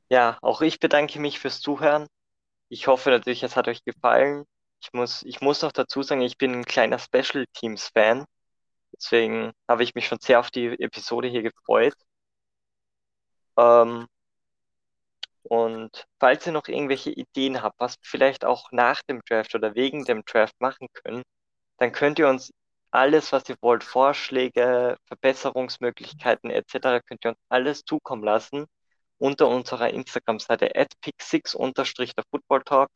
Ja, 0.10 0.38
auch 0.42 0.62
ich 0.62 0.80
bedanke 0.80 1.20
mich 1.20 1.40
fürs 1.40 1.60
Zuhören. 1.60 2.08
Ich 2.70 2.88
hoffe 2.88 3.10
natürlich, 3.12 3.44
es 3.44 3.56
hat 3.56 3.68
euch 3.68 3.84
gefallen. 3.84 4.46
Ich 4.82 4.94
muss, 4.94 5.24
ich 5.24 5.42
muss 5.42 5.62
noch 5.62 5.72
dazu 5.72 6.04
sagen, 6.04 6.22
ich 6.22 6.38
bin 6.38 6.54
ein 6.54 6.64
kleiner 6.64 7.00
Special 7.00 7.46
Teams 7.54 7.90
Fan. 7.94 8.26
Deswegen 8.98 9.52
habe 9.68 9.84
ich 9.84 9.96
mich 9.96 10.08
schon 10.08 10.20
sehr 10.22 10.40
auf 10.40 10.52
die 10.52 10.68
Episode 10.80 11.28
hier 11.28 11.44
gefreut. 11.44 11.96
Ähm, 13.58 14.08
und 15.44 16.08
falls 16.20 16.46
ihr 16.48 16.52
noch 16.54 16.68
irgendwelche 16.68 17.12
Ideen 17.12 17.62
habt, 17.62 17.80
was 17.80 17.96
wir 17.96 18.08
vielleicht 18.10 18.46
auch 18.46 18.72
nach 18.72 19.02
dem 19.04 19.22
Draft 19.28 19.54
oder 19.56 19.76
wegen 19.76 20.04
dem 20.06 20.24
Draft 20.26 20.60
machen 20.60 20.88
können, 20.94 21.24
dann 21.78 21.92
könnt 21.92 22.20
ihr 22.20 22.28
uns 22.30 22.52
alles, 22.92 23.32
was 23.32 23.48
ihr 23.50 23.58
wollt, 23.62 23.84
Vorschläge, 23.84 24.98
Verbesserungsmöglichkeiten 25.08 26.50
etc., 26.50 27.02
könnt 27.06 27.26
ihr 27.26 27.30
uns 27.32 27.40
alles 27.50 27.84
zukommen 27.86 28.24
lassen 28.24 28.66
unter 29.18 29.48
unserer 29.48 29.90
Instagram-Seite 29.92 30.72
pick6 30.76 32.16
der 32.16 32.24
Football 32.32 32.64
Talk. 32.64 32.90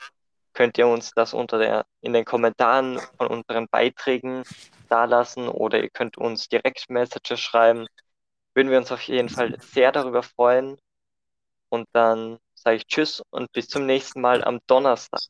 Könnt 0.54 0.78
ihr 0.78 0.88
uns 0.88 1.12
das 1.12 1.34
unter 1.34 1.58
der, 1.58 1.86
in 2.02 2.14
den 2.14 2.26
Kommentaren 2.26 3.00
von 3.18 3.28
unseren 3.28 3.68
Beiträgen 3.68 4.44
dalassen 4.90 5.48
oder 5.48 5.82
ihr 5.82 5.90
könnt 5.90 6.18
uns 6.18 6.50
direkt 6.50 6.90
Messages 6.90 7.40
schreiben. 7.40 7.88
Würden 8.54 8.72
wir 8.72 8.78
uns 8.78 8.92
auf 8.92 9.02
jeden 9.04 9.30
Fall 9.30 9.58
sehr 9.62 9.92
darüber 9.92 10.24
freuen. 10.24 10.78
Und 11.70 11.88
dann 11.94 12.40
sage 12.56 12.78
ich 12.78 12.88
Tschüss 12.88 13.22
und 13.30 13.52
bis 13.52 13.68
zum 13.68 13.86
nächsten 13.86 14.22
Mal 14.22 14.44
am 14.44 14.60
Donnerstag. 14.68 15.22